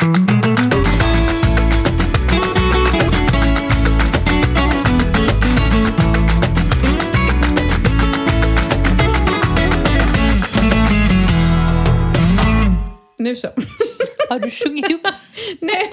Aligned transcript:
Nu 0.00 0.06
så. 13.36 13.48
Har 14.28 14.38
du 14.38 14.50
sjungit 14.50 14.90
upp? 14.92 15.06
Nej, 15.60 15.92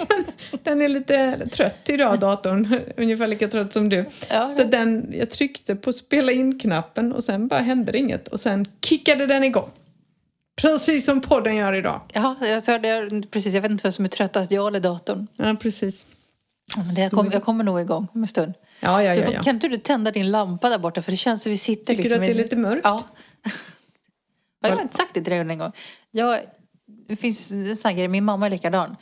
den 0.63 0.81
är 0.81 0.87
lite 0.87 1.37
trött 1.51 1.89
idag, 1.89 2.19
datorn. 2.19 2.79
Ungefär 2.97 3.27
lika 3.27 3.47
trött 3.47 3.73
som 3.73 3.89
du. 3.89 4.05
Ja, 4.29 4.47
så 4.47 4.63
den, 4.63 5.13
jag 5.17 5.29
tryckte 5.29 5.75
på 5.75 5.93
spela 5.93 6.31
in-knappen 6.31 7.13
och 7.13 7.23
sen 7.23 7.47
bara 7.47 7.59
hände 7.59 7.91
det 7.91 7.97
inget. 7.97 8.27
Och 8.27 8.39
sen 8.39 8.65
kickade 8.81 9.27
den 9.27 9.43
igång. 9.43 9.69
Precis 10.61 11.05
som 11.05 11.21
podden 11.21 11.55
gör 11.55 11.73
idag. 11.73 12.01
Ja, 12.13 12.35
jag, 12.41 12.65
tror 12.65 12.79
det, 12.79 13.27
precis, 13.31 13.53
jag 13.53 13.61
vet 13.61 13.71
inte 13.71 13.83
vem 13.83 13.91
som 13.91 14.05
är 14.05 14.09
tröttast, 14.09 14.51
jag 14.51 14.67
eller 14.67 14.79
datorn. 14.79 15.27
Ja, 15.35 15.55
precis. 15.61 16.07
Ja, 16.75 16.83
Men 16.85 16.95
det, 16.95 17.01
jag, 17.01 17.11
kom, 17.11 17.31
jag 17.31 17.43
kommer 17.43 17.63
nog 17.63 17.81
igång 17.81 18.07
om 18.13 18.21
en 18.21 18.27
stund. 18.27 18.53
Ja, 18.79 19.03
ja, 19.03 19.15
ja. 19.15 19.25
får, 19.25 19.33
ja. 19.33 19.43
Kan 19.43 19.55
inte 19.55 19.67
du 19.67 19.77
tända 19.77 20.11
din 20.11 20.31
lampa 20.31 20.69
där 20.69 20.77
borta? 20.77 21.01
För 21.01 21.11
det 21.11 21.17
känns 21.17 21.43
som 21.43 21.51
vi 21.51 21.57
sitter 21.57 21.85
Tycker 21.85 22.03
liksom 22.03 22.19
du 22.19 22.25
att 22.25 22.27
det 22.27 22.33
är 22.33 22.43
lite 22.43 22.55
mörkt? 22.55 22.81
Ja. 22.83 23.03
jag 24.61 24.69
har 24.69 24.81
inte 24.81 24.97
sagt 24.97 25.13
det 25.13 25.21
till 25.21 25.31
dig 25.31 25.39
en 25.39 25.57
gång. 25.57 25.71
Jag, 26.11 26.39
det 27.07 27.15
finns 27.15 27.51
en 27.51 27.75
sån 27.75 27.95
grej, 27.95 28.07
min 28.07 28.23
mamma 28.23 28.45
är 28.45 28.49
likadan. 28.49 28.95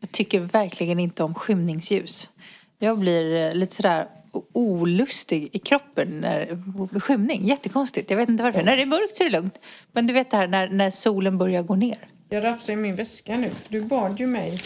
Jag 0.00 0.12
tycker 0.12 0.40
verkligen 0.40 0.98
inte 0.98 1.22
om 1.22 1.34
skymningsljus. 1.34 2.30
Jag 2.78 2.98
blir 2.98 3.34
eh, 3.34 3.54
lite 3.54 3.74
sådär 3.74 4.06
olustig 4.52 5.48
i 5.52 5.58
kroppen 5.58 6.20
när 6.20 7.00
skymning. 7.00 7.44
Jättekonstigt. 7.44 8.10
Jag 8.10 8.16
vet 8.16 8.28
inte 8.28 8.42
varför. 8.42 8.62
När 8.62 8.76
det 8.76 8.82
är 8.82 8.86
mörkt 8.86 9.16
så 9.16 9.22
är 9.22 9.30
det 9.30 9.36
lugnt. 9.36 9.58
Men 9.92 10.06
du 10.06 10.12
vet 10.12 10.30
det 10.30 10.36
här 10.36 10.46
när, 10.46 10.68
när 10.68 10.90
solen 10.90 11.38
börjar 11.38 11.62
gå 11.62 11.74
ner. 11.74 11.98
Jag 12.28 12.44
rafsar 12.44 12.72
i 12.72 12.76
min 12.76 12.96
väska 12.96 13.36
nu. 13.36 13.50
Du 13.68 13.80
bad 13.80 14.20
ju 14.20 14.26
mig 14.26 14.62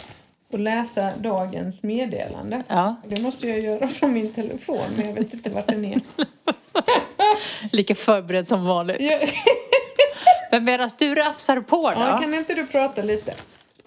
att 0.53 0.61
läsa 0.61 1.13
dagens 1.21 1.83
meddelande. 1.83 2.63
Ja. 2.69 2.97
Det 3.09 3.23
måste 3.23 3.49
jag 3.49 3.61
göra 3.61 3.89
från 3.89 4.13
min 4.13 4.33
telefon, 4.33 4.87
men 4.97 5.07
jag 5.07 5.15
vet 5.15 5.35
inte 5.35 5.51
vart 5.51 5.67
den 5.67 5.85
är. 5.85 6.01
Lika 7.73 7.95
förberedd 7.95 8.49
som 8.49 8.65
vanligt. 8.65 9.03
Men 10.51 10.65
medan 10.65 10.91
du 10.99 11.15
rafsar 11.15 11.61
på 11.61 11.91
då. 11.91 12.01
ja, 12.01 12.19
kan 12.19 12.35
inte 12.35 12.55
du 12.55 12.67
prata 12.67 13.03
lite? 13.03 13.35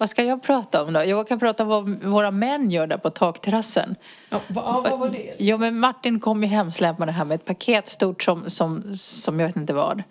Vad 0.00 0.10
ska 0.10 0.24
jag 0.24 0.42
prata 0.42 0.82
om 0.82 0.92
då? 0.92 1.04
Jag 1.04 1.28
kan 1.28 1.38
prata 1.38 1.62
om 1.62 1.68
vad 1.68 2.04
våra 2.04 2.30
män 2.30 2.70
gör 2.70 2.86
där 2.86 2.96
på 2.96 3.10
takterrassen. 3.10 3.96
Ja, 4.30 4.40
vad, 4.48 4.90
vad 4.90 4.98
var 4.98 5.08
det? 5.08 5.34
Ja, 5.38 5.56
men 5.56 5.80
Martin 5.80 6.20
kom 6.20 6.42
ju 6.42 6.48
hemsläpande 6.48 7.12
här 7.12 7.24
med 7.24 7.34
ett 7.34 7.44
paket 7.44 7.88
stort 7.88 8.22
som, 8.22 8.50
som, 8.50 8.94
som 8.96 9.40
jag 9.40 9.46
vet 9.46 9.56
inte 9.56 9.72
vad. 9.72 10.02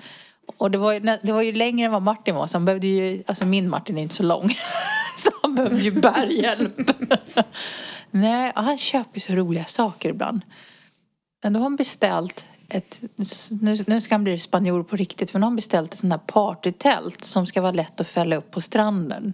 Och 0.58 0.72
det 0.72 0.78
var, 0.78 0.94
ju, 0.94 1.00
det 1.00 1.32
var 1.32 1.42
ju 1.42 1.52
längre 1.52 1.86
än 1.86 1.92
vad 1.92 2.02
Martin 2.02 2.36
var, 2.36 2.48
så 2.48 2.58
han 2.58 2.66
behövde 2.66 2.88
ju, 2.88 3.24
alltså 3.28 3.46
min 3.46 3.70
Martin 3.70 3.98
är 3.98 4.02
inte 4.02 4.16
så 4.16 4.24
lång. 4.24 4.50
så 5.18 5.30
han 5.42 5.56
behövde 5.56 5.78
ju 5.78 5.92
bärhjälp. 5.92 6.92
Nej, 8.12 8.54
och 8.56 8.64
han 8.64 8.78
köper 8.78 9.16
ju 9.16 9.20
så 9.20 9.34
roliga 9.34 9.66
saker 9.66 10.10
ibland. 10.10 10.42
Men 11.44 11.54
då 11.54 11.60
har 11.60 11.64
han 11.64 11.76
beställt 11.76 12.48
ett, 12.70 13.00
nu, 13.62 13.78
nu 13.88 14.02
ska 14.02 14.14
han 14.14 14.24
bli 14.24 14.40
spanjor 14.40 14.84
på 14.84 14.96
riktigt, 14.96 15.32
för 15.32 15.40
nu 15.40 15.44
har 15.44 15.50
han 15.50 15.56
beställt 15.56 15.94
ett 15.94 16.00
sånt 16.00 16.14
här 16.14 16.20
partytält 16.20 17.24
som 17.24 17.48
ska 17.48 17.62
vara 17.62 17.72
lätt 17.72 18.02
att 18.02 18.08
fälla 18.08 18.36
upp 18.36 18.52
på 18.52 18.62
stranden. 18.62 19.34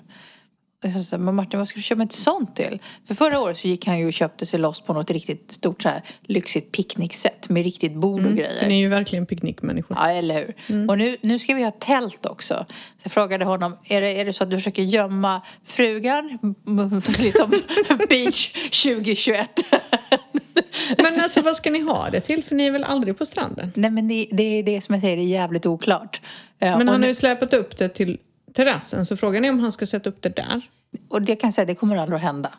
Jag 0.81 1.01
sa, 1.01 1.17
men 1.17 1.35
Martin, 1.35 1.59
vad 1.59 1.67
ska 1.67 1.77
du 1.77 1.83
köpa 1.83 2.03
ett 2.03 2.11
sånt 2.11 2.55
till? 2.55 2.79
För 3.07 3.15
förra 3.15 3.39
året 3.39 3.57
så 3.57 3.67
gick 3.67 3.87
han 3.87 3.99
ju 3.99 4.07
och 4.07 4.13
köpte 4.13 4.45
sig 4.45 4.59
loss 4.59 4.81
på 4.81 4.93
något 4.93 5.11
riktigt 5.11 5.51
stort 5.51 5.81
så 5.81 5.89
här 5.89 6.01
lyxigt 6.21 6.71
picknicksätt 6.71 7.49
med 7.49 7.63
riktigt 7.63 7.93
bord 7.93 8.25
och 8.25 8.31
grejer. 8.31 8.59
För 8.59 8.67
ni 8.67 8.75
är 8.75 8.79
ju 8.79 8.89
verkligen 8.89 9.25
picknickmänniskor. 9.25 9.97
Ja, 9.99 10.11
eller 10.11 10.53
hur? 10.67 10.89
Och 10.89 10.97
nu, 10.97 11.17
nu 11.21 11.39
ska 11.39 11.53
vi 11.53 11.63
ha 11.63 11.71
tält 11.71 12.25
också. 12.25 12.65
Så 12.69 13.01
jag 13.03 13.11
frågade 13.11 13.45
honom, 13.45 13.77
är 13.83 14.01
det, 14.01 14.19
är 14.19 14.25
det 14.25 14.33
så 14.33 14.43
att 14.43 14.49
du 14.49 14.57
försöker 14.57 14.83
gömma 14.83 15.41
frugan? 15.65 16.39
liksom 17.19 17.49
beach 18.09 18.53
2021. 18.53 19.49
Men 20.97 21.05
alltså 21.23 21.41
vad 21.41 21.55
ska 21.55 21.71
ni 21.71 21.79
ha 21.79 22.09
det 22.09 22.19
till? 22.19 22.43
För 22.43 22.55
ni 22.55 22.65
är 22.65 22.71
väl 22.71 22.83
aldrig 22.83 23.17
på 23.17 23.25
stranden? 23.25 23.71
Nej 23.75 23.91
men 23.91 24.07
det, 24.07 24.27
det 24.31 24.43
är 24.43 24.63
det 24.63 24.81
som 24.81 24.95
jag 24.95 25.01
säger, 25.01 25.17
det 25.17 25.23
är 25.23 25.27
jävligt 25.27 25.65
oklart. 25.65 26.21
Ja, 26.59 26.77
Men 26.77 26.87
och, 26.87 26.93
han 26.93 27.01
nu, 27.01 27.07
har 27.07 27.09
ju 27.09 27.15
släpat 27.15 27.53
upp 27.53 27.77
det 27.77 27.89
till 27.89 28.17
terrassen 28.55 29.05
så 29.05 29.17
frågan 29.17 29.45
är 29.45 29.49
om 29.49 29.59
han 29.59 29.71
ska 29.71 29.85
sätta 29.85 30.09
upp 30.09 30.21
det 30.21 30.35
där. 30.35 30.61
och 31.09 31.21
det 31.21 31.35
kan 31.35 31.47
jag 31.47 31.53
säga, 31.53 31.65
det 31.65 31.75
kommer 31.75 31.97
aldrig 31.97 32.15
att 32.15 32.21
hända. 32.23 32.51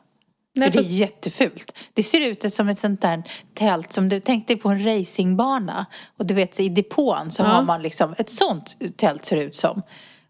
Nej, 0.54 0.66
för 0.70 0.72
det 0.72 0.78
är 0.78 0.82
fast- 0.82 0.90
jättefult. 0.94 1.72
Det 1.94 2.02
ser 2.02 2.20
ut 2.20 2.52
som 2.54 2.68
ett 2.68 2.78
sånt 2.78 3.00
där 3.02 3.22
tält 3.54 3.92
som 3.92 4.08
du 4.08 4.20
tänkte 4.20 4.56
på 4.56 4.68
en 4.68 4.84
racingbana. 4.84 5.86
Och 6.18 6.26
du 6.26 6.34
vet 6.34 6.60
i 6.60 6.68
depån 6.68 7.30
så 7.30 7.42
Ja. 7.42 7.46
har 7.46 7.62
man 7.62 7.82
liksom, 7.82 8.14
ett 8.18 8.30
sånt 8.30 8.76
tält 8.96 9.24
ser 9.24 9.36
det 9.36 9.42
ut 9.42 9.54
som. 9.54 9.82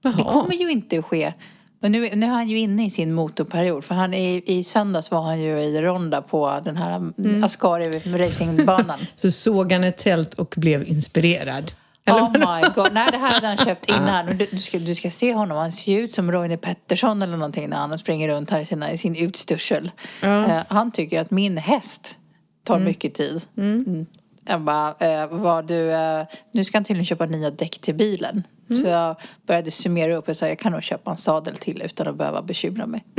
Det 0.02 0.08
Jaha. 0.18 0.32
kommer 0.32 0.54
ju 0.54 0.70
inte 0.70 0.98
att 0.98 1.04
ske. 1.04 1.32
Men 1.80 1.92
nu, 1.92 2.10
nu 2.16 2.26
är 2.26 2.30
han 2.30 2.48
ju 2.48 2.58
inne 2.58 2.86
i 2.86 2.90
sin 2.90 3.12
motorperiod. 3.12 3.84
För 3.84 3.94
han 3.94 4.14
är, 4.14 4.50
i 4.50 4.64
söndags 4.64 5.10
var 5.10 5.22
han 5.22 5.40
ju 5.40 5.60
i 5.60 5.80
Ronda 5.82 6.22
på 6.22 6.60
den 6.64 6.76
här 6.76 6.96
Mm. 6.96 7.44
Ascari 7.44 7.98
racingbanan. 7.98 8.98
Så 9.14 9.30
såg 9.30 9.72
han 9.72 9.84
ett 9.84 9.96
tält 9.96 10.34
och 10.34 10.54
blev 10.56 10.88
inspirerad. 10.88 11.72
Oh 12.10 12.32
my 12.32 12.68
god. 12.74 12.92
Nej, 12.92 13.08
det 13.10 13.18
här 13.18 13.30
hade 13.30 13.46
han 13.46 13.56
köpt 13.56 13.90
innan. 13.90 14.28
Och 14.28 14.36
Du, 14.36 14.46
du, 14.50 14.58
ska, 14.58 14.78
du 14.78 14.94
ska 14.94 15.10
se 15.10 15.34
honom. 15.34 15.58
Han 15.58 15.72
ser 15.72 15.98
ut 15.98 16.12
som 16.12 16.32
Roine 16.32 16.58
Pettersson 16.58 17.22
eller 17.22 17.36
någonting 17.36 17.68
när 17.68 17.76
han 17.76 17.98
springer 17.98 18.28
runt 18.28 18.50
här 18.50 18.60
i, 18.60 18.64
sina, 18.64 18.92
i 18.92 18.98
sin 18.98 19.16
utstyrsel. 19.16 19.90
Eh, 20.22 20.58
han 20.68 20.92
tycker 20.92 21.20
att 21.20 21.30
min 21.30 21.56
häst 21.58 22.18
tar 22.64 22.78
mycket 22.78 23.14
tid. 23.14 23.42
Mm. 23.56 24.06
Jag 24.48 24.60
bara, 24.60 24.94
eh, 24.98 25.26
vad 25.30 25.66
du, 25.66 25.92
eh, 25.92 26.26
nu 26.52 26.64
ska 26.64 26.76
han 26.76 26.84
tydligen 26.84 27.06
köpa 27.06 27.26
nya 27.26 27.50
däck 27.50 27.78
till 27.80 27.94
bilen. 27.94 28.42
Så 28.68 28.88
jag 28.88 29.16
började 29.46 29.70
summera 29.70 30.16
upp 30.16 30.28
och 30.28 30.36
sa 30.36 30.48
jag 30.48 30.58
kan 30.58 30.72
nog 30.72 30.82
köpa 30.82 31.10
en 31.10 31.16
sadel 31.16 31.56
till 31.56 31.82
utan 31.82 32.08
att 32.08 32.16
behöva 32.16 32.42
bekymra 32.42 32.86
mig. 32.86 33.04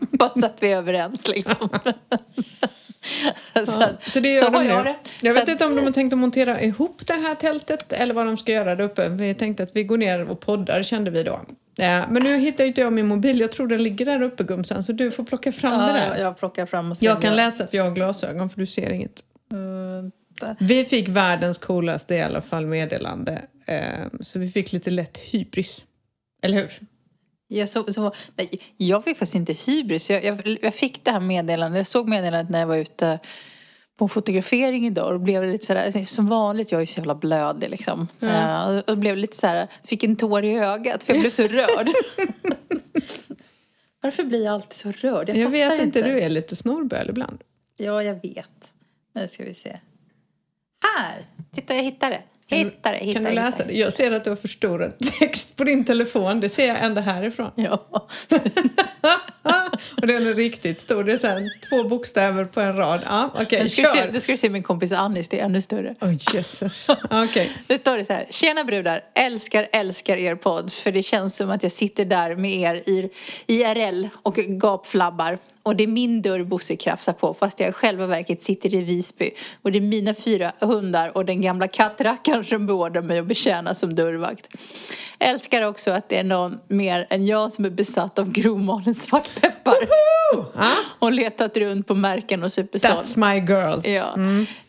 Bara 0.10 0.30
så 0.30 0.46
att 0.46 0.62
vi 0.62 0.72
är 0.72 0.76
överens 0.76 1.28
liksom. 1.28 1.68
så, 3.66 3.84
Så 4.10 4.20
det 4.20 4.28
gör 4.28 4.40
så 4.40 4.46
de 4.50 4.54
har 4.56 4.62
nu. 4.64 4.68
jag 4.70 4.84
det. 4.84 4.94
Jag 5.22 5.34
Så 5.34 5.40
vet 5.40 5.42
att- 5.42 5.48
inte 5.48 5.66
om 5.66 5.74
de 5.76 5.84
har 5.84 5.92
tänkt 5.92 6.12
att 6.12 6.18
montera 6.18 6.60
ihop 6.60 7.06
det 7.06 7.12
här 7.12 7.34
tältet 7.34 7.92
eller 7.92 8.14
vad 8.14 8.26
de 8.26 8.36
ska 8.36 8.52
göra 8.52 8.76
där 8.76 8.84
uppe. 8.84 9.08
Vi 9.08 9.34
tänkte 9.34 9.62
att 9.62 9.76
vi 9.76 9.84
går 9.84 9.98
ner 9.98 10.30
och 10.30 10.40
poddar 10.40 10.82
kände 10.82 11.10
vi 11.10 11.22
då. 11.22 11.40
Ja, 11.76 12.04
men 12.10 12.22
nu 12.22 12.38
hittar 12.38 12.64
inte 12.64 12.80
jag 12.80 12.92
min 12.92 13.06
mobil. 13.06 13.40
Jag 13.40 13.52
tror 13.52 13.66
den 13.68 13.82
ligger 13.82 14.06
där 14.06 14.22
uppe 14.22 14.44
Gumsan 14.44 14.84
så 14.84 14.92
du 14.92 15.10
får 15.10 15.24
plocka 15.24 15.52
fram 15.52 15.80
det 15.80 15.86
Ja, 15.86 15.92
där. 16.14 16.22
jag, 16.22 16.38
plockar 16.38 16.66
fram 16.66 16.90
och 16.90 16.96
Jag 17.00 17.22
kan 17.22 17.36
läsa 17.36 17.66
för 17.66 17.76
jag 17.76 17.84
har 17.84 17.90
glasögon 17.90 18.50
för 18.50 18.60
du 18.60 18.66
ser 18.66 18.90
inget. 18.90 19.22
Vi 20.58 20.84
fick 20.84 21.08
världens 21.08 21.58
coolaste 21.58 22.14
i 22.14 22.22
alla 22.22 22.40
fall 22.40 22.66
meddelande. 22.66 23.42
Eh, 23.66 23.82
så 24.20 24.38
vi 24.38 24.48
fick 24.50 24.72
lite 24.72 24.90
lätt 24.90 25.18
hybris. 25.18 25.84
Eller 26.42 26.56
hur? 26.56 26.70
Jag, 27.52 27.68
så, 27.68 27.92
så, 27.92 28.12
nej, 28.36 28.60
jag 28.76 29.04
fick 29.04 29.18
faktiskt 29.18 29.34
inte 29.34 29.52
hybris. 29.52 30.10
Jag, 30.10 30.24
jag, 30.24 30.58
jag 30.62 30.74
fick 30.74 31.04
det 31.04 31.10
här 31.10 31.20
meddelandet. 31.20 31.78
Jag 31.78 31.86
såg 31.86 32.08
meddelandet 32.08 32.50
när 32.50 32.60
jag 32.60 32.66
var 32.66 32.76
ute 32.76 33.18
på 33.96 34.08
fotografering 34.08 34.86
idag. 34.86 35.14
Och 35.14 35.20
blev 35.20 35.44
lite 35.44 35.66
sådär, 35.66 36.04
som 36.04 36.26
vanligt, 36.26 36.72
jag 36.72 36.82
är 36.82 36.86
så 36.86 36.98
jävla 37.00 37.14
blödig 37.14 37.70
liksom. 37.70 38.08
Eh, 38.20 38.68
och, 38.68 38.90
och 38.90 38.98
blev 38.98 39.16
lite 39.16 39.36
såhär, 39.36 39.68
fick 39.84 40.04
en 40.04 40.16
tår 40.16 40.44
i 40.44 40.58
ögat 40.58 41.02
för 41.02 41.12
jag 41.12 41.20
blev 41.20 41.30
så 41.30 41.48
rörd. 41.48 41.88
Varför 44.02 44.24
blir 44.24 44.44
jag 44.44 44.54
alltid 44.54 44.78
så 44.78 44.92
rörd? 44.92 45.28
Jag, 45.28 45.36
Jag, 45.36 45.50
vet 45.50 45.72
inte, 45.72 45.84
inte. 45.84 46.02
du 46.02 46.20
är 46.20 46.28
lite 46.28 46.56
snorböl 46.56 47.10
ibland. 47.10 47.42
Ja, 47.76 48.02
jag 48.02 48.22
vet. 48.22 48.72
Nu 49.14 49.28
ska 49.28 49.44
vi 49.44 49.54
se. 49.54 49.78
Här! 50.96 51.26
Titta, 51.54 51.74
jag 51.74 51.82
hittade 51.82 52.12
det. 52.12 52.22
Hittade, 52.56 52.96
hittade, 52.96 53.14
Kan 53.14 53.24
du 53.24 53.30
läsa 53.30 53.46
hittade. 53.50 53.72
det? 53.72 53.78
Jag 53.78 53.92
ser 53.92 54.12
att 54.12 54.24
du 54.24 54.30
har 54.30 54.36
förstorat 54.36 54.98
text 55.18 55.56
på 55.56 55.64
din 55.64 55.84
telefon. 55.84 56.40
Det 56.40 56.48
ser 56.48 56.68
jag 56.68 56.84
ända 56.84 57.00
härifrån. 57.00 57.50
Ja. 57.54 57.86
och 60.00 60.06
den 60.06 60.26
är 60.26 60.34
riktigt 60.34 60.80
stor. 60.80 61.04
Det 61.04 61.12
är 61.12 61.18
så 61.18 61.26
här, 61.26 61.50
två 61.68 61.88
bokstäver 61.88 62.44
på 62.44 62.60
en 62.60 62.76
rad. 62.76 63.00
Ja, 63.06 63.30
okej, 63.34 63.68
ska, 63.68 63.82
du 63.82 63.88
se, 63.88 63.96
kör. 63.96 64.12
nu 64.12 64.20
ska 64.20 64.32
du 64.32 64.38
se 64.38 64.48
min 64.48 64.62
kompis 64.62 64.92
Annis, 64.92 65.28
det 65.28 65.40
är 65.40 65.44
ännu 65.44 65.62
större. 65.62 65.94
Åh, 66.00 66.12
jösses. 66.34 66.86
Okej. 67.10 67.52
Det 67.66 67.78
står 67.78 67.98
det 67.98 68.04
så 68.04 68.12
här. 68.12 68.26
Tjena 68.30 68.64
brudar, 68.64 69.04
älskar, 69.14 69.68
älskar 69.72 70.16
er 70.16 70.34
podd. 70.34 70.72
För 70.72 70.92
det 70.92 71.02
känns 71.02 71.36
som 71.36 71.50
att 71.50 71.62
jag 71.62 71.72
sitter 71.72 72.04
där 72.04 72.36
med 72.36 72.52
er 72.52 72.74
i 72.74 73.10
IRL 73.46 74.08
och 74.22 74.34
gapflabbar. 74.36 75.38
Och 75.62 75.76
det 75.76 75.84
är 75.84 75.88
min 75.88 76.22
dörr 76.22 76.44
Bosse 76.44 76.76
krafsar 76.76 77.12
på 77.12 77.34
fast 77.34 77.60
jag 77.60 77.68
i 77.68 77.72
själva 77.72 78.06
verket 78.06 78.42
sitter 78.42 78.74
i 78.74 78.82
Visby. 78.82 79.30
Och 79.62 79.72
det 79.72 79.78
är 79.78 79.82
mina 79.82 80.14
fyra 80.14 80.52
hundar 80.60 81.16
och 81.16 81.24
den 81.24 81.40
gamla 81.40 81.68
kattrackaren 81.68 82.44
som 82.44 82.66
beordrar 82.66 83.02
mig 83.02 83.18
att 83.18 83.26
betjäna 83.26 83.74
som 83.74 83.94
dörrvakt. 83.94 84.48
Älskar 85.18 85.62
också 85.62 85.90
att 85.90 86.08
det 86.08 86.18
är 86.18 86.24
någon 86.24 86.58
mer 86.68 87.06
än 87.10 87.26
jag 87.26 87.52
som 87.52 87.64
är 87.64 87.70
besatt 87.70 88.18
av 88.18 88.32
grovmalen 88.32 88.94
svartpeppar. 88.94 89.74
Ah, 90.54 90.72
och 90.98 91.12
letat 91.12 91.56
runt 91.56 91.86
på 91.86 91.94
märken 91.94 92.42
och 92.42 92.52
supersåld. 92.52 92.94
that's 92.94 93.32
my 93.32 93.40
girl. 93.40 93.94
Ja. 93.94 94.14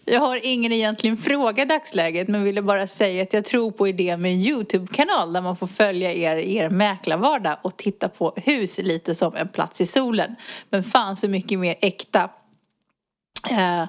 Jag 0.05 0.19
har 0.19 0.39
ingen 0.43 0.71
egentligen 0.71 1.17
fråga 1.17 1.63
i 1.63 1.65
dagsläget 1.65 2.27
men 2.27 2.43
ville 2.43 2.61
bara 2.61 2.87
säga 2.87 3.23
att 3.23 3.33
jag 3.33 3.45
tror 3.45 3.71
på 3.71 3.87
idén 3.87 4.21
med 4.21 4.31
en 4.33 4.39
Youtube-kanal 4.41 5.33
där 5.33 5.41
man 5.41 5.55
får 5.55 5.67
följa 5.67 6.13
er 6.13 6.37
i 6.37 6.55
er 6.55 6.69
mäklarvardag 6.69 7.57
och 7.61 7.77
titta 7.77 8.09
på 8.09 8.33
hus 8.35 8.77
lite 8.77 9.15
som 9.15 9.35
en 9.35 9.47
plats 9.47 9.81
i 9.81 9.85
solen. 9.85 10.35
Men 10.69 10.83
fan 10.83 11.15
så 11.15 11.27
mycket 11.27 11.59
mer 11.59 11.75
äkta. 11.81 12.29
Eh, 13.49 13.85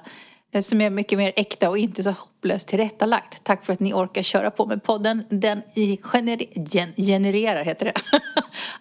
som 0.61 0.81
är 0.81 0.89
mycket 0.89 1.17
mer 1.17 1.33
äkta 1.35 1.69
och 1.69 1.77
inte 1.77 2.03
så 2.03 2.09
hopplöst 2.11 2.67
tillrättalagt. 2.67 3.43
Tack 3.43 3.65
för 3.65 3.73
att 3.73 3.79
ni 3.79 3.93
orkar 3.93 4.23
köra 4.23 4.51
på 4.51 4.65
med 4.65 4.83
podden. 4.83 5.23
Den 5.29 5.61
gener- 6.03 6.47
gen- 6.73 6.93
genererar, 6.97 7.63
heter 7.65 7.85
det. 7.85 7.93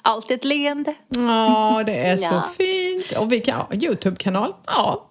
Allt 0.03 0.31
ett 0.31 0.45
leende. 0.45 0.95
Ja, 1.09 1.83
det 1.87 1.99
är 1.99 2.17
så 2.17 2.35
Ja. 2.35 2.43
fint. 2.59 3.13
Och 3.13 3.33
vi 3.33 3.41
kan 3.41 3.57
ha 3.61 3.69
en 3.71 3.85
Youtube-kanal. 3.85 4.55
Ja. 4.67 5.09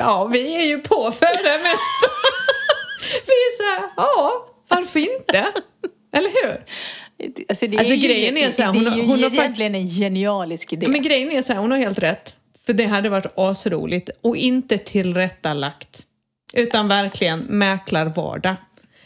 Ja, 0.00 0.24
vi 0.24 0.56
är 0.62 0.66
ju 0.66 0.78
på 0.78 1.12
för 1.12 1.26
det 1.44 1.58
mesta. 1.62 2.10
vi 3.26 3.32
är 3.32 3.56
så 3.56 3.80
här, 3.80 3.90
ja, 3.96 4.46
varför 4.68 4.98
inte? 5.00 5.46
Eller 6.16 6.30
hur? 6.42 6.64
Alltså, 7.48 7.66
det 7.66 7.78
Alltså, 7.78 7.92
är 7.92 7.96
ju, 7.96 8.08
grejen 8.08 8.36
är 8.36 8.50
så 8.50 8.62
här, 8.62 8.72
det 8.72 8.78
hon 8.78 8.86
är 8.86 8.90
har- 8.90 8.96
ju 8.98 9.04
hon 9.06 9.22
har 9.22 9.30
egentligen 9.30 9.74
en 9.74 9.86
genialisk 9.88 10.72
idé. 10.72 10.88
Men 10.88 11.02
grejen 11.02 11.30
är 11.32 11.42
så 11.42 11.52
här, 11.52 11.60
hon 11.60 11.70
har 11.70 11.78
helt 11.78 11.98
rätt. 11.98 12.36
För 12.66 12.72
det 12.72 12.84
hade 12.84 13.08
varit 13.08 13.32
asroligt 13.36 14.10
och 14.22 14.36
inte 14.36 14.78
tillrättalagt. 14.78 16.02
Utan 16.52 16.88
verkligen 16.88 17.38
mäklarvardag. 17.40 18.54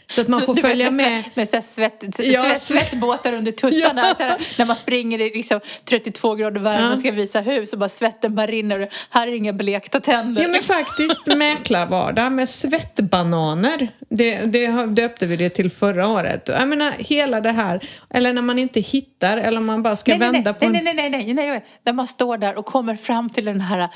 Så 0.07 0.21
att 0.21 0.27
man 0.27 0.41
får 0.41 0.55
följa 0.55 0.91
med. 0.91 1.23
Med 1.33 1.49
så 1.49 1.61
svett, 1.61 2.03
svett, 2.15 2.15
svett- 2.15 2.61
svettbåtar 2.61 3.33
under 3.33 3.51
tuttarna. 3.51 4.15
Ja. 4.19 4.37
När 4.57 4.65
man 4.65 4.75
springer 4.75 5.21
i 5.21 5.31
liksom 5.35 5.59
32 5.85 6.35
grader 6.35 6.59
värme 6.61 6.83
Ja. 6.85 6.93
och 6.93 6.99
ska 6.99 7.11
visa 7.11 7.39
hus 7.41 7.73
och 7.73 7.79
bara 7.79 7.89
svetten 7.89 8.35
bara 8.35 8.47
rinner. 8.47 8.79
Och 8.79 8.87
här 9.09 9.27
är 9.27 9.31
inga 9.31 9.53
blekta 9.53 9.99
tänder. 9.99 10.41
Ja 10.41 10.47
men 10.47 10.61
faktiskt 10.61 11.25
mäklarvardag 11.27 12.31
med 12.31 12.49
svettbananer. 12.49 13.87
Det, 14.09 14.39
det 14.39 14.67
döpte 14.85 15.25
vi 15.25 15.35
det 15.35 15.49
till 15.49 15.69
förra 15.71 16.07
året. 16.07 16.49
Jag 16.59 16.67
menar 16.67 16.91
hela 16.99 17.41
det 17.41 17.51
här, 17.51 17.79
eller 18.09 18.33
när 18.33 18.41
man 18.41 18.59
inte 18.59 18.79
hittar 18.79 19.37
eller 19.37 19.59
man 19.61 19.83
bara 19.83 19.95
ska 19.95 20.11
nej, 20.11 20.19
nej, 20.19 20.31
vända 20.31 20.51
nej, 20.51 20.59
på 20.59 20.69
nej, 20.69 20.83
nej, 20.83 20.93
nej, 20.93 21.09
nej, 21.09 21.33
nej, 21.33 21.49
nej. 21.49 21.65
När 21.85 21.93
man 21.93 22.07
står 22.07 22.37
där 22.37 22.57
och 22.57 22.65
kommer 22.65 22.95
fram 22.95 23.29
till 23.29 23.45
den 23.45 23.61
här 23.61 23.89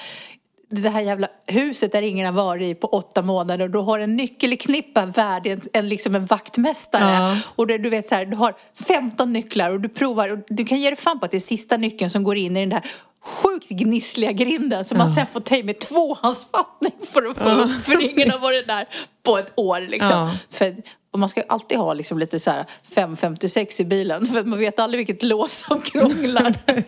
det 0.69 0.89
här 0.89 1.01
jävla 1.01 1.27
huset 1.45 1.91
där 1.91 2.01
ingen 2.01 2.25
har 2.25 2.33
varit 2.33 2.63
i 2.63 2.75
på 2.75 2.87
åtta 2.87 3.21
månader 3.21 3.65
och 3.65 3.71
du 3.71 3.79
har 3.79 3.99
en 3.99 4.15
nyckelknippa 4.15 5.05
värd 5.05 5.47
en, 5.47 5.61
en, 5.73 5.89
liksom 5.89 6.15
en 6.15 6.25
vaktmästare. 6.25 7.13
Ja. 7.13 7.37
Och 7.55 7.67
det, 7.67 7.77
du 7.77 7.89
vet 7.89 8.07
så 8.07 8.15
här, 8.15 8.25
du 8.25 8.37
har 8.37 8.55
15 8.87 9.33
nycklar 9.33 9.71
och 9.71 9.81
du 9.81 9.89
provar 9.89 10.29
och 10.29 10.39
du 10.47 10.65
kan 10.65 10.79
ge 10.79 10.89
dig 10.89 10.99
fan 10.99 11.19
på 11.19 11.25
att 11.25 11.31
det 11.31 11.37
är 11.37 11.41
sista 11.41 11.77
nyckeln 11.77 12.11
som 12.11 12.23
går 12.23 12.37
in 12.37 12.57
i 12.57 12.59
den 12.59 12.69
där 12.69 12.91
sjukt 13.21 13.69
gnissliga 13.69 14.31
grinden 14.31 14.85
som 14.85 14.97
man 14.97 15.15
sen 15.15 15.25
får 15.33 15.39
ta 15.39 15.55
i 15.55 15.63
med 15.63 15.79
tvåhandsfattning 15.79 16.93
för 17.11 17.25
att 17.25 17.37
få 17.37 17.49
upp 17.49 17.85
för 17.85 18.03
ingen 18.11 18.31
har 18.31 18.39
varit 18.39 18.67
där 18.67 18.87
på 19.23 19.37
ett 19.37 19.53
år 19.55 19.81
liksom. 19.81 20.09
Ja. 20.09 20.31
För, 20.49 20.75
och 21.11 21.19
man 21.19 21.29
ska 21.29 21.43
alltid 21.47 21.77
ha 21.77 21.93
liksom 21.93 22.19
lite 22.19 22.39
så 22.39 22.51
här 22.51 22.65
556 22.95 23.79
i 23.79 23.85
bilen 23.85 24.25
för 24.25 24.43
man 24.43 24.59
vet 24.59 24.79
aldrig 24.79 25.07
vilket 25.07 25.23
lås 25.23 25.65
som 25.67 25.81
krånglar. 25.81 26.53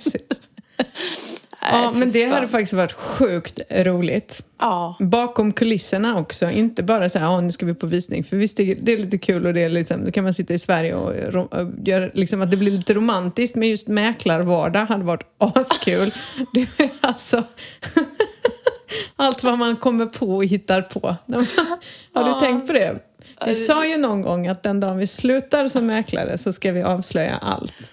Ja, 1.61 1.91
men 1.95 2.11
det 2.11 2.23
fan. 2.23 2.31
hade 2.33 2.47
faktiskt 2.47 2.73
varit 2.73 2.91
sjukt 2.91 3.59
roligt. 3.71 4.41
Ja. 4.59 4.97
Bakom 4.99 5.53
kulisserna 5.53 6.19
också, 6.19 6.49
inte 6.49 6.83
bara 6.83 7.09
så 7.09 7.19
här, 7.19 7.25
ja, 7.25 7.41
nu 7.41 7.51
ska 7.51 7.65
vi 7.65 7.73
på 7.73 7.87
visning. 7.87 8.23
För 8.23 8.37
visst, 8.37 8.57
det 8.57 8.71
är, 8.71 8.75
det 8.81 8.93
är 8.93 8.97
lite 8.97 9.17
kul 9.17 9.45
och 9.45 9.53
det 9.53 9.61
är 9.63 9.69
liksom, 9.69 10.05
då 10.05 10.11
kan 10.11 10.23
man 10.23 10.33
sitta 10.33 10.53
i 10.53 10.59
Sverige 10.59 10.95
och, 10.95 11.35
och 11.35 11.67
göra 11.83 12.09
liksom 12.13 12.41
att 12.41 12.51
det 12.51 12.57
blir 12.57 12.71
lite 12.71 12.93
romantiskt. 12.93 13.55
Men 13.55 13.69
just 13.69 13.87
mäklarvardag 13.87 14.85
hade 14.85 15.03
varit 15.03 15.23
askul. 15.37 16.13
det 16.53 16.61
är 16.83 16.89
alltså... 17.01 17.43
Allt 19.15 19.43
vad 19.43 19.57
man 19.57 19.75
kommer 19.75 20.05
på 20.05 20.35
och 20.35 20.45
hittar 20.45 20.81
på. 20.81 21.15
Man- 21.25 21.47
Har 22.13 22.23
du 22.33 22.39
tänkt 22.39 22.67
på 22.67 22.73
det? 22.73 22.99
Vi 23.45 23.53
sa 23.55 23.85
ju 23.85 23.97
någon 23.97 24.21
gång 24.21 24.47
att 24.47 24.63
den 24.63 24.79
dagen 24.79 24.97
vi 24.97 25.07
slutar 25.07 25.67
som 25.67 25.85
mäklare 25.85 26.37
så 26.37 26.53
ska 26.53 26.71
vi 26.71 26.81
avslöja 26.83 27.35
allt. 27.35 27.91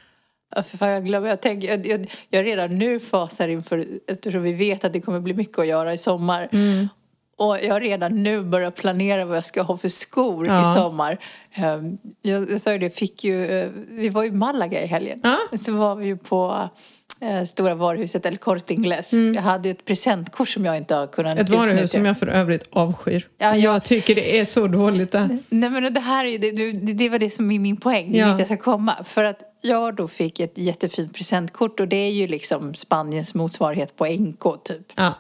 Ja, 0.57 0.63
för 0.63 0.79
fan, 0.79 0.89
jag 0.89 1.05
glömmer. 1.05 1.29
Jag, 1.29 1.41
tänker, 1.41 1.69
jag, 1.69 1.87
jag, 1.87 2.11
jag 2.31 2.47
redan 2.47 2.79
nu 2.79 3.01
fasar 3.01 3.49
inför, 3.49 3.87
eftersom 4.13 4.43
vi 4.43 4.53
vet 4.53 4.85
att 4.85 4.93
det 4.93 5.01
kommer 5.01 5.21
bli 5.21 5.35
mycket 5.35 5.59
att 5.59 5.67
göra 5.67 5.95
i 5.95 5.99
sommar. 5.99 6.49
Mm. 6.53 6.89
Och 7.39 7.59
jag 7.65 7.73
har 7.73 7.81
redan 7.81 8.23
nu 8.23 8.43
börjat 8.43 8.75
planera 8.77 9.25
vad 9.25 9.37
jag 9.37 9.45
ska 9.45 9.63
ha 9.63 9.77
för 9.77 9.89
skor 9.89 10.47
Ja. 10.49 10.73
i 10.73 10.75
sommar. 10.75 11.19
Ehm, 11.55 11.99
Jag, 12.23 12.51
jag 12.51 12.61
sa 12.61 12.73
ju 12.73 12.79
det, 12.79 12.91
fick 12.91 13.25
ju, 13.25 13.61
eh, 13.61 13.69
vi 13.89 14.09
var 14.09 14.25
i 14.25 14.31
Malaga 14.31 14.83
i 14.83 14.87
helgen. 14.87 15.21
Ja. 15.25 15.39
Så 15.59 15.73
var 15.73 15.95
vi 15.95 16.07
ju 16.07 16.17
på 16.17 16.69
eh, 17.21 17.45
Stora 17.45 17.75
varuhuset, 17.75 18.27
eller 18.27 18.37
Corte 18.39 18.75
Inglés. 18.75 19.13
Jag 19.13 19.43
hade 19.43 19.69
ju 19.69 19.73
ett 19.73 19.85
presentkort 19.85 20.49
som 20.49 20.65
jag 20.65 20.77
inte 20.77 20.95
har 20.95 21.07
kunnat 21.07 21.33
Mm. 21.35 21.45
Ett 21.45 21.51
varuhus 21.51 21.75
utnyttja. 21.75 21.89
som 21.99 22.05
jag 22.07 22.19
för 22.19 22.27
övrigt 22.27 22.65
avskyr. 22.71 23.27
Ja, 23.39 23.47
jag 23.47 23.59
jag- 23.75 23.85
tycker 23.85 24.15
det 24.15 24.39
är 24.41 24.45
så 24.45 24.67
dåligt 24.67 25.13
där. 25.13 25.39
Nej 25.49 25.71
men 25.71 25.95
det 25.95 26.01
här 26.01 26.25
är 26.25 26.29
ju, 26.29 26.39
det, 26.39 26.51
det, 26.73 26.93
det 26.93 27.09
var 27.09 27.19
det 27.19 27.31
som 27.31 27.51
är 27.51 27.59
min 27.59 27.77
poäng, 27.77 28.17
Ja. 28.17 28.27
dit 28.31 28.39
jag 28.39 28.47
ska 28.49 28.57
komma. 28.57 29.05
För 29.05 29.25
att 29.25 29.41
jag 29.61 29.95
då 29.95 30.09
fick 30.09 30.41
ett 30.41 30.59
jättefint 30.59 31.15
presentkort 31.15 31.81
och 31.81 31.89
det 31.89 31.97
är 31.97 32.11
ju 32.11 32.27
liksom 32.27 32.75
Spaniens 32.75 33.35
motsvarighet 33.35 33.97
på 33.97 34.07
NK 34.07 34.65
typ. 34.65 34.93
Ja. 34.95 35.15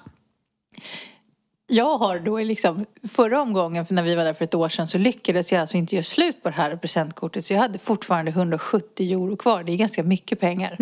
Jag 1.70 1.99
har 1.99 2.19
då 2.19 2.38
liksom, 2.38 2.87
förra 3.08 3.40
omgången 3.40 3.87
för 3.87 3.94
när 3.94 4.02
vi 4.02 4.14
var 4.14 4.25
där 4.25 4.35
för 4.35 4.44
ett 4.44 4.55
år 4.55 4.69
sedan 4.69 4.88
så 4.88 4.99
lyckades 4.99 5.52
jag 5.52 5.61
alltså 5.61 5.76
inte 5.76 5.94
göra 5.94 6.02
slut 6.02 6.43
på 6.43 6.49
det 6.49 6.55
här 6.55 6.76
presentkortet 6.76 7.44
så 7.46 7.52
jag 7.52 7.61
hade 7.61 7.79
fortfarande 7.79 8.31
170 8.31 9.12
euro 9.12 9.37
kvar. 9.37 9.62
Det 9.62 9.73
är 9.73 9.76
ganska 9.76 10.02
mycket 10.02 10.41
pengar. 10.41 10.76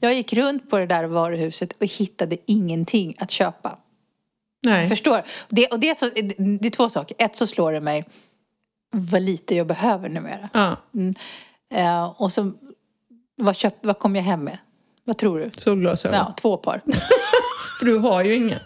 Jag 0.00 0.14
gick 0.14 0.32
runt 0.32 0.70
på 0.70 0.78
det 0.78 0.86
där 0.86 1.04
varuhuset 1.04 1.72
och 1.80 1.86
hittade 1.86 2.36
ingenting 2.46 3.14
att 3.18 3.30
köpa. 3.30 3.78
Nej. 4.66 4.88
Förstår? 4.88 5.22
Det, 5.48 5.66
och 5.66 5.80
det, 5.80 5.88
är 5.88 5.94
så, 5.94 6.06
det 6.60 6.66
är 6.66 6.70
två 6.70 6.88
saker. 6.88 7.16
Ett 7.18 7.36
så 7.36 7.46
slår 7.46 7.72
det 7.72 7.80
mig 7.80 8.04
vad 8.90 9.22
lite 9.22 9.54
jag 9.54 9.66
behöver 9.66 10.08
numera. 10.08 10.48
Ja. 10.52 10.76
Eh, 11.74 12.04
och 12.04 12.32
så, 12.32 12.52
vad, 13.36 13.56
köp, 13.56 13.74
vad 13.82 13.98
kom 13.98 14.16
jag 14.16 14.22
hem 14.22 14.44
med? 14.44 14.58
Vad 15.04 15.18
tror 15.18 15.38
du? 15.38 15.50
Solglasögon. 15.56 16.16
Ja, 16.18 16.34
två 16.40 16.56
par. 16.56 16.80
För 17.78 17.86
du 17.86 17.96
har 17.98 18.24
ju 18.24 18.34
inga. 18.34 18.60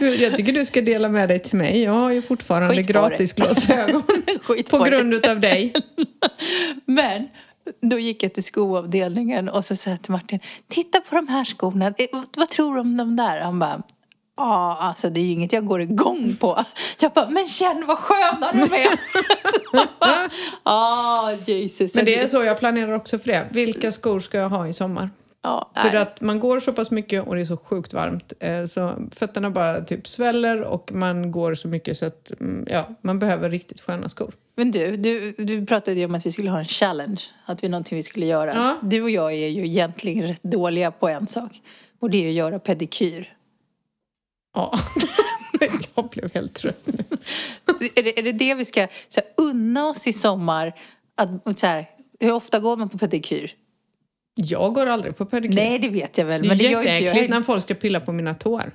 Du, 0.00 0.14
jag 0.14 0.36
tycker 0.36 0.52
du 0.52 0.64
ska 0.64 0.80
dela 0.82 1.08
med 1.08 1.28
dig 1.28 1.38
till 1.42 1.58
mig. 1.58 1.82
Jag 1.82 1.92
har 1.92 2.10
ju 2.12 2.22
fortfarande 2.22 2.76
Skit 2.76 2.86
gratisglasögon. 2.86 4.02
På 4.46 4.78
på 4.78 4.84
grund 4.84 5.14
utav 5.14 5.40
dig. 5.40 5.72
Men 6.84 7.28
då 7.80 7.98
gick 7.98 8.22
jag 8.22 8.34
till 8.34 8.44
skoavdelningen 8.44 9.48
och 9.48 9.64
så 9.64 9.76
sa 9.76 9.90
jag 9.90 10.02
till 10.02 10.12
Martin, 10.12 10.40
titta 10.68 11.00
på 11.00 11.14
de 11.14 11.28
här 11.28 11.44
skorna. 11.44 11.86
Eh, 11.86 12.06
vad- 12.12 12.26
Vad 12.36 12.48
tror 12.48 12.74
du 12.74 12.80
om 12.80 12.96
de 12.96 13.16
där? 13.16 13.40
Han 13.40 13.58
bara, 13.58 13.82
ja 14.38 14.78
alltså 14.80 15.10
det 15.10 15.20
är 15.20 15.24
ju 15.24 15.32
inget 15.32 15.52
jag 15.52 15.66
går 15.66 15.80
igång 15.80 16.36
på. 16.40 16.64
Jag 17.00 17.12
bara, 17.12 17.28
men 17.30 17.46
känn 17.46 17.84
vad 17.88 17.98
sköna 17.98 18.52
de 18.52 18.58
är. 18.74 18.88
Ja, 20.64 21.32
Jesus. 21.46 21.94
Men 21.94 22.04
det 22.04 22.18
är 22.20 22.28
så 22.28 22.44
jag 22.44 22.58
planerar 22.58 22.92
också 22.92 23.18
för 23.18 23.26
det. 23.26 23.46
Vilka 23.50 23.92
skor 23.92 24.20
ska 24.20 24.38
jag 24.38 24.48
ha 24.48 24.68
i 24.68 24.72
sommar? 24.72 25.10
Ja, 25.42 25.70
För 25.82 25.96
att 25.96 26.20
man 26.20 26.40
går 26.40 26.60
så 26.60 26.72
pass 26.72 26.90
mycket 26.90 27.26
och 27.26 27.34
det 27.36 27.40
är 27.40 27.44
så 27.44 27.56
sjukt 27.56 27.92
varmt. 27.92 28.32
eh, 28.40 28.64
Så 28.66 28.92
fötterna 29.12 29.50
bara 29.50 29.80
typ 29.80 30.08
sväller 30.08 30.62
och 30.62 30.92
man 30.92 31.30
går 31.30 31.54
så 31.54 31.68
mycket 31.68 31.98
så 31.98 32.06
att 32.06 32.32
mm, 32.40 32.66
ja, 32.70 32.84
man 33.02 33.18
behöver 33.18 33.50
riktigt 33.50 33.80
sköna 33.80 34.08
skor. 34.08 34.32
Men 34.56 34.70
du, 34.70 34.96
du, 34.96 35.32
du 35.32 35.66
pratade 35.66 35.96
ju 35.96 36.04
om 36.04 36.14
att 36.14 36.26
vi 36.26 36.32
skulle 36.32 36.50
ha 36.50 36.58
en 36.58 36.64
challenge. 36.64 37.20
Att 37.46 37.62
vi 37.62 37.66
är 37.66 37.70
någonting 37.70 37.96
vi 37.96 38.02
skulle 38.02 38.26
göra. 38.26 38.54
Ja. 38.54 38.76
Du 38.82 39.02
och 39.02 39.10
jag 39.10 39.32
är 39.32 39.48
ju 39.48 39.66
egentligen 39.66 40.26
rätt 40.26 40.42
dåliga 40.42 40.90
på 40.90 41.08
en 41.08 41.26
sak. 41.26 41.60
Och 42.00 42.10
det 42.10 42.24
är 42.24 42.28
att 42.28 42.34
göra 42.34 42.58
pedikyr. 42.58 43.34
Ja, 44.58 44.78
jag 45.94 46.08
blev 46.08 46.34
helt 46.34 46.54
trött 46.54 46.80
nu. 46.86 47.04
är, 47.94 48.02
det, 48.02 48.18
är 48.18 48.22
det 48.22 48.32
det 48.32 48.54
vi 48.54 48.64
ska 48.64 48.86
så 49.08 49.20
här, 49.20 49.24
unna 49.36 49.86
oss 49.86 50.06
i 50.06 50.12
sommar? 50.12 50.72
Att, 51.14 51.58
så 51.58 51.66
här, 51.66 51.86
hur 52.20 52.32
ofta 52.32 52.58
går 52.60 52.76
man 52.76 52.88
på 52.88 52.98
pedikyr? 52.98 53.52
Jag 54.34 54.74
går 54.74 54.86
aldrig 54.86 55.16
på 55.16 55.26
pedikyr. 55.26 55.54
Nej, 55.54 55.78
det 55.78 55.88
vet 55.88 56.18
jag 56.18 56.24
väl. 56.24 56.42
det 56.42 56.46
är 56.46 56.48
men 56.48 56.58
det 56.58 56.64
jag 56.64 56.84
jätteäckligt 56.84 57.30
när 57.30 57.42
folk 57.42 57.62
ska 57.62 57.74
pilla 57.74 58.00
på 58.00 58.12
mina 58.12 58.34
tår. 58.34 58.72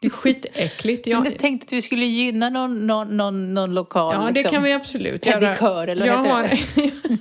Det 0.00 0.06
är 0.06 0.10
skitäckligt. 0.10 1.06
Jag, 1.06 1.22
Men 1.22 1.32
jag 1.32 1.40
tänkte 1.40 1.66
att 1.66 1.72
vi 1.72 1.82
skulle 1.82 2.04
gynna 2.04 2.50
någon, 2.50 2.86
någon, 2.86 3.16
någon, 3.16 3.54
någon 3.54 3.74
lokal 3.74 4.14
ja, 4.14 4.26
det 4.26 4.32
liksom. 4.32 4.54
kan 4.54 4.62
vi 4.62 4.72
absolut 4.72 5.22
pedikör, 5.22 5.88
göra. 5.88 5.92
eller 5.92 6.16
vad 6.16 6.26
jag, 6.26 6.44
heter 6.48 6.82
har, 6.82 7.18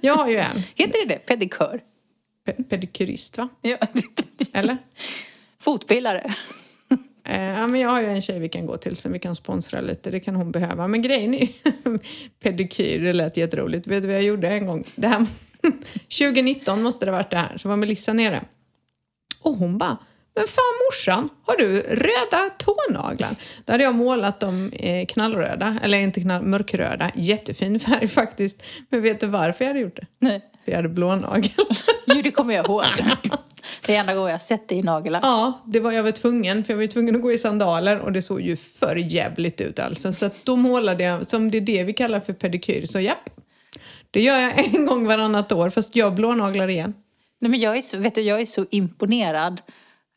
jag 0.00 0.14
har 0.14 0.28
ju 0.28 0.36
en 0.36 0.62
Heter 0.74 1.06
det 1.06 1.14
det? 1.14 1.18
Pedikör? 1.18 1.80
pe- 2.46 2.64
pedikyrist, 2.68 3.38
va? 3.38 3.48
Ja. 3.62 3.76
Eller? 4.52 4.78
Fotpillare? 5.60 6.34
Eh, 7.24 7.42
ja, 7.42 7.66
men 7.66 7.80
jag 7.80 7.88
har 7.88 8.00
ju 8.00 8.06
en 8.06 8.22
tjej 8.22 8.38
vi 8.38 8.48
kan 8.48 8.66
gå 8.66 8.76
till 8.76 8.96
som 8.96 9.12
vi 9.12 9.18
kan 9.18 9.34
sponsra 9.34 9.80
lite. 9.80 10.10
Det 10.10 10.20
kan 10.20 10.36
hon 10.36 10.52
behöva. 10.52 10.88
Men 10.88 11.02
grejen 11.02 11.34
är 11.34 11.40
ju 11.40 11.48
pedikyr, 12.42 13.00
det 13.00 13.12
lät 13.12 13.36
jätteroligt. 13.36 13.86
Vet 13.86 14.02
du 14.02 14.08
vad 14.08 14.16
jag 14.16 14.22
gjorde 14.24 14.48
en 14.48 14.66
gång? 14.66 14.84
Det 14.94 15.06
här, 15.06 15.26
2019 16.18 16.82
måste 16.82 17.04
det 17.04 17.10
ha 17.10 17.18
varit 17.18 17.30
det 17.30 17.36
här. 17.36 17.56
Så 17.56 17.68
var 17.68 17.76
Melissa 17.76 18.12
nere. 18.12 18.44
Och 19.42 19.54
hon 19.54 19.78
bara, 19.78 19.98
men 20.34 20.46
fan 20.46 20.74
morsan, 20.88 21.28
har 21.46 21.56
du 21.56 21.80
röda 21.80 22.50
tånaglar? 22.58 23.36
Då 23.64 23.72
hade 23.72 23.84
jag 23.84 23.94
målat 23.94 24.40
dem 24.40 24.72
knallröda, 25.08 25.78
eller 25.82 25.98
inte 25.98 26.20
knall, 26.20 26.42
mörkröda. 26.42 27.10
Jättefin 27.14 27.80
färg 27.80 28.08
faktiskt. 28.20 28.62
Men 28.88 29.02
vet 29.02 29.20
du 29.20 29.26
varför 29.26 29.64
jag 29.64 29.68
hade 29.68 29.80
gjort 29.80 29.96
det? 29.96 30.06
Nej. 30.18 30.49
Jag 30.70 30.76
hade 30.76 30.88
blånagel. 30.88 31.50
Jo, 32.06 32.20
det 32.22 32.30
kommer 32.30 32.54
jag 32.54 32.66
ihåg. 32.66 32.84
Det 33.86 33.96
är 33.96 34.00
enda 34.00 34.14
gången 34.14 34.26
jag 34.28 34.34
har 34.34 34.38
sett 34.38 34.68
dig 34.68 34.78
i 34.78 34.82
nagellack. 34.82 35.24
Ja, 35.24 35.60
det 35.66 35.80
var 35.80 35.92
jag 35.92 36.02
var 36.02 36.10
tvungen, 36.10 36.64
för 36.64 36.72
jag 36.72 36.76
var 36.76 36.82
ju 36.82 36.88
tvungen 36.88 37.16
att 37.16 37.22
gå 37.22 37.32
i 37.32 37.38
sandaler 37.38 37.98
och 37.98 38.12
det 38.12 38.22
såg 38.22 38.40
ju 38.40 38.56
för 38.56 38.96
jävligt 38.96 39.60
ut 39.60 39.78
alltså. 39.78 40.12
Så 40.12 40.26
att 40.26 40.44
då 40.44 40.56
målade 40.56 41.04
jag, 41.04 41.26
som 41.26 41.50
det 41.50 41.58
är 41.58 41.60
det 41.60 41.84
vi 41.84 41.92
kallar 41.92 42.20
för 42.20 42.32
pedikyr, 42.32 42.86
så 42.86 43.00
japp. 43.00 43.30
Det 44.10 44.20
gör 44.22 44.38
jag 44.38 44.74
en 44.74 44.86
gång 44.86 45.06
varannat 45.06 45.52
år, 45.52 45.70
fast 45.70 45.96
jag 45.96 46.14
blånaglar 46.14 46.68
igen. 46.68 46.94
Nej, 47.40 47.50
men 47.50 47.60
jag, 47.60 47.76
är 47.76 47.82
så, 47.82 47.98
vet 47.98 48.14
du, 48.14 48.20
jag 48.20 48.40
är 48.40 48.46
så 48.46 48.66
imponerad 48.70 49.60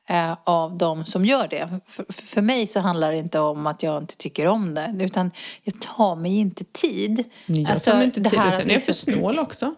eh, 0.10 0.38
av 0.44 0.78
de 0.78 1.06
som 1.06 1.26
gör 1.26 1.48
det. 1.48 1.80
För, 1.88 2.06
för 2.14 2.42
mig 2.42 2.68
så 2.68 2.80
handlar 2.80 3.12
det 3.12 3.18
inte 3.18 3.40
om 3.40 3.68
att 3.68 3.84
jag 3.84 3.98
inte 4.04 4.18
tycker 4.18 4.48
om 4.48 4.74
det 4.74 4.96
utan 5.00 5.32
jag 5.64 5.80
tar 5.82 6.16
mig 6.16 6.38
inte 6.38 6.64
tid. 6.64 7.24
Jag 7.46 7.72
Alltså, 7.72 7.90
tar 7.90 7.98
mig 7.98 8.06
inte 8.06 8.24
tid. 8.24 8.40
Och 8.48 8.54
sen 8.54 8.70
är 8.70 8.74
jag 8.74 8.84
för 8.84 8.92
liksom- 8.92 9.14
snål 9.14 9.40
också. 9.40 9.76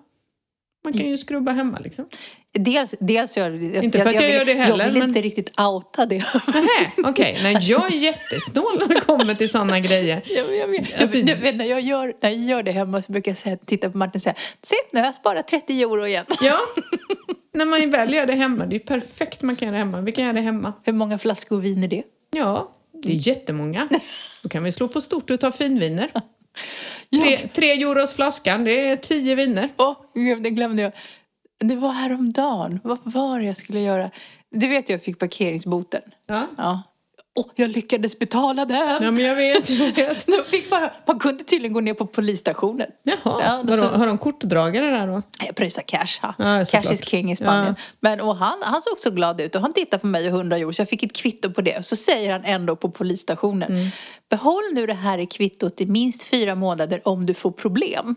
Man 0.85 0.93
kan 0.93 1.09
ju 1.09 1.17
skrubba 1.17 1.51
hemma 1.51 1.79
liksom. 1.83 2.05
Dels, 2.51 2.95
dels 2.99 3.37
gör 3.37 3.51
jag, 3.51 3.83
Inte 3.83 3.99
för 3.99 4.07
att 4.09 4.13
jag 4.15 4.21
vill, 4.21 4.33
gör 4.33 4.45
det 4.45 4.53
heller, 4.53 4.85
Jag 4.85 4.91
vill 4.91 4.99
men- 4.99 5.09
inte 5.09 5.21
riktigt 5.21 5.59
outa 5.59 6.05
det. 6.05 6.15
Nähä, 6.47 6.91
okej. 7.09 7.39
Nej, 7.43 7.57
jag 7.61 7.93
är 7.93 7.97
jättesnål 7.97 8.77
när 8.79 8.87
det 8.87 9.01
kommer 9.01 9.33
till 9.33 9.49
sådana 9.49 9.79
grejer. 9.79 10.21
Jag, 10.25 10.55
jag, 10.55 10.67
vet, 10.67 11.01
Alltså- 11.01 11.17
jag, 11.17 11.37
vet, 11.37 11.55
när, 11.55 11.65
jag 11.65 11.81
gör, 11.81 12.13
när 12.21 12.29
jag 12.29 12.39
gör 12.43 12.63
det 12.63 12.71
hemma 12.71 13.01
så 13.01 13.11
brukar 13.11 13.31
jag 13.31 13.37
säga, 13.37 13.57
titta 13.65 13.89
på 13.89 13.97
Martin 13.97 14.17
och 14.17 14.21
säga 14.21 14.35
Se, 14.61 14.75
nu 14.91 14.99
har 14.99 15.05
jag 15.05 15.15
sparat 15.15 15.47
30 15.47 15.81
euro 15.81 16.07
igen. 16.07 16.25
Ja, 16.41 16.57
när 17.53 17.65
man 17.65 17.89
väl 17.91 18.13
gör 18.13 18.25
det 18.25 18.33
hemma. 18.33 18.65
Det 18.65 18.75
är 18.75 18.79
perfekt 18.79 19.41
man 19.41 19.55
kan 19.55 19.65
göra 19.67 19.73
det 19.77 19.79
hemma. 19.79 20.01
Vi 20.01 20.11
kan 20.11 20.23
göra 20.23 20.33
det 20.33 20.41
hemma. 20.41 20.73
Hur 20.83 20.93
många 20.93 21.17
flaskor 21.17 21.59
vin 21.61 21.83
är 21.83 21.87
det? 21.87 22.03
Ja, 22.31 22.71
det 23.03 23.09
är 23.11 23.27
jättemånga. 23.27 23.87
Då 24.43 24.49
kan 24.49 24.63
vi 24.63 24.71
slå 24.71 24.87
på 24.87 25.01
stort 25.01 25.29
och 25.29 25.39
ta 25.39 25.51
finviner. 25.51 26.09
Tre, 27.11 27.37
tre 27.47 27.71
euros 27.71 28.13
flaskan, 28.13 28.63
det 28.63 28.89
är 28.89 28.95
tio 28.95 29.35
viner. 29.35 29.69
Åh, 29.77 29.95
gud, 30.13 30.43
det 30.43 30.49
glömde 30.49 30.81
jag. 30.81 30.91
Det 31.59 31.75
var 31.75 31.91
häromdagen. 31.91 32.79
Vad 32.83 32.97
var 33.03 33.39
det 33.39 33.45
jag 33.45 33.57
skulle 33.57 33.79
göra? 33.79 34.11
Du 34.51 34.67
vet 34.67 34.89
jag 34.89 35.03
fick 35.03 35.19
parkeringsboten. 35.19 36.01
Ja, 36.27 36.47
Ja. 36.57 36.83
Åh, 37.39 37.45
jag 37.55 37.69
lyckades 37.69 38.19
betala 38.19 38.65
den! 38.65 39.03
ja 39.03 39.11
men 39.11 39.23
jag 39.23 39.35
vet, 39.35 39.69
jag 39.69 39.91
vet. 39.95 40.25
De 40.27 40.43
fick 40.47 40.69
bara, 40.69 40.91
man 41.07 41.19
kunde 41.19 41.43
tydligen 41.43 41.73
gå 41.73 41.81
ner 41.81 41.93
på 41.93 42.05
polisstationen. 42.07 42.87
Jaha, 43.03 43.17
Ja, 43.23 43.63
då 43.63 43.73
har, 43.73 43.81
de, 43.81 43.89
så- 43.89 43.95
har 43.97 44.07
de 44.07 44.17
kortdragare 44.17 44.85
där 44.85 45.07
då? 45.07 45.21
Jag 45.45 45.55
pröjsar 45.55 45.81
cash. 45.81 46.33
Ja, 46.37 46.65
cash 46.71 46.93
is 46.93 47.05
king 47.05 47.31
i 47.31 47.35
Spanien. 47.35 47.75
Ja. 47.77 47.83
Men, 47.99 48.21
och 48.21 48.35
han, 48.35 48.57
han 48.63 48.81
såg 48.81 48.93
också 48.93 49.11
glad 49.11 49.41
ut 49.41 49.55
och 49.55 49.61
han 49.61 49.73
tittade 49.73 50.01
på 50.01 50.07
mig 50.07 50.27
och 50.27 50.33
100 50.35 50.57
euro 50.57 50.73
så 50.73 50.81
jag 50.81 50.89
fick 50.89 51.03
ett 51.03 51.15
kvitto 51.15 51.51
på 51.51 51.61
det. 51.61 51.85
Så 51.85 51.95
säger 51.95 52.31
han 52.31 52.43
ändå 52.45 52.75
på 52.75 52.89
polisstationen. 52.91 53.71
Mm. 53.71 53.87
Behåll 54.29 54.63
nu 54.73 54.85
det 54.85 54.93
här 54.93 55.17
i 55.17 55.25
kvittot 55.25 55.81
i 55.81 55.85
minst 55.85 56.23
fyra 56.23 56.55
månader 56.55 57.01
om 57.07 57.25
du 57.25 57.33
får 57.33 57.51
problem. 57.51 58.15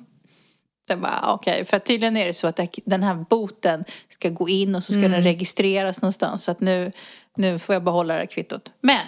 Jag 0.88 1.00
bara, 1.00 1.32
okej, 1.32 1.64
för 1.64 1.76
att 1.76 1.84
tydligen 1.84 2.16
är 2.16 2.26
det 2.26 2.34
så 2.34 2.46
att 2.46 2.60
den 2.84 3.02
här 3.02 3.14
boten 3.30 3.84
ska 4.08 4.28
gå 4.28 4.48
in 4.48 4.74
och 4.74 4.84
så 4.84 4.92
ska 4.92 4.98
Mm. 4.98 5.12
den 5.12 5.22
registreras 5.22 6.02
någonstans. 6.02 6.44
Så 6.44 6.50
att 6.50 6.60
nu, 6.60 6.92
nu 7.36 7.58
får 7.58 7.74
jag 7.74 7.82
behålla 7.84 8.14
det 8.14 8.20
här 8.20 8.26
kvittot. 8.26 8.72
Men 8.80 9.00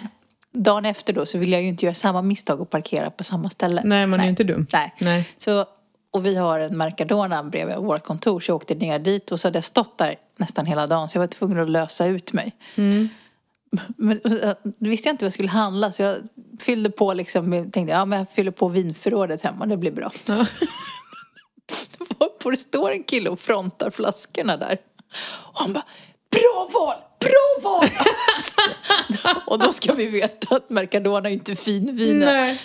dagen 0.51 0.85
efter 0.85 1.13
då 1.13 1.25
så 1.25 1.37
vill 1.37 1.51
jag 1.51 1.61
ju 1.61 1.67
inte 1.67 1.85
göra 1.85 1.93
samma 1.95 2.21
misstag 2.21 2.61
och 2.61 2.69
parkera 2.69 3.09
på 3.09 3.23
samma 3.23 3.49
ställe. 3.49 3.81
Nej, 3.85 4.07
man 4.07 4.19
är 4.19 4.23
ju 4.23 4.29
inte 4.29 4.43
dum. 4.43 4.67
Nej. 4.73 4.93
Nej. 4.99 5.29
Så, 5.37 5.65
och 6.11 6.25
vi 6.25 6.35
har 6.35 6.59
en 6.59 6.77
Mercadona 6.77 7.43
bredvid 7.43 7.75
vårt 7.75 8.03
kontor 8.03 8.39
så 8.39 8.49
jag 8.51 8.55
åkte 8.55 8.75
ner 8.75 8.99
dit 8.99 9.31
och 9.31 9.39
så 9.39 9.47
hade 9.47 9.57
jag 9.57 9.65
stått 9.65 9.97
där 9.97 10.15
nästan 10.37 10.65
hela 10.65 10.87
dagen 10.87 11.09
så 11.09 11.15
jag 11.17 11.21
var 11.21 11.27
tvungen 11.27 11.59
att 11.59 11.69
lösa 11.69 12.05
ut 12.05 12.33
mig. 12.33 12.51
Mm. 12.75 13.09
Men 13.97 14.19
då 14.63 14.89
visste 14.89 15.07
jag 15.09 15.13
inte 15.13 15.23
vad 15.23 15.27
jag 15.27 15.33
skulle 15.33 15.49
handla 15.49 15.91
så 15.91 16.01
jag 16.01 16.17
fyllde 16.61 16.89
på 16.89 17.13
liksom, 17.13 17.51
tänkte 17.71 17.91
ja 17.93 18.05
men 18.05 18.19
jag 18.19 18.29
fyller 18.29 18.51
på 18.51 18.67
vinförrådet 18.67 19.41
hemma, 19.41 19.65
det 19.65 19.77
blir 19.77 19.91
bra. 19.91 20.11
Ja. 20.25 20.45
Varpå 22.19 22.51
det 22.51 22.57
står 22.57 22.91
en 22.91 23.03
kille 23.03 23.29
och 23.29 23.39
frontar 23.39 23.89
flaskorna 23.89 24.57
där. 24.57 24.77
Och 25.53 25.59
han 25.59 25.73
bara, 25.73 25.85
bra 26.31 26.69
val, 26.73 26.95
bra 27.19 27.71
val! 27.71 27.89
och 29.45 29.59
då 29.59 29.73
ska 29.73 29.93
vi 29.93 30.07
veta 30.07 30.55
att 30.55 30.69
Mercadona 30.69 31.29
är 31.29 31.33
inte 31.33 31.55
finviner. 31.55 32.25
Nej. 32.25 32.61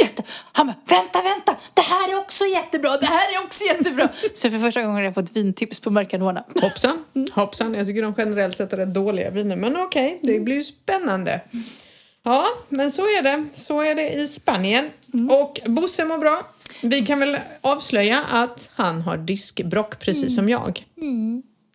Jätte... 0.00 0.22
Han 0.52 0.66
bara, 0.66 0.76
vänta, 0.86 1.22
vänta, 1.22 1.56
det 1.74 1.82
här 1.82 2.12
är 2.12 2.18
också 2.18 2.44
jättebra, 2.44 2.96
det 2.96 3.06
här 3.06 3.34
är 3.34 3.44
också 3.44 3.64
jättebra. 3.64 4.08
Så 4.34 4.50
för 4.50 4.58
första 4.58 4.80
gången 4.80 4.96
har 4.96 5.02
jag 5.02 5.14
fått 5.14 5.30
vintips 5.30 5.80
på 5.80 5.90
Mercadona. 5.90 6.44
Hoppsan, 6.60 7.04
hoppsan. 7.32 7.74
Jag 7.74 7.86
tycker 7.86 8.02
de 8.02 8.14
generellt 8.18 8.56
sett 8.56 8.72
är 8.72 8.76
rätt 8.76 8.94
dåliga 8.94 9.30
viner. 9.30 9.56
Men 9.56 9.76
okej, 9.76 10.20
det 10.22 10.40
blir 10.40 10.56
ju 10.56 10.62
spännande. 10.64 11.40
Ja, 12.22 12.46
men 12.68 12.90
så 12.92 13.02
är 13.02 13.22
det. 13.22 13.44
Så 13.54 13.80
är 13.80 13.94
det 13.94 14.10
i 14.10 14.28
Spanien. 14.28 14.90
Och 15.30 15.60
Bosse 15.66 16.04
mår 16.04 16.18
bra. 16.18 16.42
Vi 16.82 17.06
kan 17.06 17.20
väl 17.20 17.38
avslöja 17.60 18.22
att 18.24 18.70
han 18.74 19.00
har 19.00 19.16
diskbrock 19.16 19.98
precis 19.98 20.34
som 20.34 20.48
jag. 20.48 20.84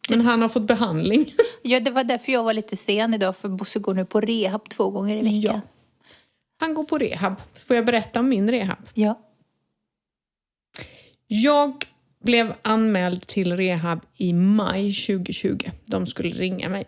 Men 0.09 0.21
han 0.21 0.41
har 0.41 0.49
fått 0.49 0.67
behandling. 0.67 1.33
Ja, 1.63 1.79
det 1.79 1.91
var 1.91 2.03
därför 2.03 2.31
jag 2.31 2.43
var 2.43 2.53
lite 2.53 2.75
sen 2.75 3.13
idag, 3.13 3.37
för 3.37 3.49
Bosse 3.49 3.79
går 3.79 3.93
nu 3.93 4.05
på 4.05 4.21
rehab 4.21 4.69
två 4.69 4.89
gånger 4.89 5.15
i 5.17 5.21
veckan. 5.21 5.41
Ja. 5.41 5.61
Han 6.59 6.73
går 6.73 6.83
på 6.83 6.97
rehab. 6.97 7.35
Får 7.67 7.75
jag 7.75 7.85
berätta 7.85 8.19
om 8.19 8.29
min 8.29 8.51
rehab? 8.51 8.89
Ja. 8.93 9.19
Jag 11.27 11.85
blev 12.23 12.53
anmäld 12.61 13.27
till 13.27 13.57
rehab 13.57 13.99
i 14.17 14.33
maj 14.33 14.93
2020. 14.93 15.69
De 15.85 16.07
skulle 16.07 16.29
ringa 16.29 16.69
mig. 16.69 16.85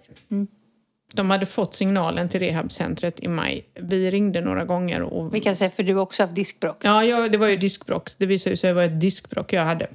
De 1.14 1.30
hade 1.30 1.46
fått 1.46 1.74
signalen 1.74 2.30
till 2.30 2.40
rehabcentret 2.40 3.20
i 3.20 3.28
maj. 3.28 3.66
Vi 3.76 4.12
ringde 4.12 4.42
några 4.42 4.66
gånger 4.66 5.02
och... 5.02 5.36
Vi 5.36 5.40
kan 5.40 5.56
säga, 5.56 5.70
för 5.70 5.84
du 5.84 5.96
har 5.96 6.02
också 6.02 6.24
haft 6.24 6.36
diskbråck. 6.36 6.78
Ja, 6.84 7.04
jag, 7.04 7.32
det 7.32 7.38
var 7.38 7.48
ju 7.48 7.58
diskbråck. 7.58 8.10
Det 8.18 8.26
visade 8.26 8.58
sig 8.58 8.70
att 8.70 8.76
det 8.76 8.76
var 8.76 8.84
ett 8.84 9.02
diskbråck 9.02 9.54
jag 9.54 9.66
hade. 9.66 9.88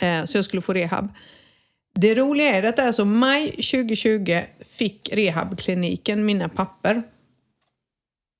Eh, 0.00 0.24
så 0.24 0.38
jag 0.38 0.44
skulle 0.44 0.62
få 0.62 0.72
rehab. 0.72 1.08
Det 1.94 2.14
roliga 2.14 2.56
är 2.56 2.62
att 2.62 2.76
det 2.76 2.82
är 2.82 2.92
så 2.92 3.04
maj 3.04 3.50
2020 3.50 4.40
fick 4.60 5.10
rehabkliniken 5.12 6.26
mina 6.26 6.48
papper. 6.48 7.02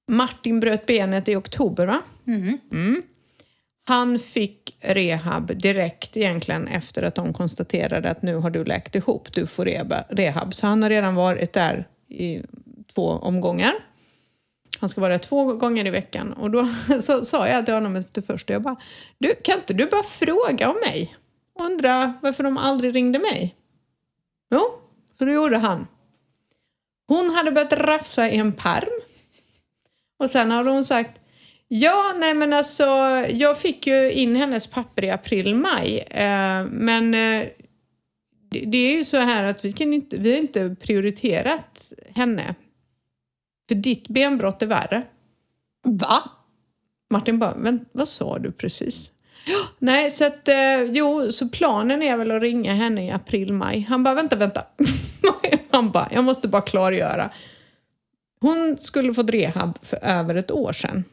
Martin 0.09 0.61
bröt 0.61 0.87
benet 0.87 1.29
i 1.29 1.37
oktober 1.37 1.87
va? 1.87 2.03
Mm. 2.27 3.03
Han 3.89 4.19
fick 4.19 4.77
rehab 4.81 5.59
direkt 5.59 6.17
egentligen 6.17 6.67
efter 6.67 7.03
att 7.03 7.15
de 7.15 7.33
konstaterade 7.33 8.11
att 8.11 8.23
nu 8.23 8.35
har 8.35 8.51
du 8.51 8.65
läkt 8.65 8.95
ihop, 8.95 9.33
du 9.33 9.47
får 9.47 9.65
rehab. 10.17 10.55
Så 10.55 10.67
han 10.67 10.83
har 10.83 10.91
redan 10.91 11.15
varit 11.15 11.53
där 11.53 11.89
i 12.11 12.43
två 12.95 13.09
omgångar. 13.09 13.73
Han 14.81 14.89
ska 14.89 15.01
vara 15.01 15.13
där 15.13 15.19
två 15.19 15.45
gånger 15.45 15.87
i 15.87 15.91
veckan. 15.91 16.33
Och 16.33 16.51
då 16.51 16.69
så 17.01 17.25
sa 17.25 17.49
jag 17.49 17.65
till 17.65 17.75
honom 17.75 17.97
efter 17.97 18.23
första, 18.23 18.53
jag 18.53 18.63
bara, 18.63 18.77
du, 19.19 19.35
kan 19.35 19.59
inte 19.59 19.75
du 19.75 19.87
bara 19.87 20.03
fråga 20.03 20.71
om 20.71 20.77
mig? 20.81 21.17
Undra 21.61 22.15
varför 22.23 22.45
de 22.45 22.59
aldrig 22.59 22.95
ringde 22.95 23.19
mig? 23.19 23.57
Jo, 24.51 24.61
så 25.19 25.25
det 25.25 25.33
gjorde 25.33 25.59
han. 25.59 25.87
Hon 27.07 27.31
hade 27.31 27.53
börjat 27.53 27.73
rafsa 27.73 28.31
i 28.31 28.37
en 28.37 28.53
perm. 28.53 29.01
Och 30.19 30.31
sen 30.31 30.51
hade 30.51 30.71
hon 30.71 30.85
sagt, 30.85 31.21
ja, 31.69 32.15
nej 32.19 32.35
men 32.35 32.53
alltså, 32.53 32.85
jag 33.31 33.59
fick 33.59 33.87
ju 33.87 34.13
in 34.13 34.37
hennes 34.37 34.67
papper 34.67 35.05
i 35.05 35.11
april, 35.11 35.55
maj. 35.55 35.99
Eh, 35.99 36.65
men 36.65 37.15
eh, 37.15 37.49
det, 38.51 38.61
det 38.61 38.79
är 38.79 38.97
ju 38.97 39.05
så 39.05 39.17
här 39.17 39.45
att 39.45 39.65
vi, 39.65 39.73
kan 39.73 39.93
inte, 39.93 40.17
vi 40.17 40.31
har 40.31 40.39
inte 40.39 40.77
prioriterat 40.81 41.93
henne. 42.15 42.55
För 43.69 43.75
ditt 43.75 44.09
benbrott 44.09 44.63
är 44.63 44.67
värre. 44.67 45.03
Va? 45.85 46.23
Martin 47.11 47.39
bara, 47.39 47.55
men 47.57 47.85
vad 47.93 48.09
sa 48.09 48.39
du 48.39 48.53
precis? 48.53 49.11
"Ja, 49.47 49.59
Nej, 49.79 50.11
så 50.11 50.27
att, 50.27 50.49
eh, 50.49 50.83
jo, 50.83 51.33
så 51.33 51.49
planen 51.49 52.03
är 52.03 52.17
väl 52.17 52.31
att 52.31 52.43
ringa 52.43 52.75
henne 52.75 53.07
i 53.07 53.11
april, 53.11 53.53
maj. 53.53 53.81
Han 53.81 54.03
bara, 54.03 54.15
vänta, 54.15 54.37
vänta. 54.37 54.65
Han 55.71 55.91
bara, 55.91 56.09
jag 56.13 56.25
måste 56.25 56.49
bara 56.49 56.63
klargöra. 56.63 57.31
Hon 58.41 58.77
skulle 58.81 59.15
fått 59.15 59.31
rehab 59.31 59.79
för 59.83 59.99
över 60.03 60.35
ett 60.35 60.51
år 60.51 60.73
sedan. 60.73 61.05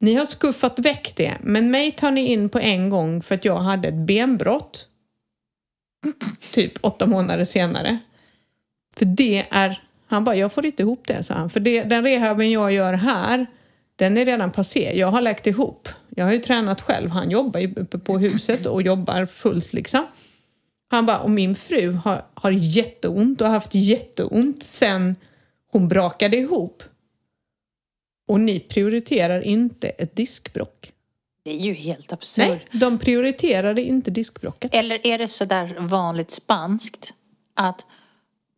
Ni 0.00 0.14
har 0.14 0.26
skuffat 0.26 0.78
väck 0.78 1.12
det, 1.16 1.36
men 1.40 1.70
mig 1.70 1.92
tar 1.92 2.10
ni 2.10 2.26
in 2.26 2.48
på 2.48 2.58
en 2.58 2.90
gång 2.90 3.22
för 3.22 3.34
att 3.34 3.44
jag 3.44 3.56
hade 3.56 3.88
ett 3.88 4.06
benbrott. 4.06 4.88
Typ 6.52 6.72
åtta 6.80 7.06
månader 7.06 7.44
senare. 7.44 7.98
För 8.96 9.04
det 9.04 9.46
är, 9.50 9.82
han 10.06 10.24
bara, 10.24 10.36
jag 10.36 10.52
får 10.52 10.66
inte 10.66 10.82
ihop 10.82 11.06
det, 11.06 11.24
sa 11.24 11.34
han. 11.34 11.50
För 11.50 11.60
det, 11.60 11.84
den 11.84 12.04
rehaben 12.04 12.50
jag 12.50 12.72
gör 12.72 12.92
här, 12.92 13.46
den 13.96 14.16
är 14.16 14.24
redan 14.24 14.52
passé. 14.52 14.92
Jag 14.94 15.06
har 15.06 15.20
läkt 15.20 15.46
ihop. 15.46 15.88
Jag 16.08 16.24
har 16.24 16.32
ju 16.32 16.38
tränat 16.38 16.80
själv. 16.80 17.10
Han 17.10 17.30
jobbar 17.30 17.60
ju 17.60 17.74
uppe 17.76 17.98
på 17.98 18.18
huset 18.18 18.66
och 18.66 18.82
jobbar 18.82 19.26
fullt 19.26 19.72
liksom. 19.72 20.06
Han 20.90 21.06
bara, 21.06 21.18
och 21.18 21.30
min 21.30 21.54
fru 21.54 21.92
har, 21.92 22.24
har 22.34 22.50
jätteont 22.50 23.40
och 23.40 23.46
har 23.46 23.54
haft 23.54 23.74
jätteont 23.74 24.62
sen 24.62 25.16
hon 25.72 25.88
brakade 25.88 26.36
ihop. 26.36 26.82
Och 28.28 28.40
ni 28.40 28.60
prioriterar 28.60 29.40
inte 29.40 29.88
ett 29.88 30.16
diskbrock. 30.16 30.92
Det 31.48 31.54
är 31.54 31.64
ju 31.66 31.74
helt 31.74 32.12
absurt. 32.12 32.46
Nej, 32.48 32.66
de 32.80 32.98
prioriterade 32.98 33.82
inte 33.82 34.10
diskbrocket. 34.10 34.74
Eller 34.74 35.06
är 35.06 35.18
det 35.18 35.28
så 35.28 35.44
där 35.44 35.76
vanligt 35.78 36.30
spanskt 36.30 37.14
att 37.54 37.86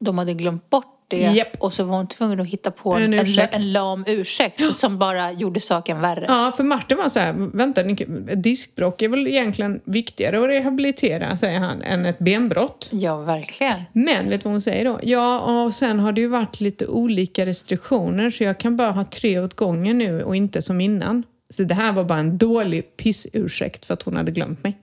de 0.01 0.19
hade 0.19 0.35
glömt 0.35 0.71
bort 0.71 0.97
det 1.09 1.17
Japp. 1.17 1.49
och 1.59 1.73
så 1.73 1.85
var 1.85 1.97
hon 1.97 2.07
tvungen 2.09 2.41
att 2.41 2.47
hitta 2.47 2.71
på 2.71 2.95
en, 2.95 3.03
En 3.03 3.15
en, 3.15 3.21
ursäkt. 3.27 3.55
en 3.55 3.73
lam 3.73 4.05
ursäkt 4.07 4.75
som 4.75 4.99
bara 4.99 5.33
gjorde 5.33 5.61
saken 5.61 6.01
värre. 6.01 6.25
Ja, 6.29 6.53
för 6.57 6.65
Martin 6.65 6.97
var 6.97 7.09
så 7.09 7.19
här, 7.21 7.33
vänta, 7.57 7.83
ni- 7.83 8.35
diskbråck 8.37 9.03
är 9.03 9.09
väl 9.09 9.27
egentligen 9.27 9.81
viktigare 9.85 10.41
att 10.43 10.49
rehabilitera, 10.49 11.37
säger 11.37 11.59
han, 11.59 11.83
än 11.83 12.07
ett 12.07 12.19
benbrott. 12.19 12.89
Ja, 12.93 13.17
verkligen. 13.17 13.83
Men 13.93 14.29
vet 14.31 14.41
du 14.41 14.45
vad 14.45 14.53
hon 14.55 14.61
säger 14.63 14.85
då? 14.85 14.99
Ja, 15.03 15.41
och 15.65 15.75
sen 15.75 15.99
har 15.99 16.13
det 16.13 16.21
ju 16.21 16.29
varit 16.29 16.61
lite 16.61 16.87
olika 16.87 17.47
restriktioner 17.47 18.31
så 18.31 18.45
jag 18.45 18.59
kan 18.59 18.77
bara 18.77 18.91
ha 18.91 19.05
tre 19.05 19.39
åt 19.41 19.55
gången 19.55 19.99
nu 19.99 20.23
och 20.23 20.37
inte 20.37 20.63
som 20.63 20.81
innan. 20.81 21.23
Så 21.51 21.63
det 21.63 21.75
här 21.75 21.93
var 21.93 22.05
bara 22.05 22.19
en 22.19 22.39
dålig 22.39 22.97
pissursäkt 22.97 23.85
för 23.85 23.95
att 23.95 24.03
hon 24.03 24.17
hade 24.17 24.31
glömt 24.31 24.63
mig. 24.65 24.79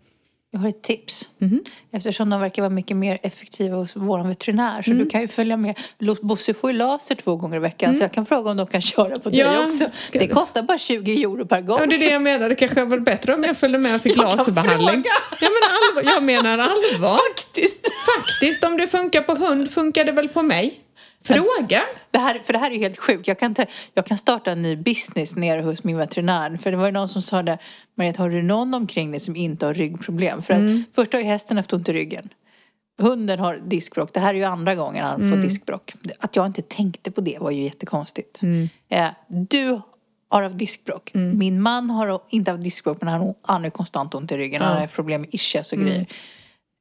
Jag 0.52 0.60
har 0.60 0.70
ett 0.70 0.82
tips. 0.84 1.30
Mhm. 1.38 1.64
Eftersom 1.92 2.30
de 2.30 2.42
verkar 2.42 2.62
vara 2.62 2.70
mycket 2.70 2.98
mer 2.98 3.20
effektiva 3.24 3.76
hos 3.78 3.96
vår 3.96 4.28
veterinär. 4.28 4.82
Så 4.82 4.92
Mm. 4.92 5.04
du 5.04 5.10
kan 5.10 5.22
ju 5.22 5.28
följa 5.28 5.58
med. 5.58 5.78
Bosse 6.22 6.54
får 6.54 6.72
ju 6.72 6.78
laser 6.78 7.16
två 7.16 7.36
gånger 7.36 7.56
i 7.58 7.60
veckan. 7.60 7.96
Så 7.96 8.04
jag 8.04 8.12
kan 8.12 8.26
fråga 8.26 8.52
om 8.52 8.58
de 8.58 8.68
kan 8.68 8.82
köra 8.82 9.20
på 9.20 9.30
dig 9.30 9.42
Mm. 9.42 9.54
Ja. 9.54 9.66
också. 9.66 9.86
Det 10.12 10.28
kostar 10.28 10.62
bara 10.64 10.78
20 10.78 11.24
euro 11.24 11.46
per 11.46 11.62
gång. 11.62 11.78
Ja, 11.80 11.86
det 11.86 11.96
är 11.96 12.00
det 12.00 12.10
jag 12.12 12.22
menar. 12.22 12.50
Det 12.50 12.56
kanske 12.56 12.86
var 12.86 13.00
bättre 13.00 13.34
om 13.34 13.44
jag 13.44 13.58
följde 13.58 13.78
med 13.80 13.96
och 13.96 14.02
fick 14.02 14.18
Jag 14.18 14.28
kan 14.28 14.38
laserbehandling. 14.38 14.88
fråga. 15.04 15.10
Ja, 15.42 15.48
men 15.50 16.00
allvar, 16.04 16.12
jag 16.14 16.24
menar 16.24 16.52
allvar. 16.58 17.18
Faktiskt. 17.38 17.88
Faktiskt, 18.18 18.64
om 18.64 18.78
det 18.78 18.88
funkar 18.88 19.22
på 19.22 19.36
hund 19.36 19.72
funkar 19.72 20.06
det 20.06 20.12
väl 20.12 20.30
på 20.30 20.42
mig? 20.44 20.80
Fråga! 21.24 21.82
Det 22.12 22.18
här, 22.18 22.40
för 22.40 22.54
det 22.54 22.60
här 22.60 22.72
är 22.72 22.78
helt 22.78 23.00
sjukt. 23.00 23.28
Jag 23.28 23.40
kan, 23.40 23.56
ta, 23.56 23.66
jag 23.94 24.06
kan 24.06 24.18
starta 24.18 24.52
en 24.52 24.62
ny 24.62 24.76
business 24.76 25.36
nere 25.36 25.62
hos 25.62 25.84
min 25.84 25.98
veterinär. 25.98 26.58
För 26.58 26.72
det 26.72 26.78
var 26.78 26.86
ju 26.86 26.92
någon 26.92 27.10
som 27.10 27.22
sa 27.22 27.44
det. 27.44 27.58
Mariette, 27.96 28.22
har 28.22 28.30
du 28.30 28.42
någon 28.42 28.74
omkring 28.74 29.12
dig 29.12 29.20
som 29.20 29.36
inte 29.36 29.66
har 29.66 29.74
ryggproblem? 29.74 30.42
För 30.42 30.54
att 30.54 30.60
Mm. 30.60 30.84
först 30.96 31.14
har 31.14 31.20
ju 31.20 31.26
hästen 31.26 31.58
haft 31.58 31.74
ont 31.74 31.90
i 31.90 31.94
ryggen. 31.94 32.30
Hunden 33.02 33.40
har 33.40 33.56
diskbråck. 33.58 34.14
Det 34.14 34.20
här 34.20 34.30
är 34.34 34.38
ju 34.38 34.44
andra 34.44 34.76
gången 34.76 35.06
han 35.06 35.22
Mm. 35.22 35.32
får 35.32 35.48
diskbråck. 35.48 35.94
Att 36.20 36.36
jag 36.36 36.46
inte 36.46 36.62
tänkte 36.62 37.12
på 37.12 37.22
det 37.22 37.38
var 37.40 37.52
ju 37.52 37.64
jättekonstigt. 37.64 38.42
Mm. 38.42 38.70
Eh, 38.90 39.10
du 39.28 39.82
har 40.30 40.44
haft 40.44 40.58
diskbråck. 40.58 41.10
Min 41.14 41.62
man 41.62 41.90
har 41.90 42.20
inte 42.30 42.52
haft 42.52 42.64
diskbråck 42.64 42.98
men 43.02 43.08
han 43.14 43.34
han 43.42 43.62
har 43.62 43.66
ju 43.66 43.72
konstant 43.72 44.16
ont 44.16 44.32
i 44.32 44.38
ryggen. 44.38 44.62
Han 44.62 44.78
har 44.78 44.88
problem 44.88 45.22
med 45.22 45.30
ischias 45.34 45.74
Mm. 45.74 45.86
och 45.86 45.92
grejer. 45.92 46.08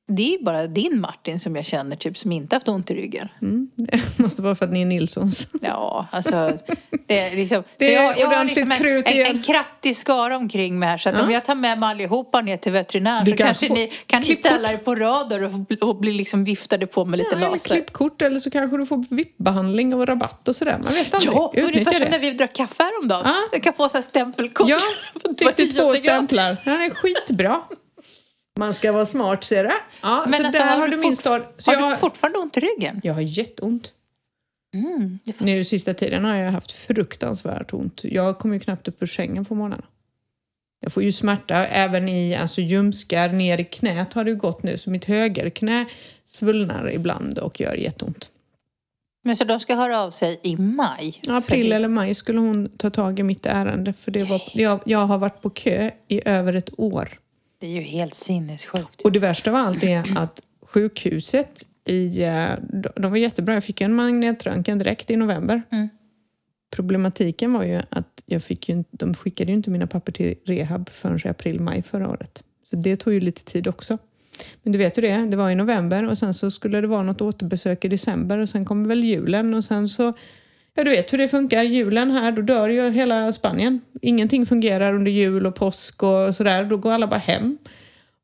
Det 0.09 0.35
är 0.35 0.45
bara 0.45 0.67
din 0.67 1.01
Martin 1.01 1.41
som 1.41 1.57
jag 1.57 1.65
känner 1.67 1.97
typ 1.97 2.19
som 2.19 2.33
inte 2.33 2.57
haft 2.57 2.69
ont 2.69 2.91
i 2.91 2.95
ryggen. 2.95 3.29
Det 3.77 4.01
måste 4.19 4.43
vara 4.43 4.55
för 4.55 4.65
att 4.65 4.73
ni 4.73 4.83
är 4.83 4.87
Nilssons. 4.87 5.49
Ja, 5.63 6.07
alltså. 6.13 6.59
Det 7.07 7.19
är, 7.19 7.37
liksom, 7.37 7.63
Det 7.79 7.85
så 7.85 7.91
är 7.91 7.95
jag, 7.95 8.19
jag 8.19 8.27
har 8.27 8.45
liksom 8.45 8.71
en, 8.73 8.79
krut 8.79 9.07
en, 9.09 9.21
en- 9.21 9.37
en 9.37 9.43
krattig 9.43 9.97
skara 9.97 10.37
omkring 10.37 10.79
mig 10.79 10.89
här. 10.89 10.99
Så 10.99 11.09
att 11.09 11.21
om 11.23 11.31
jag 11.31 11.45
tar 11.45 11.55
med 11.55 11.79
mig 11.79 11.89
allihopa 11.91 12.41
ner 12.41 12.57
till 12.57 12.73
veterinär 12.73 13.25
Du 13.25 13.31
så 13.31 13.37
kan 13.37 13.47
kanske 13.47 13.69
få 13.69 13.75
ni 13.75 13.93
kan 14.07 14.23
ni 14.23 14.35
ställa 14.37 14.73
er 14.73 14.77
på 14.77 14.95
rader 14.95 15.43
och, 15.43 15.89
och 15.89 15.97
bli 15.97 16.13
liksom 16.13 16.45
viftade 16.45 16.87
på 16.87 17.05
med 17.05 17.19
lite 17.19 17.31
Ja, 17.33 17.37
eller 17.37 17.51
laser. 17.51 17.75
klippkort 17.75 18.23
eller 18.23 18.41
så 18.41 18.51
kanske 18.51 18.77
du 18.77 18.87
får 18.87 19.05
VIP-behandling 19.15 19.95
och 19.95 20.07
rabatt 20.09 20.49
och 20.49 20.57
sådär. 20.57 20.79
Man 20.85 20.95
vet 20.95 21.15
aldrig. 21.15 21.35
Ja, 21.35 21.53
Utnyttja 21.55 21.73
ungefär 21.73 21.93
som 21.93 22.01
det. 22.01 22.11
när 22.11 22.19
vi 22.19 22.31
drack 22.31 22.53
kaffe 22.55 22.83
häromdagen. 22.83 23.23
Ja. 23.25 23.35
Du 23.53 23.61
kan 23.61 23.73
få 23.73 23.89
så 23.89 23.97
här 23.97 24.03
stämpelkort. 24.03 24.69
Ja, 24.69 24.79
Det 25.39 25.45
fick 25.45 25.57
du 25.57 25.67
två 25.81 25.95
stämplar. 25.95 26.57
Den 26.65 26.81
är 26.81 26.91
skitbra. 26.91 27.61
Man 28.57 28.75
ska 28.75 28.93
vara 28.93 29.07
smart 29.07 29.45
ser 29.45 29.65
du. 29.65 29.71
Ja, 30.03 30.25
Men 30.27 30.41
så 30.41 30.47
alltså, 30.47 30.63
där 30.63 30.77
har 30.77 30.89
du 30.89 30.97
min 30.97 31.17
stad. 31.17 31.43
Så 31.59 31.71
Har 31.71 31.81
jag, 31.81 31.93
du 31.93 31.97
fortfarande 31.97 32.39
ont 32.39 32.57
i 32.57 32.61
ryggen? 32.61 33.01
jag 33.05 33.15
har 33.15 33.21
jätteont. 33.21 33.93
Mm, 34.75 35.19
får- 35.39 35.45
Nu 35.45 35.65
sista 35.65 35.95
tiden 35.95 36.25
har 36.25 36.35
jag 36.35 36.51
haft 36.51 36.73
fruktansvärt 36.73 37.73
ont. 37.73 38.01
Jag 38.05 38.39
kommer 38.39 38.55
ju 38.55 38.61
knappt 38.61 38.89
upp 38.89 39.03
ur 39.03 39.07
sängen 39.07 39.45
på 39.45 39.55
morgnarna. 39.55 39.85
Jag 40.81 40.93
får 40.93 41.03
ju 41.03 41.13
smärta 41.13 41.55
även 41.67 42.09
i 42.09 42.35
alltså 42.37 42.61
ljumskar, 42.61 43.29
ner 43.29 43.61
i 43.61 43.65
knät 43.65 44.13
har 44.13 44.25
det 44.25 44.31
ju 44.31 44.37
gått 44.37 44.63
nu. 44.63 44.79
Så 44.79 44.91
mitt 44.91 45.05
högerknä 45.05 45.85
svullnar 46.25 46.91
ibland 46.93 47.39
och 47.39 47.61
gör 47.61 47.75
jätteont. 47.75 48.31
Men 49.25 49.37
så 49.37 49.45
de 49.45 49.61
ska 49.61 49.75
höra 49.75 50.01
av 50.01 50.11
sig 50.11 50.41
i 50.43 50.57
maj? 50.57 51.23
April 51.29 51.73
eller 51.73 51.89
maj 51.89 52.15
skulle 52.15 52.39
hon 52.39 52.69
ta 52.69 52.91
tag 52.91 53.19
i 53.19 53.23
mitt 53.23 53.47
ärende 53.47 53.93
för 53.93 54.11
det 54.11 54.25
var, 54.25 54.43
jag, 54.53 54.81
jag 54.87 54.99
har 55.07 55.19
varit 55.19 55.43
på 55.43 55.51
kö 55.51 55.91
i 56.09 56.29
över 56.29 56.53
ett 56.55 56.71
år. 56.77 57.19
Det 57.59 57.67
är 57.67 57.71
ju 57.71 57.81
helt 57.81 58.15
sinnessjukt. 58.15 59.01
Och 59.05 59.13
det 59.13 59.19
värsta 59.19 59.51
av 59.51 59.57
allt 59.57 59.85
är 59.85 60.19
att 60.19 60.43
sjukhuset 60.63 61.67
i, 61.85 62.23
eh, 62.25 62.49
de- 62.97 63.11
var 63.11 63.17
jättebra. 63.17 63.55
Jag 63.55 63.65
fick 63.65 63.81
ju 63.81 63.85
en 63.85 63.95
magnetröntgen 63.95 64.79
direkt 64.79 65.11
i 65.11 65.17
november. 65.17 65.63
Mm. 65.71 65.89
Problematiken 66.71 67.53
var 67.53 67.65
ju 67.65 67.81
att 67.91 68.23
jag 68.27 68.43
fick 68.43 68.69
ju, 68.69 68.85
de 68.91 69.15
skickade 69.15 69.51
ju 69.51 69.57
inte 69.57 69.71
mina 69.71 69.87
papper 69.87 70.13
till 70.13 70.35
rehab 70.45 70.89
förrän 70.91 71.21
i 71.25 71.29
april, 71.29 71.61
maj 71.61 71.83
förra 71.83 72.09
året. 72.11 72.43
Så 72.65 72.77
det 72.77 72.97
tog 72.97 73.13
ju 73.15 73.21
lite 73.21 73.45
tid 73.45 73.69
också. 73.69 73.99
Men 74.63 74.73
du 74.73 74.79
vet 74.79 74.99
ju 74.99 75.03
det, 75.03 75.17
det 75.31 75.37
var 75.37 75.51
i 75.51 75.55
november 75.55 76.09
och 76.09 76.19
sen 76.19 76.35
så 76.35 76.51
skulle 76.51 76.81
det 76.81 76.87
vara 76.87 77.03
något 77.03 77.21
återbesök 77.21 77.85
i 77.85 77.89
december 77.89 78.39
och 78.39 78.49
sen 78.49 78.65
kommer 78.65 78.89
väl 78.89 79.05
julen 79.05 79.55
och 79.55 79.65
sen 79.65 79.89
så 79.89 80.13
Ja, 80.78 80.85
du 80.85 80.90
vet 80.90 81.12
hur 81.12 81.18
det 81.18 81.28
funkar. 81.28 81.62
Julen 81.62 82.11
här, 82.11 82.33
då 82.33 82.42
dör 82.42 82.68
ju 82.68 82.90
hela 82.90 83.33
Spanien. 83.33 83.80
Ingenting 84.02 84.47
fungerar 84.47 84.95
under 84.95 85.11
jul 85.11 85.47
och 85.47 85.54
påsk 85.54 86.02
och 86.02 86.35
sådär. 86.35 86.64
Då 86.64 86.76
går 86.76 86.92
alla 86.92 87.06
bara 87.06 87.21
hem. 87.21 87.59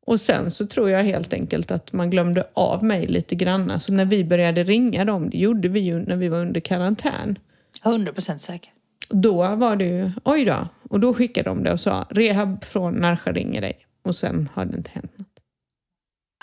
Och 0.05 0.19
sen 0.19 0.51
så 0.51 0.67
tror 0.67 0.89
jag 0.89 1.03
helt 1.03 1.33
enkelt 1.33 1.71
att 1.71 1.93
man 1.93 2.09
glömde 2.09 2.47
av 2.53 2.83
mig 2.83 3.07
lite 3.07 3.35
grann. 3.35 3.79
Så 3.79 3.93
när 3.93 4.05
vi 4.05 4.23
började 4.23 4.63
ringa 4.63 5.05
dem, 5.05 5.29
det 5.29 5.37
gjorde 5.37 5.67
vi 5.67 5.79
ju 5.79 5.99
när 5.99 6.15
vi 6.15 6.29
var 6.29 6.39
under 6.39 6.59
karantän. 6.59 7.39
100% 7.83 8.37
säker. 8.37 8.71
Då 9.09 9.55
var 9.55 9.75
det 9.75 9.85
ju, 9.85 10.11
oj 10.23 10.45
då. 10.45 10.67
Och 10.89 10.99
då 10.99 11.13
skickade 11.13 11.49
de 11.49 11.63
det 11.63 11.73
och 11.73 11.79
sa, 11.79 12.05
rehab 12.09 12.63
från 12.63 12.93
Närsjö 12.93 13.31
ringer 13.31 13.61
dig. 13.61 13.73
Och 14.03 14.15
sen 14.15 14.49
har 14.53 14.65
det 14.65 14.77
inte 14.77 14.91
hänt 14.93 15.17
något. 15.17 15.39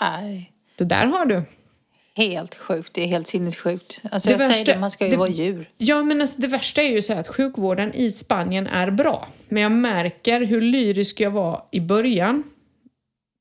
Nej. 0.01 0.51
Så 0.77 0.83
där 0.83 1.05
har 1.05 1.25
du. 1.25 1.43
Helt 2.15 2.55
sjukt. 2.55 2.93
Det 2.93 3.03
är 3.03 3.07
helt 3.07 3.27
sinnessjukt. 3.27 3.99
Alltså 4.11 4.29
Det 4.29 4.31
jag 4.33 4.39
säger 4.39 4.49
värsta- 4.53 4.73
det, 4.73 4.79
man 4.79 4.91
ska 4.91 5.05
ju 5.05 5.11
det- 5.11 5.17
vara 5.17 5.29
djur. 5.29 5.69
Ja, 5.77 6.03
men 6.03 6.21
alltså, 6.21 6.41
det 6.41 6.47
värsta 6.47 6.81
är 6.81 6.89
ju 6.89 7.01
så 7.01 7.13
att 7.13 7.27
sjukvården 7.27 7.93
i 7.93 8.11
Spanien 8.11 8.67
är 8.67 8.91
bra. 8.91 9.27
Men 9.49 9.63
jag 9.63 9.71
märker 9.71 10.41
hur 10.41 10.61
lyrisk 10.61 11.19
jag 11.19 11.31
var 11.31 11.65
i 11.71 11.79
början. 11.79 12.43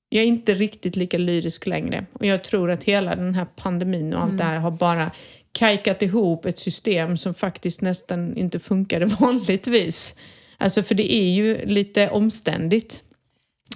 Jag 0.09 0.22
är 0.22 0.26
inte 0.26 0.54
riktigt 0.54 0.96
lika 0.96 1.18
lyrisk 1.18 1.66
längre. 1.66 2.06
Och 2.12 2.26
jag 2.26 2.44
tror 2.44 2.70
att 2.70 2.85
hela 2.85 3.16
den 3.16 3.35
här 3.35 3.46
pandemin 3.56 4.14
och 4.14 4.22
allt 4.22 4.38
det 4.38 4.44
här 4.44 4.59
har 4.59 4.70
bara 4.70 5.11
kajkat 5.52 6.02
ihop 6.02 6.44
ett 6.44 6.59
system 6.59 7.16
som 7.16 7.35
faktiskt 7.35 7.80
nästan 7.80 8.37
inte 8.37 8.59
funkade 8.61 9.04
vanligtvis. 9.20 10.14
Alltså 10.59 10.83
för 10.83 10.94
det 10.94 11.12
är 11.14 11.30
ju 11.33 11.66
lite 11.66 12.11
omständigt. 12.11 13.02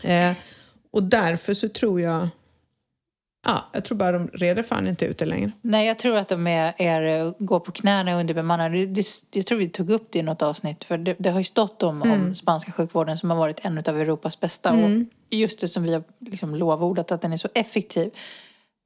Eh, 0.03 0.33
och 0.91 1.03
därför 1.03 1.55
så 1.55 1.69
tror 1.69 2.01
jag... 2.01 2.29
Ja, 3.45 3.65
jag 3.73 3.85
tror 3.85 3.99
bara 3.99 4.13
de 4.13 4.29
reder 4.29 4.63
fan 4.63 4.87
inte 4.87 5.05
ut 5.05 5.19
det 5.19 5.25
längre. 5.27 5.51
Nej, 5.63 5.87
jag 5.87 5.99
tror 5.99 6.17
att 6.17 6.29
de 6.29 6.47
är, 6.47 6.75
är 6.77 7.35
går 7.39 7.61
på 7.61 7.73
knäna 7.73 8.15
underbemannade. 8.21 8.87
Det, 8.87 8.87
det, 8.87 9.07
jag 9.31 9.47
tror 9.47 9.59
vi 9.59 9.69
tog 9.69 9.91
upp 9.91 10.09
det 10.13 10.19
i 10.19 10.23
något 10.23 10.43
avsnitt. 10.43 10.85
För 10.85 10.99
det, 10.99 11.15
det 11.19 11.31
har 11.31 11.39
ju 11.39 11.45
stått 11.45 11.83
om, 11.83 12.03
om 12.03 12.35
spanska 12.35 12.73
sjukvården 12.73 13.19
som 13.19 13.31
har 13.31 13.37
varit 13.37 13.61
en 13.63 13.79
av 13.79 14.01
Europas 14.01 14.41
bästa. 14.41 14.73
Och 14.73 14.91
just 15.31 15.61
det 15.61 15.69
som 15.69 15.83
vi 15.83 15.93
har 15.93 16.03
liksom 16.21 16.55
lovordat 16.55 17.13
att 17.13 17.23
den 17.23 17.33
är 17.33 17.37
så 17.37 17.49
effektiv. 17.55 18.11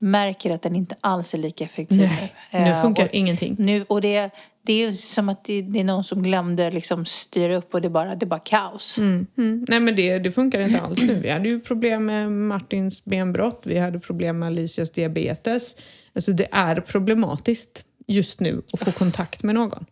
Märker 0.01 0.51
att 0.51 0.62
den 0.62 0.77
inte 0.77 0.97
alls 1.01 1.35
är 1.35 1.38
lika 1.38 1.64
effektiv 1.64 1.99
Nej, 1.99 2.35
nu. 2.53 2.59
nu 2.61 2.66
Eh, 2.66 2.83
funkar 2.83 3.05
och, 3.05 3.14
ingenting. 3.14 3.57
Nu, 3.59 3.85
och 3.88 4.01
det, 4.01 4.31
det 4.69 4.83
är 4.83 4.93
som 4.93 5.29
att 5.29 5.45
det, 5.45 5.63
det 5.63 5.81
är 5.81 5.85
någon 5.85 6.05
som 6.05 6.23
glömde 6.23 6.71
liksom 6.71 7.07
styra 7.07 7.57
upp 7.57 7.75
och 7.75 7.81
det 7.81 7.89
är 7.89 7.91
bara, 7.91 8.15
det 8.15 8.25
är 8.25 8.29
bara 8.29 8.41
kaos. 8.41 8.99
Mm, 8.99 9.27
mm. 9.39 9.65
Nej 9.69 9.81
men 9.81 9.97
det, 9.97 10.19
det 10.19 10.33
funkar 10.33 10.61
inte 10.61 10.81
alls 10.81 11.03
nu. 11.03 11.15
Vi 11.15 11.31
hade 11.31 11.49
ju 11.49 11.61
problem 11.61 12.07
med 12.07 12.33
Martins 12.33 13.05
benbrott, 13.05 13.63
vi 13.65 13.79
hade 13.79 14.01
problem 14.01 14.39
med 14.39 14.47
Alicias 14.47 14.91
diabetes. 14.91 15.77
Alltså 16.15 16.33
det 16.33 16.49
är 16.53 16.81
problematiskt 16.81 17.85
just 18.07 18.41
nu 18.41 18.63
att 18.73 18.81
få 18.81 18.93
kontakt 18.93 19.43
med 19.43 19.55
någon. 19.55 19.87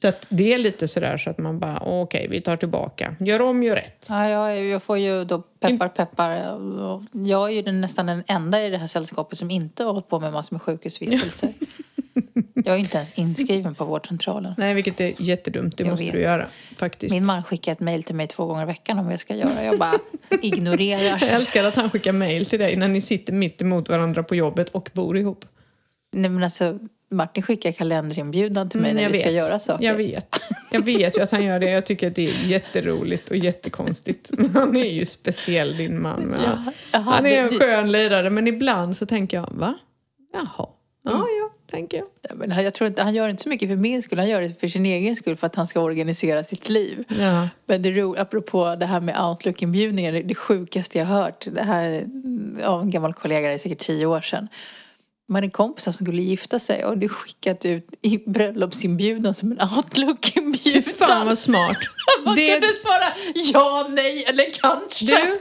Så 0.00 0.08
att 0.08 0.26
det 0.28 0.54
är 0.54 0.58
lite 0.58 0.88
sådär 0.88 1.18
så 1.18 1.30
att 1.30 1.38
man 1.38 1.58
bara, 1.58 1.78
okej 1.84 2.26
vi 2.30 2.40
tar 2.40 2.56
tillbaka. 2.56 3.16
Gör 3.20 3.42
om, 3.42 3.62
gör 3.62 3.76
rätt. 3.76 4.06
Ja, 4.10 4.28
jag, 4.28 4.64
jag 4.64 4.82
får 4.82 4.98
ju 4.98 5.24
då 5.24 5.38
peppar 5.38 5.88
peppar. 5.88 6.30
Jag 7.12 7.50
är 7.50 7.62
ju 7.62 7.72
nästan 7.72 8.06
den 8.06 8.22
enda 8.26 8.62
i 8.62 8.70
det 8.70 8.78
här 8.78 8.86
sällskapet 8.86 9.38
som 9.38 9.50
inte 9.50 9.84
har 9.84 9.92
hållit 9.92 10.08
på 10.08 10.20
med 10.20 10.32
massor 10.32 10.54
med 10.54 10.62
sjukhusvistelser. 10.62 11.52
jag 12.54 12.74
är 12.74 12.78
inte 12.78 12.96
ens 12.96 13.12
inskriven 13.14 13.74
på 13.74 13.84
vårdcentralen. 13.84 14.54
Nej, 14.58 14.74
vilket 14.74 15.00
är 15.00 15.12
jättedumt. 15.18 15.76
Det 15.76 15.84
Jag 15.84 15.90
måste 15.90 16.04
vet. 16.04 16.12
du 16.14 16.20
göra 16.20 16.48
faktiskt. 16.78 17.14
Min 17.14 17.26
man 17.26 17.44
skickar 17.44 17.72
ett 17.72 17.80
mejl 17.80 18.02
till 18.02 18.14
mig 18.14 18.26
två 18.26 18.46
gånger 18.46 18.62
i 18.62 18.66
veckan 18.66 18.98
om 18.98 19.10
jag 19.10 19.20
ska 19.20 19.34
göra. 19.34 19.64
Jag 19.64 19.78
bara 19.78 19.98
ignorerar. 20.42 21.18
Jag 21.20 21.22
älskar 21.22 21.64
att 21.64 21.74
han 21.74 21.90
skickar 21.90 22.12
mejl 22.12 22.46
till 22.46 22.58
dig 22.58 22.76
när 22.76 22.88
ni 22.88 23.00
sitter 23.00 23.32
mitt 23.32 23.62
emot 23.62 23.88
varandra 23.88 24.22
på 24.22 24.34
jobbet 24.34 24.68
och 24.68 24.90
bor 24.92 25.16
ihop. 25.18 25.44
Nej, 26.12 26.30
men 26.30 26.42
alltså, 26.42 26.78
Martin 27.10 27.42
skickar 27.42 27.72
kalenderinbjudan 27.72 28.68
till 28.70 28.80
mig 28.80 28.90
Mm, 28.90 29.02
när 29.02 29.10
vi 29.10 29.18
ska 29.20 29.30
göra 29.30 29.58
saker. 29.58 29.84
Jag 29.84 29.94
vet. 29.94 30.36
Jag 30.70 30.84
vet 30.84 31.18
ju 31.18 31.22
att 31.22 31.30
han 31.30 31.44
gör 31.44 31.58
det. 31.60 31.70
Jag 31.70 31.86
tycker 31.86 32.06
att 32.06 32.14
det 32.14 32.26
är 32.28 32.46
jätteroligt 32.46 33.30
och 33.30 33.36
jättekonstigt. 33.36 34.30
Han 34.54 34.76
är 34.76 34.90
ju 34.92 35.04
speciell 35.06 35.76
din 35.76 36.02
man. 36.02 36.36
Ja, 36.44 36.46
han- 36.50 36.72
jaha, 36.92 37.00
han 37.02 37.26
är 37.26 37.30
det- 37.30 37.36
en 37.36 37.48
det- 37.50 37.58
skön 37.58 37.92
lirare 37.92 38.30
men 38.30 38.46
ibland 38.46 38.96
så 38.96 39.06
tänker 39.06 39.36
jag, 39.36 39.48
va? 39.52 39.74
Jaha. 40.32 40.68
Ja, 41.02 41.10
Mm. 41.14 41.26
ja, 41.40 41.50
tänker 41.70 41.96
jag. 41.98 42.06
Ja, 42.22 42.30
Men 42.34 42.64
jag 42.64 42.74
tror 42.74 42.88
inte, 42.88 43.02
han 43.02 43.14
gör 43.14 43.28
inte 43.28 43.42
så 43.42 43.48
mycket 43.48 43.68
för 43.68 43.76
min 43.76 44.02
skull, 44.02 44.18
han 44.18 44.28
gör 44.28 44.40
det 44.42 44.60
för 44.60 44.68
sin 44.68 44.86
egen 44.86 45.16
skull 45.16 45.36
för 45.36 45.46
att 45.46 45.54
han 45.54 45.66
ska 45.66 45.80
organisera 45.80 46.44
sitt 46.44 46.68
liv. 46.68 47.04
Ja. 47.08 47.48
Men 47.66 47.82
det 47.82 47.90
ro, 47.90 48.16
apropå 48.18 48.76
det 48.80 48.86
här 48.86 49.00
med 49.00 49.20
Outlook-inbjudningar, 49.24 50.12
det, 50.12 50.22
det 50.22 50.34
sjukaste 50.34 50.98
jag 50.98 51.06
har 51.06 51.22
hört, 51.22 51.46
det 51.54 51.62
här 51.62 52.06
av 52.64 52.82
en 52.82 52.90
gammal 52.90 53.14
kollega, 53.14 53.48
det 53.48 53.54
är 53.54 53.58
säkert 53.58 53.78
tio 53.78 54.06
år 54.06 54.20
sedan. 54.20 54.48
Man 55.28 55.44
är 55.44 55.50
kompisar 55.50 55.92
som 55.92 56.06
skulle 56.06 56.22
gifta 56.22 56.58
sig 56.58 56.84
och 56.84 56.98
det 56.98 57.08
skickat 57.08 57.64
ut 57.64 57.88
i 58.02 58.18
bröllopsinbjudan 58.30 59.34
som 59.34 59.52
en 59.52 59.58
Outlook-inbjudan. 59.60 60.82
fan 60.82 61.26
vad 61.26 61.38
smart. 61.38 61.76
Man 62.24 62.36
Det, 62.36 62.52
kunde 62.52 62.68
svara 62.82 63.04
ja, 63.34 63.86
nej 63.90 64.24
eller 64.24 64.44
kanske. 64.60 65.04
du, 65.06 65.38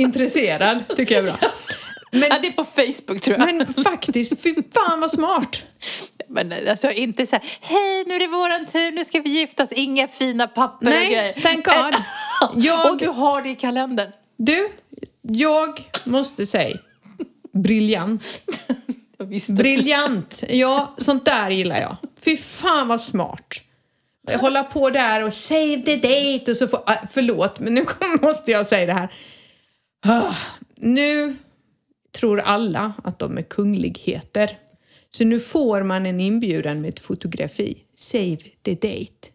intresserad, 0.00 0.84
tycker 0.96 1.14
jag 1.14 1.24
är 1.24 1.28
bra. 1.38 1.48
Men, 2.12 2.22
Ja, 2.30 2.38
det 2.42 2.48
är 2.48 2.52
på 2.52 2.64
Facebook 2.64 3.20
tror 3.22 3.38
jag. 3.38 3.54
men 3.54 3.84
faktiskt, 3.84 4.42
fy 4.42 4.54
fan 4.74 5.00
vad 5.00 5.10
smart. 5.10 5.62
Men 6.28 6.54
alltså 6.68 6.90
inte 6.90 7.26
så 7.26 7.36
här, 7.36 7.44
hej 7.60 8.04
nu 8.06 8.14
är 8.14 8.18
det 8.18 8.26
våran 8.26 8.66
tur, 8.66 8.92
nu 8.92 9.04
ska 9.04 9.20
vi 9.20 9.30
giftas, 9.30 9.72
inga 9.72 10.08
fina 10.08 10.46
papper 10.48 10.86
och 10.86 10.92
Nej, 10.92 11.06
grejer. 11.06 11.32
thank 11.42 11.64
God. 11.64 12.02
Jag- 12.64 12.90
Och 12.92 12.98
du 12.98 13.08
har 13.08 13.42
det 13.42 13.48
i 13.48 13.54
kalendern. 13.56 14.10
Du, 14.36 14.68
Jag 15.22 15.84
måste 16.04 16.46
säga, 16.46 16.76
briljant. 17.52 18.24
Briljant! 19.48 20.44
Ja, 20.48 20.94
sånt 20.98 21.24
där 21.24 21.50
gillar 21.50 21.80
jag. 21.80 21.96
Fy 22.20 22.36
fan 22.36 22.88
vad 22.88 23.00
smart. 23.00 23.60
Hålla 24.40 24.62
på 24.64 24.90
där 24.90 25.24
och 25.24 25.34
save 25.34 25.80
the 25.80 25.96
date 25.96 26.50
och 26.50 26.56
så 26.56 26.68
får... 26.68 26.78
Äh, 26.88 26.96
förlåt, 27.12 27.60
men 27.60 27.74
nu 27.74 27.84
måste 28.22 28.50
jag 28.50 28.66
säga 28.66 28.86
det 28.86 28.92
här. 28.92 29.12
Ah, 30.06 30.34
nu 30.76 31.36
tror 32.12 32.40
alla 32.40 32.92
att 33.04 33.18
de 33.18 33.38
är 33.38 33.42
kungligheter. 33.42 34.58
Så 35.10 35.24
nu 35.24 35.40
får 35.40 35.82
man 35.82 36.06
en 36.06 36.20
inbjudan 36.20 36.80
med 36.80 36.88
ett 36.88 37.00
fotografi. 37.00 37.78
Save 37.96 38.38
the 38.62 38.74
date. 38.74 39.28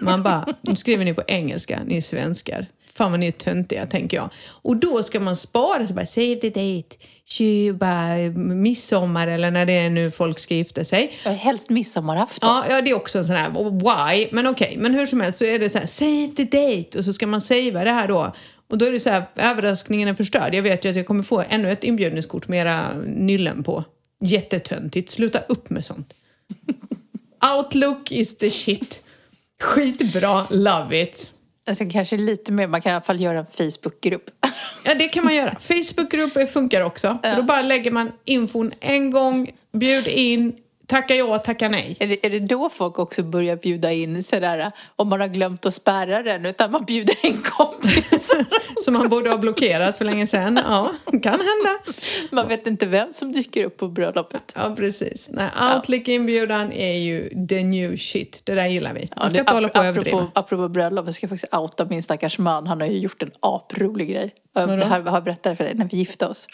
Man 0.00 0.22
bara, 0.22 0.54
nu 0.60 0.76
skriver 0.76 1.04
ni 1.04 1.14
på 1.14 1.22
engelska, 1.26 1.80
ni 1.86 1.96
är 1.96 2.00
svenskar. 2.00 2.66
Fan 2.94 3.10
vad 3.10 3.20
ni 3.20 3.26
är 3.26 3.32
töntiga, 3.32 3.86
tänker 3.86 4.16
jag. 4.16 4.30
Och 4.48 4.76
då 4.76 5.02
ska 5.02 5.20
man 5.20 5.36
spara, 5.36 5.86
så 5.86 5.94
bara 5.94 6.06
save 6.06 6.36
the 6.36 6.48
date, 6.48 6.96
20, 7.24 7.72
bara, 7.72 8.16
midsommar 8.36 9.28
eller 9.28 9.50
när 9.50 9.66
det 9.66 9.72
är 9.72 9.90
nu 9.90 10.10
folk 10.10 10.38
ska 10.38 10.54
gifta 10.54 10.84
sig. 10.84 11.18
Helst 11.24 11.70
midsommarafton. 11.70 12.48
Ja, 12.48 12.64
ja, 12.70 12.82
det 12.82 12.90
är 12.90 12.94
också 12.94 13.18
en 13.18 13.24
sån 13.24 13.36
här 13.36 13.50
why, 13.50 14.28
men 14.32 14.46
okej. 14.46 14.76
Men 14.80 14.94
hur 14.94 15.06
som 15.06 15.20
helst 15.20 15.38
så 15.38 15.44
är 15.44 15.58
det 15.58 15.70
så 15.70 15.78
här, 15.78 15.86
save 15.86 16.28
the 16.36 16.44
date 16.44 16.98
och 16.98 17.04
så 17.04 17.12
ska 17.12 17.26
man 17.26 17.40
savea 17.40 17.84
det 17.84 17.90
här 17.90 18.08
då. 18.08 18.32
Och 18.70 18.78
då 18.78 18.86
är 18.86 18.92
det 18.92 19.00
så 19.00 19.10
här, 19.10 19.24
överraskningen 19.36 20.08
är 20.08 20.14
förstörd. 20.14 20.54
Jag 20.54 20.62
vet 20.62 20.84
ju 20.84 20.90
att 20.90 20.96
jag 20.96 21.06
kommer 21.06 21.22
få 21.22 21.44
ännu 21.48 21.70
ett 21.70 21.84
inbjudningskort 21.84 22.48
med 22.48 22.60
era 22.60 22.92
nyllen 23.06 23.62
på. 23.62 23.84
Jättetöntigt, 24.24 25.10
sluta 25.10 25.38
upp 25.38 25.70
med 25.70 25.84
sånt. 25.84 26.14
Outlook 27.56 28.12
is 28.12 28.36
the 28.36 28.50
shit. 28.50 29.02
Skitbra, 29.60 30.46
love 30.50 31.02
it. 31.02 31.31
Alltså, 31.66 31.84
kanske 31.92 32.16
lite 32.16 32.52
mer, 32.52 32.66
man 32.66 32.82
kan 32.82 32.90
i 32.90 32.94
alla 32.94 33.04
fall 33.04 33.20
göra 33.20 33.38
en 33.38 33.46
Facebookgrupp. 33.46 34.30
Ja, 34.84 34.94
det 34.94 35.08
kan 35.08 35.24
man 35.24 35.34
göra. 35.34 35.56
Facebookgrupper 35.60 36.46
funkar 36.46 36.80
också. 36.80 37.18
För 37.22 37.36
då 37.36 37.42
bara 37.42 37.62
lägger 37.62 37.90
man 37.90 38.12
infon 38.24 38.72
en 38.80 39.10
gång, 39.10 39.50
bjud 39.72 40.06
in, 40.06 40.56
tacka 40.92 41.14
ja, 41.14 41.38
tacka 41.38 41.68
nej. 41.68 41.96
Är 42.00 42.06
det, 42.06 42.26
är 42.26 42.30
det 42.30 42.38
då 42.38 42.70
folk 42.70 42.98
också 42.98 43.22
börjar 43.22 43.56
bjuda 43.56 43.92
in 43.92 44.22
sådär, 44.22 44.72
om 44.96 45.08
man 45.08 45.20
har 45.20 45.28
glömt 45.28 45.66
att 45.66 45.74
spärra 45.74 46.22
den, 46.22 46.46
utan 46.46 46.72
man 46.72 46.84
bjuder 46.84 47.16
en 47.22 47.42
kompis? 47.42 48.10
Som 48.84 48.94
man 48.94 49.08
borde 49.08 49.30
ha 49.30 49.38
blockerat 49.38 49.96
för 49.96 50.04
länge 50.04 50.26
sedan. 50.26 50.60
Ja, 50.64 50.92
kan 51.22 51.32
hända. 51.32 51.78
Man 52.30 52.48
vet 52.48 52.66
inte 52.66 52.86
vem 52.86 53.12
som 53.12 53.32
dyker 53.32 53.64
upp 53.64 53.76
på 53.76 53.88
bröllopet. 53.88 54.52
Ja, 54.54 54.74
precis. 54.76 55.30
Nej, 55.32 55.48
Outlook-inbjudan 55.74 56.72
är 56.72 56.92
ju 56.98 57.46
the 57.48 57.62
new 57.64 57.96
shit. 57.96 58.40
Det 58.44 58.54
där 58.54 58.66
gillar 58.66 58.94
vi. 58.94 59.08
Man 59.16 59.30
ska 59.30 59.36
det- 59.36 59.40
inte 59.40 59.52
hålla 59.52 59.68
på 59.68 59.78
och 59.78 59.84
apropå, 59.84 60.00
överdriva. 60.00 60.30
apropå 60.34 60.68
bröllop, 60.68 61.06
jag 61.06 61.14
ska 61.14 61.28
faktiskt 61.28 61.54
outa 61.54 61.84
min 61.84 62.02
stackars 62.02 62.38
man. 62.38 62.66
Han 62.66 62.80
har 62.80 62.88
ju 62.88 62.98
gjort 62.98 63.22
en 63.22 63.30
aprolig 63.40 64.08
grej. 64.08 64.34
Jag 64.54 64.66
Vadå? 64.66 64.84
har, 64.84 65.00
har 65.00 65.20
berättat 65.20 65.56
för 65.56 65.64
dig, 65.64 65.74
när 65.74 65.88
vi 65.92 65.96
gifte 65.96 66.26
oss. 66.26 66.46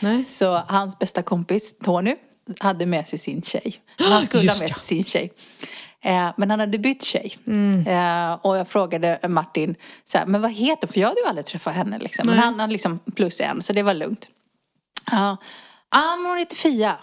Nej. 0.00 0.24
Så 0.28 0.62
hans 0.68 0.98
bästa 0.98 1.22
kompis, 1.22 1.74
Tony, 1.84 2.14
hade 2.60 2.86
med 2.86 3.08
sig 3.08 3.18
sin 3.18 3.42
tjej. 3.42 3.74
Han 3.98 4.26
skulle 4.26 4.40
ha 4.40 4.44
Just 4.44 4.60
med 4.60 4.70
ja. 4.70 4.74
sig 4.74 4.84
sin 4.84 5.04
tjej. 5.04 5.32
Eh, 6.00 6.30
men 6.36 6.50
han 6.50 6.60
hade 6.60 6.78
bytt 6.78 7.02
tjej. 7.02 7.36
Mm. 7.46 7.86
Eh, 7.86 8.38
och 8.42 8.56
jag 8.56 8.68
frågade 8.68 9.18
Martin, 9.28 9.74
så 10.04 10.18
här, 10.18 10.26
men 10.26 10.42
vad 10.42 10.50
heter 10.52 10.86
hon? 10.86 10.92
För 10.92 11.00
jag 11.00 11.08
hade 11.08 11.20
ju 11.20 11.26
aldrig 11.26 11.46
träffat 11.46 11.74
henne. 11.74 11.98
Liksom. 11.98 12.26
Men 12.26 12.38
han 12.38 12.60
hade 12.60 12.72
liksom 12.72 12.98
plus 13.16 13.40
en, 13.40 13.62
så 13.62 13.72
det 13.72 13.82
var 13.82 13.94
lugnt. 13.94 14.28
Ja, 15.10 15.36
ah, 15.88 16.16
men 16.16 16.30
hon 16.30 16.38
heter 16.38 16.56
Fia. 16.56 16.96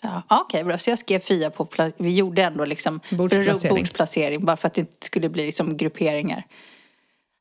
Ja, 0.00 0.22
Okej, 0.28 0.64
bra. 0.64 0.78
Så 0.78 0.90
jag 0.90 0.98
skrev 0.98 1.18
Fia 1.18 1.50
på, 1.50 1.68
vi 1.96 2.14
gjorde 2.14 2.42
ändå 2.42 2.64
liksom 2.64 3.00
Bordsplacering. 3.10 3.76
bordsplacering 3.76 4.44
bara 4.44 4.56
för 4.56 4.66
att 4.66 4.74
det 4.74 4.80
inte 4.80 5.06
skulle 5.06 5.28
bli 5.28 5.46
liksom 5.46 5.76
grupperingar. 5.76 6.46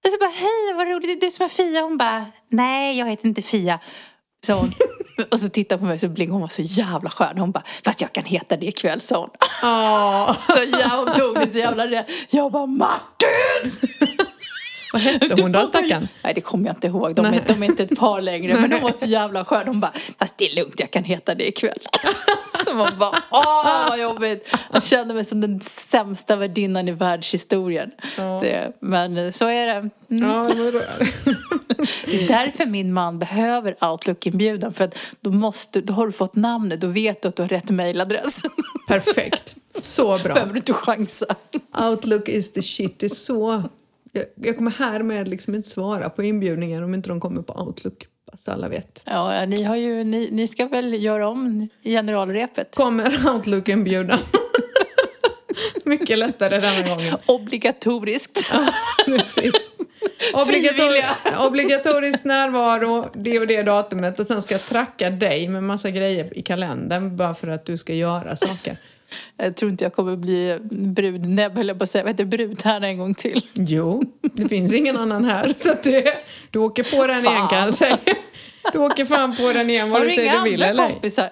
Och 0.06 0.12
så 0.12 0.18
bara, 0.20 0.30
hej 0.30 0.74
vad 0.76 0.88
roligt, 0.88 1.08
det 1.08 1.26
är 1.26 1.30
du 1.30 1.32
som 1.32 1.46
är 1.46 1.50
Fia. 1.50 1.82
Hon 1.82 1.98
bara, 1.98 2.26
nej 2.50 3.00
jag 3.00 3.10
heter 3.10 3.28
inte 3.28 3.42
Fia. 3.42 3.80
Så 4.46 4.54
hon, 4.54 4.72
och 5.32 5.40
så 5.40 5.50
tittade 5.50 5.76
hon 5.76 5.80
på 5.80 5.86
mig 5.86 6.00
så 6.00 6.08
blinkade 6.10 6.34
hon 6.34 6.42
var 6.42 6.48
så 6.48 6.62
jävla 6.62 7.10
skön. 7.10 7.38
Hon 7.38 7.52
bara, 7.52 7.64
fast 7.86 8.02
jag 8.02 8.14
kan 8.14 8.24
heta 8.26 8.58
det 8.58 8.66
ikväll, 8.66 9.02
sa 9.02 9.18
hon. 9.20 9.30
Åh, 9.64 10.34
Så 10.48 10.64
ja, 10.80 11.04
hon 11.06 11.16
tog 11.16 11.36
det 11.36 11.48
så 11.48 11.58
jävla 11.58 11.88
rätt. 11.88 12.08
Jag 12.30 12.52
bara, 12.52 12.66
Martin! 12.66 13.72
Vad 14.94 15.02
hette 15.02 15.42
hon 15.42 15.52
då, 15.52 15.66
stackarn? 15.66 16.08
Nej, 16.24 16.34
det 16.34 16.42
kommer 16.42 16.68
jag 16.68 16.76
inte 16.76 16.88
ihåg. 16.88 17.16
De 17.16 17.26
är, 17.26 17.42
de 17.48 17.64
är 17.64 17.68
inte 17.68 17.84
ett 17.84 18.00
par 18.00 18.22
längre. 18.32 18.54
Men 18.62 18.72
hon 18.72 18.82
var 18.82 18.92
så 18.92 19.06
jävla 19.06 19.46
skön. 19.46 19.68
Hon 19.68 19.80
bara, 19.80 19.94
fast 20.20 20.38
det 20.38 20.52
är 20.52 20.56
lugnt, 20.56 20.80
jag 20.80 20.92
kan 20.92 21.04
heta 21.04 21.36
det 21.36 21.48
ikväll. 21.48 21.80
Så 22.66 22.74
man 22.74 22.92
bara, 22.98 23.16
åh 23.32 23.90
vad 23.90 24.00
jobbigt. 24.00 24.56
Jag 24.74 24.84
kände 24.84 25.14
mig 25.14 25.26
som 25.26 25.42
den 25.42 25.62
sämsta 25.62 26.36
värdinnan 26.36 26.88
i 26.88 26.92
världshistorien. 26.92 27.92
Det, 28.42 28.72
men 28.80 29.34
så 29.34 29.48
är 29.48 29.68
det. 29.68 29.72
Mm. 29.72 30.30
Ja, 30.30 30.44
vad 30.44 30.56
bra. 30.74 30.82
Det 32.06 32.24
är 32.24 32.28
därför 32.28 32.66
min 32.66 32.94
man 32.94 33.20
behöver 33.20 33.84
Outlook-inbjudan. 33.84 34.74
För 34.74 34.84
att 34.84 34.98
då, 35.22 35.32
måste, 35.32 35.82
då 35.82 35.94
har 35.94 36.06
du 36.06 36.12
fått 36.12 36.36
namnet, 36.36 36.82
då 36.82 36.88
vet 36.88 37.22
du 37.22 37.28
att 37.28 37.36
du 37.36 37.42
har 37.42 37.50
rätt 37.50 37.70
mejladress. 37.70 38.42
Perfekt. 38.88 39.56
Så 39.82 40.18
bra. 40.18 40.34
Behöver 40.34 40.54
du 40.54 40.60
inte 40.60 40.74
chansa. 40.74 41.26
Outlook 41.80 42.30
is 42.30 42.52
the 42.52 42.62
shit. 42.62 43.00
Det 43.00 43.06
är 43.06 43.10
så... 43.10 43.64
Jag, 44.12 44.26
jag 44.36 44.58
kommer 44.58 44.72
härmed 44.72 45.28
liksom 45.28 45.56
inte 45.56 45.70
svara 45.70 46.10
på 46.10 46.24
inbjudningar 46.24 46.82
om 46.82 46.94
inte 46.94 47.10
de 47.10 47.20
kommer 47.20 47.42
på 47.42 47.54
Outlook. 47.54 48.08
Så 48.38 48.52
alla 48.52 48.70
vet. 48.70 49.02
Ja, 49.06 49.46
ni, 49.46 49.64
har 49.64 49.76
ju, 49.76 50.04
ni, 50.04 50.30
ni 50.32 50.48
ska 50.48 50.66
väl 50.66 51.04
göra 51.04 51.30
om 51.30 51.70
generalrepet? 51.84 52.76
Kommer 52.76 53.34
Outlook-inbjudan. 53.34 54.20
Mycket 55.86 56.20
lättare 56.20 56.60
denna 56.60 56.90
gången. 56.90 57.18
Obligatoriskt. 57.26 58.46
Precis. 59.06 59.72
Obligator 60.34 60.88
obligatorisk 61.48 62.24
närvaro, 62.24 63.10
det 63.14 63.40
och 63.40 63.48
det 63.48 63.64
datumet 63.64 64.20
och 64.20 64.28
sen 64.28 64.42
ska 64.42 64.54
jag 64.54 64.66
tracka 64.66 65.10
dig 65.10 65.48
med 65.48 65.64
massa 65.64 65.90
grejer 65.90 66.38
i 66.38 66.42
kalendern 66.42 67.18
bara 67.18 67.34
för 67.34 67.48
att 67.48 67.66
du 67.66 67.78
ska 67.78 67.94
göra 67.94 68.36
saker. 68.36 68.78
Jag 69.38 69.56
tror 69.56 69.72
inte 69.72 69.84
jag 69.84 69.94
kommer 69.94 70.16
bli 70.16 70.58
brudnäbb, 70.72 71.58
eller 71.58 71.74
på 71.74 71.84
att 71.84 71.90
säga, 71.90 72.04
vad 72.04 72.12
heter 72.14 72.26
brudtärna 72.26 72.88
en 72.88 72.98
gång 72.98 73.14
till. 73.16 73.46
Jo, 73.54 74.04
det 74.34 74.48
finns 74.50 74.74
ingen 74.74 74.98
annan 74.98 75.26
här 75.26 75.54
så 75.58 75.74
det, 75.84 76.14
du 76.52 76.60
åker 76.60 76.98
på 76.98 77.08
den 77.08 77.26
igen 77.26 77.48
kan 77.50 77.60
jag 77.60 77.74
säga. 77.74 77.98
Du 78.72 78.78
åker 78.78 79.06
fan 79.06 79.36
på 79.36 79.54
den 79.54 79.70
igen 79.70 79.92
Har 79.92 80.00
vare 80.00 80.10
du 80.10 80.16
sig 80.16 80.26
inga 80.26 80.44
du 80.44 80.50
vill 80.50 80.62
eller 80.62 80.84
ej. 80.84 80.92
kompisar? 80.94 81.30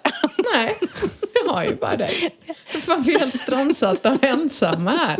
Nej, 0.54 0.78
jag 1.46 1.54
har 1.54 1.64
ju 1.64 1.76
bara 1.76 1.96
dig. 1.96 2.30
Fan, 2.82 3.02
vi 3.02 3.16
är 3.16 3.20
helt 3.20 3.38
strandsatta 3.38 4.14
och 4.14 4.24
ensamma 4.24 4.92
här. 4.92 5.18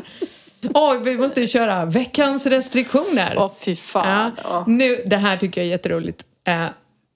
Åh, 0.74 0.98
vi 1.04 1.18
måste 1.18 1.42
ju 1.42 1.48
köra 1.48 1.86
veckans 1.86 2.46
restriktioner. 2.48 3.34
Åh 3.38 3.52
fy 3.60 3.76
fan. 3.76 4.32
Ja, 4.38 4.44
Ja. 4.44 4.64
nu, 4.68 4.98
det 5.06 5.16
här 5.16 5.38
tycker 5.38 5.62
jag 5.62 5.66
är 5.66 5.72
jätteroligt. 5.72 6.24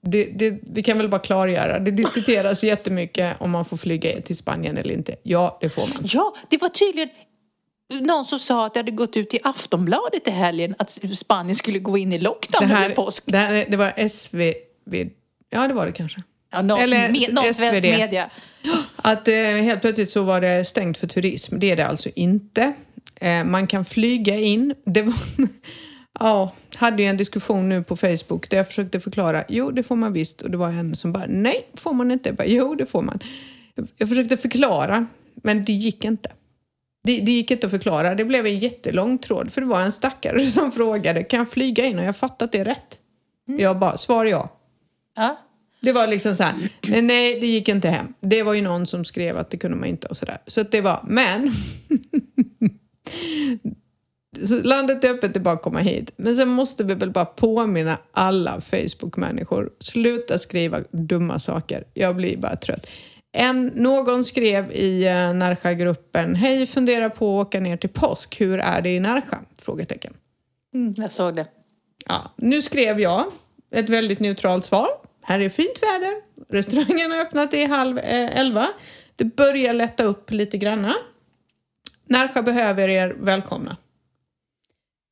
Det, 0.04 0.24
det, 0.24 0.58
vi 0.62 0.82
kan 0.82 0.98
väl 0.98 1.08
bara 1.08 1.20
klargöra, 1.20 1.78
det 1.78 1.90
diskuteras 1.90 2.64
jättemycket 2.64 3.40
om 3.40 3.50
man 3.50 3.64
får 3.64 3.76
flyga 3.76 4.20
till 4.20 4.36
Spanien 4.36 4.76
eller 4.76 4.94
inte. 4.94 5.16
Ja, 5.22 5.58
det 5.60 5.68
får 5.68 5.82
man. 5.82 6.02
ja, 6.02 6.34
det 6.50 6.56
var 6.56 6.68
tydligen 6.68 7.08
någon 8.00 8.24
som 8.24 8.38
sa 8.38 8.66
att 8.66 8.74
det 8.74 8.80
hade 8.80 8.90
gått 8.90 9.16
ut 9.16 9.34
i 9.34 9.38
Aftonbladet 9.42 10.28
i 10.28 10.30
helgen 10.30 10.74
att 10.78 10.98
Spanien 11.14 11.56
skulle 11.56 11.78
gå 11.78 11.98
in 11.98 12.12
i 12.12 12.18
lockdown 12.18 12.68
Det, 12.68 12.74
här, 12.74 12.90
påsk. 12.90 13.24
det, 13.26 13.38
här, 13.38 13.64
det 13.68 13.76
var 13.76 14.08
SVD, 14.08 15.10
ja 15.50 15.68
det 15.68 15.74
var 15.74 15.86
det 15.86 15.92
kanske. 15.92 16.22
Ja, 16.52 16.62
någon, 16.62 16.80
Eller 16.80 17.12
med, 17.12 17.34
någon 17.34 17.54
svensk 17.54 17.82
media. 17.82 18.30
Att 18.96 19.28
eh, 19.28 19.34
helt 19.34 19.80
plötsligt 19.80 20.10
så 20.10 20.22
var 20.22 20.40
det 20.40 20.64
stängt 20.64 20.98
för 20.98 21.06
turism. 21.06 21.58
Det 21.58 21.70
är 21.70 21.76
det 21.76 21.86
alltså 21.86 22.10
inte. 22.14 22.72
Eh, 23.20 23.44
man 23.44 23.66
kan 23.66 23.84
flyga 23.84 24.36
in. 24.36 24.74
Det 24.84 25.02
var, 25.02 25.14
ja, 26.20 26.52
hade 26.74 27.02
ju 27.02 27.08
en 27.08 27.16
diskussion 27.16 27.68
nu 27.68 27.82
på 27.82 27.96
Facebook 27.96 28.50
där 28.50 28.56
jag 28.56 28.66
försökte 28.66 29.00
förklara. 29.00 29.44
Jo, 29.48 29.70
det 29.70 29.82
får 29.82 29.96
man 29.96 30.12
visst. 30.12 30.42
Och 30.42 30.50
det 30.50 30.56
var 30.56 30.68
en 30.68 30.96
som 30.96 31.12
bara, 31.12 31.26
nej, 31.28 31.68
får 31.74 31.92
man 31.92 32.10
inte. 32.10 32.28
Jag 32.28 32.36
bara, 32.36 32.46
jo, 32.46 32.74
det 32.74 32.86
får 32.86 33.02
man. 33.02 33.18
Jag 33.98 34.08
försökte 34.08 34.36
förklara, 34.36 35.06
men 35.34 35.64
det 35.64 35.72
gick 35.72 36.04
inte. 36.04 36.32
Det, 37.04 37.20
det 37.20 37.32
gick 37.32 37.50
inte 37.50 37.66
att 37.66 37.70
förklara. 37.70 38.14
Det 38.14 38.24
blev 38.24 38.46
en 38.46 38.58
jättelång 38.58 39.18
tråd. 39.18 39.52
För 39.52 39.60
det 39.60 39.66
var 39.66 39.80
en 39.80 39.92
stackare 39.92 40.40
som 40.40 40.72
frågade, 40.72 41.24
kan 41.24 41.38
jag 41.38 41.50
flyga 41.50 41.84
in? 41.84 41.98
Och 41.98 42.04
jag 42.04 42.16
fattat 42.16 42.52
det 42.52 42.64
rätt. 42.64 43.00
Jag 43.46 43.78
bara, 43.78 43.96
svar 43.96 44.24
ja. 44.24 44.60
Ja. 45.16 45.40
Det 45.80 45.92
var 45.92 46.06
liksom 46.06 46.36
så 46.36 46.42
här, 46.42 46.70
men 46.88 47.06
nej 47.06 47.40
det 47.40 47.46
gick 47.46 47.68
inte 47.68 47.88
hem. 47.88 48.14
Det 48.20 48.42
var 48.42 48.54
ju 48.54 48.62
någon 48.62 48.86
som 48.86 49.04
skrev 49.04 49.38
att 49.38 49.50
det 49.50 49.56
kunde 49.56 49.76
man 49.76 49.88
inte 49.88 50.06
och 50.06 50.16
sådär. 50.16 50.38
Så 50.46 50.60
att 50.60 50.72
det 50.72 50.80
var, 50.80 51.04
men. 51.06 51.50
så 54.36 54.62
landet 54.62 55.04
är 55.04 55.10
öppet, 55.10 55.34
det 55.34 55.38
är 55.38 55.42
bara 55.42 55.54
att 55.54 55.62
komma 55.62 55.78
hit. 55.78 56.12
Men 56.16 56.36
sen 56.36 56.48
måste 56.48 56.84
vi 56.84 56.94
väl 56.94 57.10
bara 57.10 57.24
påminna 57.24 57.98
alla 58.12 58.60
Facebook-människor, 58.60 59.70
sluta 59.80 60.38
skriva 60.38 60.80
dumma 60.90 61.38
saker. 61.38 61.84
Jag 61.94 62.16
blir 62.16 62.36
bara 62.36 62.56
trött. 62.56 62.86
En, 63.32 63.66
någon 63.66 64.24
skrev 64.24 64.72
i 64.72 65.08
uh, 65.08 65.34
Närsjö-gruppen, 65.34 66.34
hej 66.34 66.66
fundera 66.66 67.10
på 67.10 67.40
att 67.40 67.46
åka 67.46 67.60
ner 67.60 67.76
till 67.76 67.90
påsk, 67.90 68.40
hur 68.40 68.58
är 68.58 68.82
det 68.82 68.94
i 68.94 69.00
Närsjö? 69.00 69.36
Frågetecken. 69.58 70.14
Mm, 70.74 70.94
jag 70.96 71.12
såg 71.12 71.36
det. 71.36 71.46
Ja, 72.08 72.32
nu 72.36 72.62
skrev 72.62 73.00
jag 73.00 73.24
ett 73.70 73.88
väldigt 73.88 74.20
neutralt 74.20 74.64
svar. 74.64 74.88
Här 75.22 75.40
är 75.40 75.48
fint 75.48 75.82
väder. 75.82 76.14
Restaurangen 76.48 77.10
har 77.10 77.18
öppnat 77.18 77.54
i 77.54 77.64
halv 77.64 77.98
eh, 77.98 78.38
elva. 78.38 78.68
Det 79.16 79.24
börjar 79.24 79.72
lätta 79.72 80.04
upp 80.04 80.30
lite 80.30 80.58
granna. 80.58 80.94
Närsjö 82.08 82.42
behöver 82.42 82.88
er 82.88 83.16
välkomna. 83.20 83.76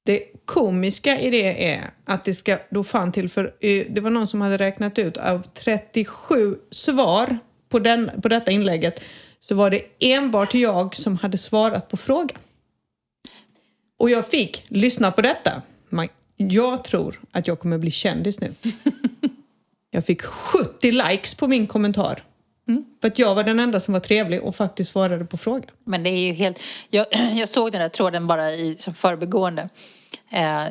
Det 0.05 0.23
komiska 0.45 1.21
i 1.21 1.31
det 1.31 1.73
är 1.73 1.91
att 2.05 2.25
det 2.25 2.35
ska 2.35 2.59
då 2.71 2.85
fan 2.85 3.12
till 3.12 3.29
för 3.29 3.45
eh, 3.61 3.87
det 3.91 4.01
var 4.01 4.11
någon 4.11 4.27
som 4.27 4.41
hade 4.41 4.57
räknat 4.57 4.99
ut 4.99 5.17
av 5.17 5.43
37 5.55 6.57
svar 6.71 7.38
på, 7.69 7.79
den, 7.79 8.11
på 8.23 8.29
detta 8.29 8.51
inlägget 8.51 9.01
så 9.41 9.55
var 9.55 9.71
det 9.71 9.83
enbart 9.99 10.55
jag 10.55 10.97
som 10.97 11.17
hade 11.17 11.38
svarat 11.38 11.88
på 11.88 11.97
frågan. 11.97 12.38
Och 13.99 14.11
jag 14.11 14.27
fick 14.27 14.65
lyssna 14.69 15.12
på 15.12 15.23
detta. 15.23 15.62
Jag 16.37 16.85
tror 16.85 17.21
att 17.31 17.47
jag 17.47 17.61
kommer 17.61 17.79
bli 17.79 17.91
kändis 17.91 18.41
nu. 18.41 18.55
Jag 19.95 20.07
fick 20.07 20.23
70 20.23 20.93
likes 20.93 21.35
på 21.35 21.49
min 21.49 21.67
kommentar. 21.67 22.25
Mm. 22.73 22.85
För 23.01 23.09
att 23.09 23.19
jag 23.19 23.35
var 23.35 23.45
den 23.45 23.61
enda 23.61 23.81
som 23.81 23.93
var 23.93 24.01
trevlig 24.01 24.43
och 24.43 24.57
faktiskt 24.57 24.91
svarade 24.91 25.25
på 25.25 25.37
frågan. 25.37 25.71
Men 25.85 26.03
det 26.03 26.11
är 26.11 26.27
ju 26.27 26.33
helt... 26.33 26.59
Jag, 26.91 27.07
jag 27.35 27.49
såg 27.49 27.73
den 27.73 27.81
där 27.81 27.89
tråden 27.89 28.27
bara 28.27 28.53
i 28.53 28.77
som 28.79 28.95
förbegående. 28.95 29.69
Eh, 30.31 30.65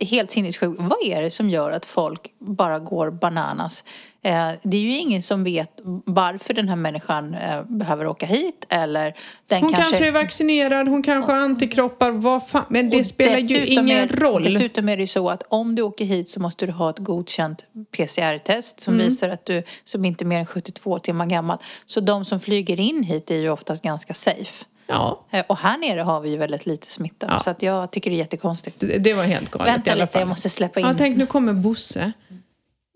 helt 0.00 0.30
sinnessjukt. 0.30 0.80
Vad 0.80 0.98
är 1.02 1.22
det 1.22 1.30
som 1.30 1.50
gör 1.50 1.70
att 1.70 1.86
folk 1.86 2.32
bara 2.38 2.78
går 2.78 3.10
bananas? 3.10 3.84
Eh, 4.22 4.50
det 4.62 4.76
är 4.76 4.80
ju 4.80 4.96
ingen 4.96 5.22
som 5.22 5.44
vet 5.44 5.80
varför 6.04 6.54
den 6.54 6.68
här 6.68 6.76
människan 6.76 7.34
eh, 7.34 7.62
behöver 7.62 8.06
åka 8.06 8.26
hit 8.26 8.66
eller 8.68 9.14
den 9.46 9.62
Hon 9.62 9.72
kanske, 9.72 10.08
är 10.08 10.12
vaccinerad, 10.12 10.88
hon 10.88 11.02
kanske 11.02 11.32
har 11.32 11.40
antikroppar, 11.40 12.10
vad 12.10 12.48
fan. 12.48 12.64
Men 12.68 12.90
det 12.90 13.04
spelar 13.04 13.38
ju 13.38 13.66
ingen 13.66 13.98
är, 13.98 14.08
roll. 14.08 14.44
Dessutom 14.44 14.88
är 14.88 14.96
det 14.96 15.02
ju 15.02 15.06
så 15.06 15.28
att 15.28 15.42
om 15.48 15.74
du 15.74 15.82
åker 15.82 16.04
hit 16.04 16.28
så 16.28 16.40
måste 16.40 16.66
du 16.66 16.72
ha 16.72 16.90
ett 16.90 16.98
godkänt 16.98 17.64
PCR-test 17.96 18.80
som 18.80 18.94
Mm. 18.94 19.06
visar 19.06 19.28
att 19.28 19.46
du, 19.46 19.62
som 19.84 20.04
inte 20.04 20.24
är 20.24 20.26
mer 20.26 20.38
än 20.38 20.46
72 20.46 20.98
timmar 20.98 21.26
gammal. 21.26 21.58
Så 21.86 22.00
de 22.00 22.24
som 22.24 22.40
flyger 22.40 22.80
in 22.80 23.02
hit 23.02 23.30
är 23.30 23.36
ju 23.36 23.50
oftast 23.50 23.82
ganska 23.82 24.14
safe. 24.14 24.64
Ja, 24.88 25.24
Eh, 25.30 25.44
Och 25.48 25.56
här 25.58 25.78
nere 25.78 26.00
har 26.00 26.20
vi 26.20 26.30
ju 26.30 26.36
väldigt 26.36 26.66
lite 26.66 26.86
smitta. 26.90 27.26
Ja. 27.30 27.40
Så 27.40 27.50
att 27.50 27.62
jag 27.62 27.90
tycker 27.90 28.10
det 28.10 28.16
är 28.16 28.18
jättekonstigt. 28.18 28.80
det, 28.80 28.98
det 28.98 29.14
var 29.14 29.24
helt 29.24 29.50
galet 29.50 29.74
Vänta 29.74 29.90
i 29.90 29.92
alla 29.92 30.04
lite, 30.04 30.12
fall. 30.12 30.20
jag 30.20 30.28
måste 30.28 30.50
släppa 30.50 30.80
in. 30.80 30.86
Ja, 30.86 30.94
tänk 30.98 31.16
nu 31.16 31.26
kommer 31.26 31.52
Bosse. 31.52 32.12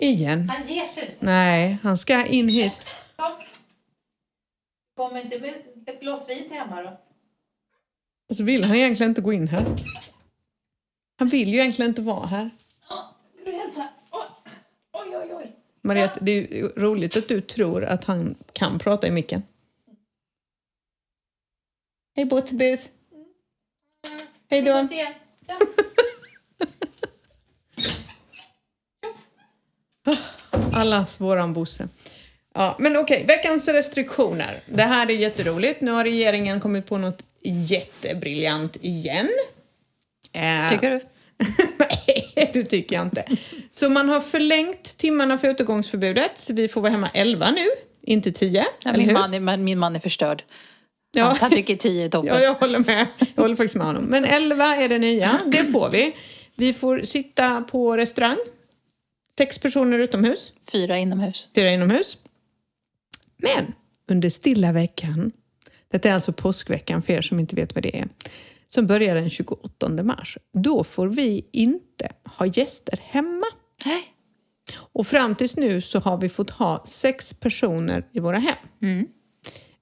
Igen. 0.03 0.49
Han 0.51 0.67
ger 0.69 0.87
sig. 0.87 1.17
Nej, 1.21 1.79
han 1.83 1.99
ska 1.99 2.27
in 2.27 2.49
hit. 2.49 2.73
Kom. 3.17 3.33
Kom 4.97 5.17
inte 5.17 5.39
med 5.39 5.55
ett 5.87 6.01
glas 6.01 6.29
vin 6.29 6.51
hemma 6.51 6.83
då. 6.83 7.01
Och 8.31 8.37
så 8.37 8.45
vill 8.45 8.65
han 8.65 8.77
egentligen 8.77 9.11
inte 9.11 9.21
gå 9.21 9.33
in 9.33 9.49
här. 9.49 9.65
Han 11.19 11.29
vill 11.29 11.49
ju 11.49 11.55
egentligen 11.59 11.89
inte 11.91 12.03
vara 12.03 12.27
här. 12.27 12.51
Ja, 12.89 13.15
vill 13.37 13.45
du 13.55 13.59
hälsa? 13.61 13.89
Oj, 14.11 14.27
oj, 14.93 15.17
oj. 15.23 15.35
oj. 15.35 15.57
Mariette, 15.83 16.19
det 16.23 16.33
är 16.33 16.55
ju 16.55 16.69
roligt 16.69 17.17
att 17.17 17.29
du 17.29 17.41
tror 17.41 17.85
att 17.85 18.05
han 18.05 18.35
kan 18.53 18.79
prata 18.79 19.07
i 19.07 19.11
micken. 19.11 19.43
Hej 22.17 22.25
Bottebut. 22.25 22.81
Hej 24.51 24.63
då. 24.63 24.89
Allas 30.73 31.21
våran 31.21 31.53
Bosse. 31.53 31.89
Ja, 32.55 32.77
men 32.79 32.97
okej, 32.97 33.25
veckans 33.29 33.69
restriktioner. 33.69 34.61
Det 34.67 34.83
här 34.83 35.11
är 35.11 35.15
jätteroligt. 35.15 35.81
Nu 35.81 35.91
har 35.91 36.05
regeringen 36.05 36.61
kommit 36.61 36.87
på 36.87 36.99
något 36.99 37.23
jättebriljant 37.43 38.77
igen. 38.81 39.29
Eh, 40.33 40.71
Tycker 40.73 40.91
du? 40.91 41.01
Nej, 41.79 42.51
det 42.53 42.63
tycker 42.65 42.97
jag 42.97 43.05
inte. 43.07 43.25
Så 43.71 43.89
man 43.89 44.09
har 44.09 44.21
förlängt 44.21 44.85
timmarna 44.99 45.39
för 45.39 45.49
utegångsförbudet. 45.49 46.51
Vi 46.51 46.69
får 46.69 46.81
vara 46.81 46.93
hemma 46.93 47.11
11 47.15 47.51
nu, 47.51 47.67
inte 48.03 48.33
10. 48.33 48.67
Ja, 48.85 48.93
min, 48.93 49.13
man 49.13 49.35
är, 49.35 49.57
min 49.57 49.79
man 49.79 49.97
är 49.97 50.01
förstörd. 50.01 50.45
Ja. 51.13 51.39
10 51.79 52.05
är 52.05 52.09
toppen. 52.09 52.35
Ja, 52.35 52.41
jag 52.41 52.55
håller 52.55 52.79
med. 52.79 53.07
Jag 53.35 53.43
håller 53.43 53.57
faktiskt 53.57 53.75
med 53.75 53.87
honom. 53.87 54.05
Men 54.05 54.25
11 54.25 54.65
är 54.77 54.89
det 54.89 54.99
nya. 54.99 55.41
Det 55.47 55.65
får 55.65 55.91
vi. 55.91 56.17
Vi 56.55 56.73
får 56.73 57.03
sitta 57.03 57.63
på 57.63 57.97
restaurang. 57.97 58.37
Sex 59.39 59.59
personer 59.59 59.99
utomhus, 59.99 60.53
Fyra 60.73 60.99
inomhus. 60.99 61.49
fyra 61.55 61.71
inomhus. 61.71 62.19
Men 63.37 63.73
under 64.11 64.31
stilla 64.31 64.73
veckan, 64.73 65.33
detta 65.93 66.09
är 66.09 66.13
alltså 66.13 66.33
påskveckan 66.33 67.03
för 67.03 67.13
er 67.13 67.23
som 67.23 67.41
inte 67.41 67.57
vet 67.57 67.75
vad 67.75 67.83
det 67.83 67.99
är, 67.99 68.09
som 68.69 68.87
börjar 68.87 69.15
den 69.15 69.31
28 69.31 69.89
mars, 70.03 70.39
då 70.53 70.85
får 70.85 71.09
vi 71.09 71.49
inte 71.53 72.09
ha 72.39 72.47
gäster 72.47 72.99
hemma. 73.03 73.47
Nej. 73.85 74.03
Och 74.75 75.07
fram 75.07 75.35
tills 75.35 75.57
nu 75.57 75.81
så 75.81 75.99
har 75.99 76.17
vi 76.17 76.29
fått 76.29 76.51
ha 76.51 76.85
sex 76.85 77.35
personer 77.35 78.05
i 78.13 78.21
våra 78.21 78.39
hem. 78.39 79.07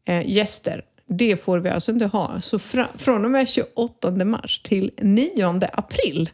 Eh, 0.08 0.30
gäster. 0.30 0.84
Det 1.12 1.44
får 1.44 1.58
vi 1.58 1.70
alltså 1.70 1.92
inte 1.92 2.06
ha. 2.06 2.40
Så 2.40 2.58
från 2.96 3.24
och 3.24 3.30
med 3.30 3.48
28 3.48 4.10
mars 4.10 4.60
till 4.62 4.90
9 4.98 5.60
april 5.72 6.30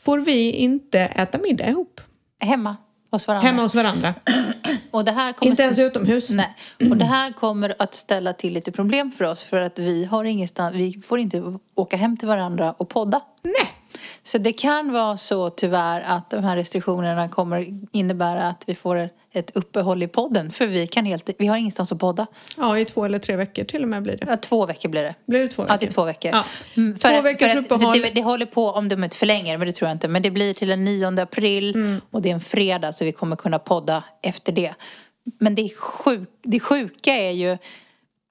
får 0.00 0.18
vi 0.18 0.50
inte 0.52 1.00
äta 1.00 1.38
middag 1.38 1.68
ihop. 1.68 2.00
Hemma 2.40 2.76
hos 3.10 3.28
varandra. 3.28 3.48
Hemma 3.48 3.62
hos 3.62 3.74
varandra. 3.74 4.14
Och 4.90 5.04
det 5.04 5.12
här 5.12 5.32
kommer 5.32 5.50
Inte 5.50 5.62
ens 5.62 5.78
utomhus. 5.78 6.30
Nej, 6.30 6.56
och 6.90 6.96
det 6.96 7.04
här 7.04 7.32
kommer 7.32 7.74
att 7.78 7.94
ställa 7.94 8.32
till 8.32 8.52
lite 8.52 8.72
problem 8.72 9.12
för 9.12 9.24
oss 9.24 9.42
för 9.42 9.60
att 9.60 9.78
vi 9.78 10.04
har 10.04 10.24
ingenstans, 10.24 10.74
vi 10.74 11.00
får 11.04 11.18
inte 11.18 11.58
åka 11.74 11.96
hem 11.96 12.16
till 12.16 12.28
varandra 12.28 12.72
och 12.72 12.88
podda. 12.88 13.20
Nej. 13.42 13.72
Så 14.22 14.38
det 14.38 14.52
kan 14.52 14.92
vara 14.92 15.16
så 15.16 15.50
tyvärr 15.50 16.00
att 16.00 16.30
de 16.30 16.44
här 16.44 16.56
restriktionerna 16.56 17.28
kommer 17.28 17.66
innebära 17.92 18.42
att 18.42 18.64
vi 18.66 18.74
får 18.74 19.08
ett 19.32 19.56
uppehåll 19.56 20.02
i 20.02 20.08
podden 20.08 20.50
för 20.52 20.66
vi 20.66 20.86
kan 20.86 21.04
helt, 21.04 21.30
vi 21.38 21.46
har 21.46 21.56
ingenstans 21.56 21.92
att 21.92 21.98
podda. 21.98 22.26
Ja, 22.56 22.78
i 22.78 22.84
två 22.84 23.04
eller 23.04 23.18
tre 23.18 23.36
veckor 23.36 23.64
till 23.64 23.82
och 23.82 23.88
med 23.88 24.02
blir 24.02 24.16
det. 24.16 24.24
Ja, 24.28 24.36
två 24.36 24.66
veckor 24.66 24.88
blir 24.88 25.02
det. 25.02 25.14
Blir 25.26 25.40
det 25.40 25.48
två 25.48 25.62
veckor? 25.62 25.74
Ja, 25.74 25.78
det 25.80 25.86
är 25.86 25.90
två 25.90 26.04
veckor. 26.04 26.30
Ja. 26.34 26.44
Mm, 26.76 26.98
Två 26.98 27.08
att- 27.08 27.24
veckors 27.24 27.52
att- 27.52 27.58
uppehåll. 27.58 28.00
Det, 28.02 28.10
det 28.14 28.22
håller 28.22 28.46
på 28.46 28.66
om 28.70 28.88
de 28.88 29.04
inte 29.04 29.16
förlänger, 29.16 29.58
men 29.58 29.66
det 29.66 29.72
tror 29.72 29.88
jag 29.88 29.94
inte. 29.94 30.08
Men 30.08 30.22
det 30.22 30.30
blir 30.30 30.54
till 30.54 30.68
den 30.68 30.84
9 30.84 31.20
april 31.22 31.74
Mm. 31.74 32.00
och 32.10 32.22
det 32.22 32.30
är 32.30 32.34
en 32.34 32.40
fredag 32.40 32.92
så 32.92 33.04
vi 33.04 33.12
kommer 33.12 33.36
kunna 33.36 33.58
podda 33.58 34.04
efter 34.22 34.52
det. 34.52 34.74
Men 35.38 35.54
det, 35.54 35.68
sjuk, 35.76 36.28
det 36.42 36.60
sjuka 36.60 37.14
är 37.14 37.30
ju 37.30 37.58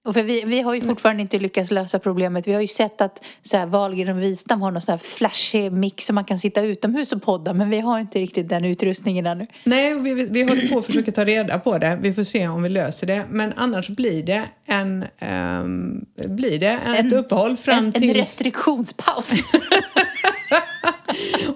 och 0.08 0.14
för 0.14 0.24
vi, 0.24 0.44
vi 0.46 0.62
har 0.62 0.74
ju 0.74 0.82
fortfarande 0.82 1.22
inte 1.22 1.40
lyckats 1.40 1.72
lösa 1.72 2.00
problemet. 2.00 2.48
Vi 2.48 2.54
har 2.54 2.62
ju 2.62 2.68
sett 2.68 3.02
att 3.02 3.24
så 3.42 3.58
här, 3.58 3.66
Wahlgren 3.66 4.18
och 4.18 4.24
Wistam 4.24 4.62
har 4.62 4.72
någon 4.72 4.82
sån 4.82 4.92
här 4.92 4.98
flashig 5.00 5.72
mix 5.72 6.06
som 6.06 6.16
man 6.16 6.24
kan 6.26 6.40
sitta 6.40 6.62
utomhus 6.62 7.12
och 7.12 7.22
podda. 7.24 7.54
Men 7.54 7.70
vi 7.70 7.80
har 7.80 8.00
inte 8.00 8.20
riktigt 8.20 8.50
den 8.50 8.66
utrustningen 8.66 9.26
ännu. 9.26 9.48
Nej, 9.64 10.00
vi, 10.00 10.14
vi- 10.30 10.44
håller 10.44 10.68
på 10.68 10.80
att 10.80 10.86
försöka 10.86 11.12
ta 11.12 11.26
reda 11.26 11.60
på 11.60 11.78
det. 11.78 12.00
Vi 12.02 12.14
får 12.14 12.24
se 12.24 12.48
om 12.48 12.64
vi 12.64 12.70
löser 12.70 13.08
det. 13.08 13.26
Men 13.30 13.54
annars 13.56 13.90
blir 13.90 14.24
det 14.24 14.44
en, 14.66 15.06
ehm, 15.20 16.06
blir 16.28 16.60
det 16.60 16.80
en, 16.86 16.94
ett 17.08 17.14
uppehåll 17.14 17.58
fram 17.58 17.86
en, 17.86 17.92
till... 17.92 18.10
en 18.10 18.16
restriktionspaus. 18.16 19.32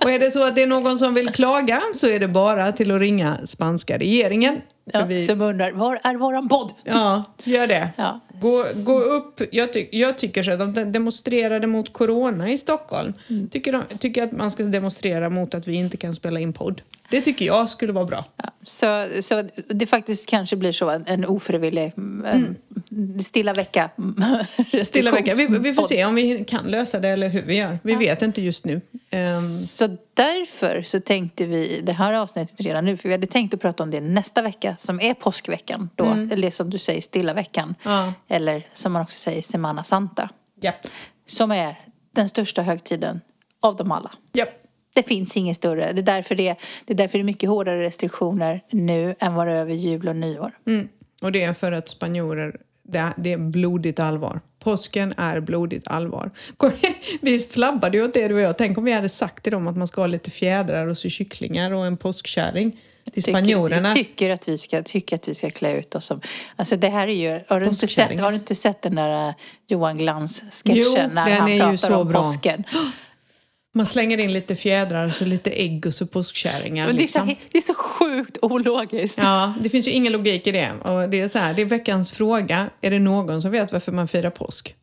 Och 0.04 0.12
är 0.12 0.20
det 0.20 0.32
så 0.32 0.48
att 0.48 0.56
det 0.56 0.64
är 0.64 0.68
någon 0.68 1.00
som 1.00 1.14
vill 1.14 1.30
klaga 1.30 1.82
så 1.96 2.08
är 2.08 2.20
det 2.20 2.28
bara 2.28 2.72
till 2.72 2.92
att 2.92 3.00
ringa 3.00 3.38
spanska 3.46 3.98
regeringen. 3.98 4.62
Ja, 4.92 5.06
vi, 5.06 5.28
Som 5.28 5.42
undrar, 5.42 5.72
var 5.72 6.00
är 6.04 6.16
våran 6.16 6.50
podd? 6.50 6.72
ja, 6.84 7.24
gör 7.44 7.68
det. 7.68 7.90
Ja. 7.98 8.20
Gå, 8.42 8.66
gå 8.76 9.00
upp. 9.00 9.42
Jag, 9.52 9.74
ty, 9.74 9.88
jag 9.92 10.18
tycker 10.18 10.44
så 10.44 10.52
att 10.52 10.76
de 10.76 10.92
demonstrerade 10.92 11.68
mot 11.68 11.94
corona 11.94 12.52
i 12.52 12.58
Stockholm. 12.58 13.14
Mm. 13.30 13.50
Tycker, 13.50 13.72
de, 13.72 13.84
tycker 14.00 14.24
att 14.24 14.32
man 14.32 14.52
ska 14.52 14.64
demonstrera 14.64 15.30
mot 15.30 15.54
att 15.56 15.68
vi 15.68 15.74
inte 15.76 15.98
kan 15.98 16.16
spela 16.16 16.40
in 16.40 16.54
podd. 16.54 16.82
Det 17.14 17.22
tycker 17.22 17.46
jag 17.46 17.70
skulle 17.70 17.94
vara 17.94 18.06
bra. 18.06 18.26
Ja, 18.38 18.50
så, 18.66 19.08
så 19.22 19.44
det 19.68 19.86
faktiskt 19.86 20.30
kanske 20.30 20.56
blir 20.56 20.72
så 20.72 20.90
en, 20.90 21.04
en 21.08 21.26
ofrivillig 21.26 21.94
en, 22.26 22.56
stilla 23.24 23.54
vecka. 23.54 23.90
Mm. 23.98 24.46
Stilla 24.86 25.12
vecka. 25.12 25.34
Vi, 25.36 25.48
vi 25.48 25.74
får 25.74 25.84
se 25.84 26.06
om 26.06 26.16
vi 26.16 26.46
kan 26.46 26.66
lösa 26.66 27.00
det 27.00 27.10
eller 27.10 27.28
hur 27.30 27.42
vi 27.42 27.56
gör. 27.58 27.80
Vi 27.84 27.96
vet 27.96 28.22
inte 28.22 28.42
just 28.42 28.66
nu. 28.66 28.82
Ehm, 29.10 29.50
Så 29.68 29.98
därför 30.14 30.84
så 30.84 31.00
tänkte 31.00 31.46
vi 31.46 31.82
det 31.84 31.94
här 31.94 32.14
avsnittet 32.14 32.62
redan 32.62 32.86
nu, 32.86 32.98
för 32.98 33.10
vi 33.10 33.14
hade 33.14 33.28
tänkt 33.28 33.54
att 33.54 33.62
prata 33.62 33.84
om 33.84 33.92
det 33.92 34.02
nästa 34.02 34.42
vecka 34.42 34.76
som 34.80 35.00
är 35.02 35.14
påskveckan 35.14 35.90
då, 35.96 36.06
eller 36.32 36.52
som 36.52 36.70
du 36.70 36.78
säger 36.78 37.02
stilla 37.02 37.34
veckan. 37.34 37.76
Ja. 37.84 38.14
Eller 38.28 38.68
som 38.74 38.92
man 38.94 39.02
också 39.02 39.18
säger 39.18 39.42
Semana 39.42 39.84
Santa. 39.84 40.30
japp. 40.62 40.88
Som 41.26 41.52
är 41.52 41.80
den 42.16 42.30
största 42.30 42.62
högtiden 42.62 43.22
av 43.60 43.76
dem 43.76 43.92
alla. 43.92 44.12
Japp. 44.34 44.63
Det 44.94 45.04
finns 45.04 45.38
ingen 45.38 45.56
större. 45.56 45.94
Det 45.94 46.02
är 46.02 46.04
därför 46.04 46.36
det, 46.36 46.56
det 46.86 46.94
är 46.94 46.98
därför 46.98 47.18
det 47.18 47.22
är 47.22 47.24
mycket 47.24 47.50
hårdare 47.50 47.84
restriktioner 47.84 48.62
nu 48.72 49.16
än 49.20 49.34
vad 49.34 49.48
det 49.48 49.54
är 49.54 49.58
över 49.58 49.74
jul 49.74 50.08
och 50.08 50.16
nyår. 50.16 50.52
Mm. 50.68 50.88
Och 51.22 51.32
det 51.32 51.44
är 51.44 51.54
för 51.54 51.72
att 51.72 51.90
spanjorer, 51.90 52.56
det 52.84 52.98
är, 52.98 53.14
det 53.18 53.34
är 53.34 53.38
blodigt 53.38 54.00
allvar. 54.00 54.42
Påsken 54.60 55.14
är 55.18 55.40
blodigt 55.40 55.88
allvar. 55.88 56.32
Vi 57.22 57.40
flabbade 57.40 57.98
ju 57.98 58.04
åt 58.04 58.14
det 58.14 58.28
du 58.28 58.34
och 58.34 58.42
jag. 58.42 58.58
Tänk 58.58 58.78
om 58.78 58.84
vi 58.84 58.92
hade 58.92 59.10
sagt 59.10 59.44
till 59.44 59.52
dem 59.52 59.68
att 59.68 59.78
man 59.78 59.88
ska 59.88 60.02
ha 60.02 60.08
lite 60.08 60.32
fjädrar 60.32 60.88
och 60.88 60.98
så 60.98 61.10
kycklingar 61.10 61.72
och 61.72 61.86
en 61.86 61.98
påskkärring 61.98 62.80
till 63.14 63.24
spanjorerna. 63.24 63.94
Tycker, 63.94 64.10
tycker, 64.10 64.30
att 64.30 64.48
vi 64.48 64.58
ska, 64.58 64.84
tycker 64.84 65.16
att 65.16 65.28
vi 65.28 65.36
ska 65.36 65.50
klä 65.50 65.78
ut 65.78 65.96
oss 65.96 66.06
som... 66.06 66.22
Alltså 66.56 66.76
det 66.76 66.90
här 66.90 67.08
är 67.08 67.14
ju... 67.14 67.44
Har 67.48 67.60
du, 67.60 67.68
inte 67.68 67.88
sett, 67.88 68.20
har 68.20 68.32
du 68.32 68.38
inte 68.38 68.56
sett 68.56 68.82
den 68.82 68.96
där 68.96 69.28
uh, 69.28 69.34
Johan 69.68 69.98
Glans-sketchen 69.98 71.10
när 71.14 71.40
han 71.40 71.60
pratar 71.60 71.92
om 71.92 72.08
bra. 72.08 72.24
påsken? 72.24 72.64
Man 73.76 73.86
slänger 73.86 74.18
in 74.18 74.34
lite 74.34 74.56
fjädrar 74.56 75.10
så 75.10 75.26
lite 75.26 75.52
ägg 75.52 75.86
och 75.86 75.94
så 75.94 76.08
påskkärringar. 76.08 76.88
Men 76.88 76.96
det, 76.96 77.04
är 77.04 77.08
så, 77.08 77.26
Liksom. 77.26 77.46
det 77.52 77.58
är 77.58 77.62
så 77.62 77.74
sjukt 77.74 78.38
ologiskt. 78.42 79.18
Ja, 79.22 79.54
det 79.62 79.70
finns 79.70 79.88
ju 79.88 79.92
ingen 79.92 80.14
logik 80.14 80.48
i 80.48 80.52
det. 80.52 80.72
Och 80.72 81.10
det 81.10 81.22
är 81.22 81.28
så 81.28 81.40
här, 81.40 81.54
det 81.54 81.62
är 81.62 81.66
veckans 81.66 82.12
fråga. 82.12 82.70
Är 82.82 82.92
det 82.92 83.00
någon 83.00 83.42
som 83.42 83.52
vet 83.52 83.72
varför 83.72 83.92
man 83.92 84.08
firar 84.08 84.30
påsk? 84.30 84.76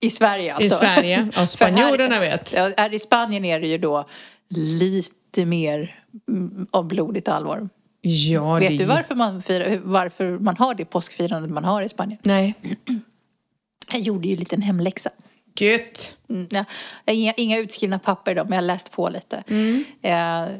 I 0.00 0.10
Sverige 0.10 0.54
alltså. 0.54 0.66
I 0.66 0.86
Sverige. 0.86 1.28
Ja, 1.36 1.46
spanjorerna 1.46 2.20
vet. 2.20 2.52
Ja, 2.56 2.70
här 2.76 2.94
i 2.94 2.98
Spanien 2.98 3.44
är 3.44 3.60
det 3.60 3.66
ju 3.66 3.78
då 3.78 4.08
lite 4.48 5.44
mer 5.44 6.04
mm, 6.28 6.66
av 6.70 6.88
blodigt 6.88 7.28
allvar. 7.28 7.68
Ja, 8.00 8.54
Vet 8.54 8.68
det... 8.68 8.76
du 8.76 8.84
varför 8.84 9.14
man, 9.14 9.42
firar, 9.42 9.80
varför 9.84 10.38
man 10.38 10.56
har 10.56 10.74
det 10.74 10.84
påskfirandet 10.84 11.50
man 11.50 11.64
har 11.64 11.82
i 11.82 11.88
Spanien? 11.88 12.20
Nej. 12.22 12.54
Jag 13.92 14.00
gjorde 14.00 14.28
ju 14.28 14.32
en 14.32 14.38
liten 14.38 14.62
hemläxa. 14.62 15.10
Gött. 15.54 16.16
Mm, 16.28 16.46
ja, 16.50 16.64
inga, 17.06 17.32
inga 17.32 17.58
utskrivna 17.58 17.98
papper 17.98 18.34
då, 18.34 18.44
men 18.44 18.52
jag 18.52 18.56
har 18.56 18.66
läst 18.66 18.90
på 18.92 19.08
lite. 19.08 19.44
Mm. 19.48 19.84
Eh, 20.02 20.56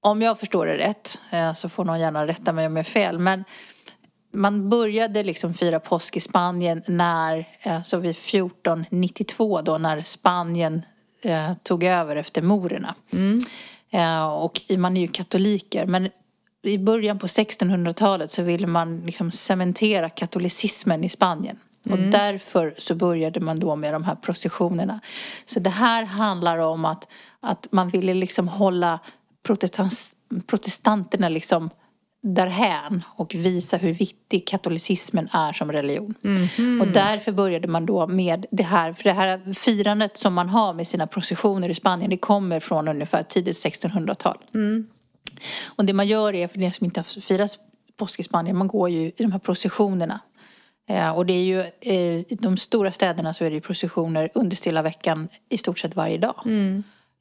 om 0.00 0.22
jag 0.22 0.40
förstår 0.40 0.66
det 0.66 0.78
rätt, 0.78 1.20
eh, 1.30 1.52
så 1.52 1.68
får 1.68 1.84
någon 1.84 2.00
gärna 2.00 2.26
rätta 2.26 2.52
mig 2.52 2.66
om 2.66 2.76
jag 2.76 2.86
är 2.86 2.90
fel, 2.90 3.18
men 3.18 3.44
man 4.32 4.68
började 4.68 5.22
liksom 5.22 5.54
fira 5.54 5.80
påsk 5.80 6.16
i 6.16 6.20
Spanien 6.20 6.82
när, 6.86 7.48
eh, 7.60 7.82
så 7.82 7.96
vid 7.96 8.16
1492 8.16 9.60
då, 9.60 9.78
när 9.78 10.02
Spanien 10.02 10.82
eh, 11.22 11.52
tog 11.62 11.84
över 11.84 12.16
efter 12.16 12.42
morerna. 12.42 12.94
Eh, 13.90 14.26
och 14.26 14.62
man 14.78 14.96
är 14.96 15.00
ju 15.00 15.08
katoliker, 15.08 15.86
men 15.86 16.08
i 16.62 16.78
början 16.78 17.18
på 17.18 17.26
1600-talet 17.26 18.32
så 18.32 18.42
ville 18.42 18.66
man 18.66 19.00
liksom 19.00 19.30
cementera 19.30 20.08
katolicismen 20.10 21.04
i 21.04 21.08
Spanien. 21.08 21.58
Och 21.90 21.98
därför 21.98 22.74
så 22.78 22.94
började 22.94 23.40
man 23.40 23.60
då 23.60 23.76
med 23.76 23.92
de 23.92 24.04
här 24.04 24.14
processionerna. 24.14 25.00
Så 25.44 25.60
det 25.60 25.70
här 25.70 26.04
handlar 26.04 26.58
om 26.58 26.84
att, 26.84 27.08
att 27.40 27.66
man 27.70 27.88
ville 27.88 28.14
liksom 28.14 28.48
hålla 28.48 28.98
protestans, 29.46 30.14
protestanterna 30.46 31.28
liksom 31.28 31.70
därhän 32.22 33.04
och 33.16 33.34
visa 33.34 33.76
hur 33.76 33.92
viktig 33.92 34.46
katolicismen 34.46 35.28
är 35.32 35.52
som 35.52 35.72
religion. 35.72 36.14
Och 36.80 36.88
därför 36.88 37.32
började 37.32 37.68
man 37.68 37.86
då 37.86 38.06
med 38.06 38.46
det 38.50 38.62
här, 38.62 38.92
för 38.92 39.04
det 39.04 39.12
här 39.12 39.54
firandet 39.54 40.16
som 40.16 40.34
man 40.34 40.48
har 40.48 40.74
med 40.74 40.88
sina 40.88 41.06
processioner 41.06 41.68
i 41.68 41.74
Spanien, 41.74 42.10
det 42.10 42.16
kommer 42.16 42.60
från 42.60 42.88
ungefär 42.88 43.22
tidigt 43.22 43.64
1600-tal. 43.64 44.38
Och 45.66 45.84
det 45.84 45.92
man 45.92 46.06
gör 46.06 46.34
är, 46.34 46.48
för 46.48 46.58
det 46.58 46.72
som 46.72 46.84
inte 46.84 47.00
har 47.00 47.20
firat 47.20 47.58
påsk 47.96 48.20
i 48.20 48.22
Spanien, 48.22 48.56
man 48.56 48.68
går 48.68 48.90
ju 48.90 49.00
i 49.00 49.14
de 49.16 49.32
här 49.32 49.38
processionerna. 49.38 50.20
Eh, 50.88 51.10
och 51.10 51.26
det 51.26 51.32
är 51.32 51.44
ju, 51.44 51.60
eh, 51.80 52.18
i 52.32 52.38
de 52.40 52.56
stora 52.56 52.92
städerna 52.92 53.34
så 53.34 53.44
är 53.44 53.50
det 53.50 53.54
ju 53.54 53.60
processioner 53.60 54.30
under 54.34 54.56
stilla 54.56 54.82
veckan 54.82 55.28
i 55.48 55.58
stort 55.58 55.78
sett 55.78 55.96
varje 55.96 56.18
dag. 56.18 56.34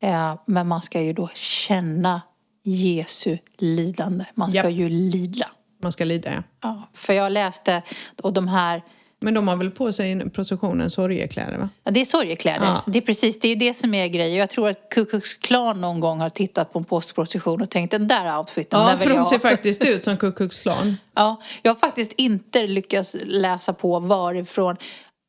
Eh, 0.01 0.35
men 0.45 0.67
man 0.67 0.81
ska 0.81 1.01
ju 1.01 1.13
då 1.13 1.29
känna 1.33 2.21
Jesu 2.63 3.37
lidande. 3.57 4.25
Man 4.33 4.51
ska 4.51 4.69
Japp. 4.69 4.71
ju 4.71 4.89
lida. 4.89 5.47
Man 5.81 5.91
ska 5.91 6.05
lida, 6.05 6.33
ja. 6.33 6.43
Ja, 6.61 6.89
för 6.93 7.13
jag 7.13 7.31
läste, 7.31 7.81
och 8.21 8.33
de 8.33 8.47
här 8.47 8.81
Men 9.19 9.33
de 9.33 9.47
har 9.47 9.55
väl 9.55 9.71
på 9.71 9.93
sig 9.93 10.29
processionen 10.29 10.89
sorgekläder, 10.89 11.57
va? 11.57 11.69
Ja, 11.83 11.91
det 11.91 12.01
är 12.01 12.05
sorgekläder. 12.05 12.65
Ja. 12.65 12.83
Det 12.87 12.97
är 12.97 13.01
precis, 13.01 13.39
det 13.39 13.47
är 13.47 13.49
ju 13.49 13.55
det 13.55 13.73
som 13.73 13.93
är 13.93 14.07
grejen. 14.07 14.37
Jag 14.37 14.49
tror 14.49 14.69
att 14.69 14.89
Ku 14.89 15.05
Klux 15.05 15.33
Klan 15.33 15.81
någon 15.81 15.99
gång 15.99 16.19
har 16.19 16.29
tittat 16.29 16.73
på 16.73 16.79
en 16.79 16.85
påskprocession 16.85 17.61
och 17.61 17.69
tänkt 17.69 17.91
den 17.91 18.07
där 18.07 18.37
outfiten, 18.37 18.79
Ja, 18.79 18.87
den 18.87 18.97
vill 18.97 19.07
för 19.07 19.13
de 19.13 19.17
jag 19.17 19.27
ser 19.27 19.35
ha." 19.35 19.41
faktiskt 19.49 19.85
ut 19.85 20.03
som 20.03 20.17
Ku 20.17 20.31
Klux 20.31 20.61
Klan. 20.61 20.97
Ja, 21.15 21.41
jag 21.61 21.73
har 21.73 21.79
faktiskt 21.79 22.13
inte 22.17 22.67
lyckats 22.67 23.15
läsa 23.23 23.73
på 23.73 23.99
varifrån. 23.99 24.77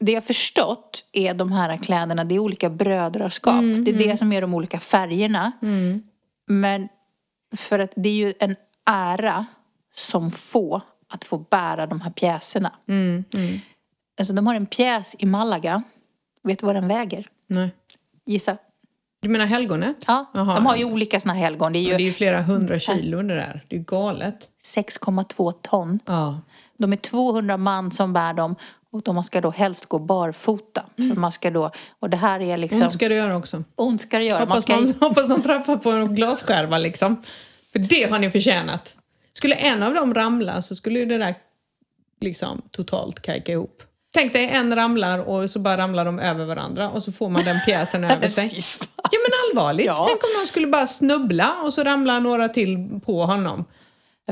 Det 0.01 0.13
jag 0.13 0.25
förstått 0.25 1.05
är 1.13 1.35
de 1.35 1.53
här 1.53 1.77
kläderna, 1.77 2.25
det 2.25 2.35
är 2.35 2.39
olika 2.39 2.71
brödraskap. 2.71 3.55
Mm, 3.55 3.85
det 3.85 3.91
är 3.91 4.09
det 4.09 4.17
som 4.17 4.33
är 4.33 4.41
de 4.41 4.55
olika 4.55 4.81
färgerna. 4.81 5.53
Men 6.49 6.89
för 7.57 7.79
att 7.79 7.93
det 7.97 8.09
är 8.09 8.15
ju 8.15 8.35
en 8.39 8.57
ära 8.91 9.47
som 9.95 10.31
få 10.31 10.83
att 11.09 11.25
få 11.25 11.39
bära 11.39 11.87
de 11.87 12.01
här 12.01 12.11
pjäserna. 12.11 12.73
Mm, 12.89 13.25
Alltså 14.19 14.33
de 14.33 14.47
har 14.47 14.55
en 14.55 14.67
pjäs 14.67 15.17
i 15.19 15.27
Malaga. 15.27 15.83
Vet 16.43 16.59
du 16.59 16.67
vad 16.67 16.77
den 16.77 16.89
väger? 16.89 17.29
Nej. 17.47 17.71
Gissa. 18.27 18.57
Du 19.21 19.29
menar 19.29 19.47
helgonet? 19.47 20.05
Ja, 20.07 20.31
Jaha. 20.35 20.55
de 20.55 20.67
har 20.67 20.77
ju 20.77 20.85
olika 20.85 21.21
såna 21.21 21.35
här 21.35 21.41
helgon. 21.41 21.73
Det 21.73 21.79
är 21.79 21.83
Men 21.83 21.91
det 21.91 21.97
är 21.97 21.99
ju 21.99 22.07
ju 22.07 22.13
flera 22.13 22.43
hundra 22.43 22.79
kilo 22.79 23.23
det 23.23 23.35
där. 23.35 23.65
Det 23.69 23.77
är 23.77 23.79
ju 23.79 23.85
galet. 23.85 24.49
6,2 24.77 25.53
ton. 25.63 25.99
Ja. 26.07 26.41
De 26.77 26.93
är 26.93 26.97
200 26.97 27.57
man 27.57 27.91
som 27.91 28.13
bär 28.13 28.33
dem 28.33 28.57
och 28.91 29.03
de 29.03 29.25
ska 29.25 29.41
då 29.41 29.51
helst 29.51 29.87
gå 29.87 29.99
barfota. 29.99 30.85
För 30.97 31.21
man 31.21 31.33
ska 31.33 31.51
då, 31.51 31.71
och 32.01 32.11
det 32.11 32.17
här 32.17 32.41
är 32.41 32.57
liksom... 32.57 32.83
Ont 32.83 32.93
ska 32.93 33.09
det 33.09 33.15
göra 33.15 33.37
också. 33.37 33.65
Ont 33.75 34.01
ska 34.01 34.19
det 34.19 34.25
göra. 34.25 34.39
Man 34.39 34.49
Hoppas, 34.49 34.63
ska, 34.63 34.77
man, 34.77 34.95
hoppas 35.01 35.29
de 35.29 35.43
trappar 35.43 35.77
på 35.77 35.91
en 35.91 36.15
glasskärva 36.15 36.79
liksom. 36.79 37.23
För 37.73 37.79
det 37.79 38.11
har 38.11 38.19
ni 38.19 38.31
förtjänat. 38.31 38.95
Skulle 39.33 39.55
en 39.55 39.83
av 39.83 39.95
dem 39.95 40.15
ramla 40.15 40.63
så 40.63 40.77
skulle 40.77 40.99
ju 40.99 41.07
det 41.07 41.19
där 41.19 41.35
liksom 42.21 42.63
totalt 42.71 43.23
kajka 43.23 43.53
ihop. 43.53 43.83
Tänk 44.17 44.33
dig 44.33 44.49
en 44.49 44.75
ramlar 44.75 45.19
och 45.29 45.51
så 45.51 45.59
bara 45.59 45.77
ramlar 45.77 46.05
de 46.05 46.19
över 46.19 46.45
varandra 46.45 46.91
och 46.91 47.03
så 47.03 47.13
får 47.13 47.29
man 47.29 47.45
den 47.45 47.61
pjäsen 47.67 48.05
över 48.11 48.29
sig. 48.29 48.65
Ja 48.97 49.19
men 49.23 49.33
allvarligt. 49.51 49.87
Ja. 49.87 50.05
Tänk 50.09 50.25
om 50.25 50.31
någon 50.39 50.47
skulle 50.47 50.67
bara 50.67 50.87
snubbla 50.87 51.55
och 51.65 51.73
så 51.75 51.85
ramlar 51.85 52.21
några 52.21 52.49
till 52.49 53.01
på 53.07 53.23
honom. 53.23 53.65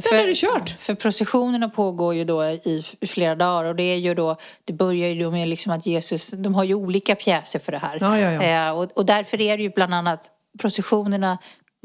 Sen 0.02 0.18
är 0.18 0.26
det 0.26 0.34
kört. 0.34 0.70
För 0.70 0.94
processionerna 0.94 1.68
pågår 1.68 2.14
ju 2.14 2.24
då 2.24 2.44
i 2.44 2.84
flera 3.06 3.34
dagar 3.34 3.64
och 3.64 3.76
det 3.76 3.82
är 3.82 3.96
ju 3.96 4.14
då, 4.14 4.36
det 4.64 4.72
börjar 4.72 5.08
ju 5.08 5.24
då 5.24 5.30
med 5.30 5.48
liksom 5.48 5.72
att 5.72 5.86
Jesus, 5.86 6.26
de 6.26 6.54
har 6.54 6.64
ju 6.64 6.74
olika 6.74 7.14
pjäser 7.14 7.58
för 7.58 7.72
det 7.72 7.78
här. 7.78 7.98
Ja, 8.00 8.18
ja, 8.18 8.32
ja. 8.32 8.68
Eh, 8.68 8.78
och, 8.78 8.98
och 8.98 9.06
därför 9.06 9.40
är 9.40 9.56
det 9.56 9.62
ju 9.62 9.70
bland 9.70 9.94
annat, 9.94 10.30
processionerna 10.58 11.38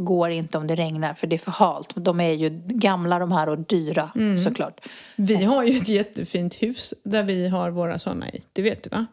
går 0.04 0.30
inte 0.30 0.58
om 0.58 0.68
det 0.68 0.76
regnar 0.76 1.14
för 1.14 1.28
det 1.28 1.36
är 1.36 1.38
för 1.38 1.52
halt. 1.52 1.90
De 1.96 2.20
är 2.20 2.32
ju 2.32 2.50
gamla 2.66 3.20
de 3.20 3.32
här 3.32 3.50
och 3.50 3.58
dyra 3.60 4.12
Mm. 4.16 4.38
såklart. 4.38 4.80
Vi 5.16 5.44
har 5.44 5.64
ju 5.64 5.78
ett 5.78 5.88
jättefint 5.88 6.56
hus 6.56 6.94
där 7.04 7.24
vi 7.24 7.48
har 7.48 7.70
våra 7.70 8.00
såna 8.00 8.30
i. 8.30 8.44
Det 8.54 8.62
vet 8.62 8.84
du 8.84 8.90
va? 8.90 9.06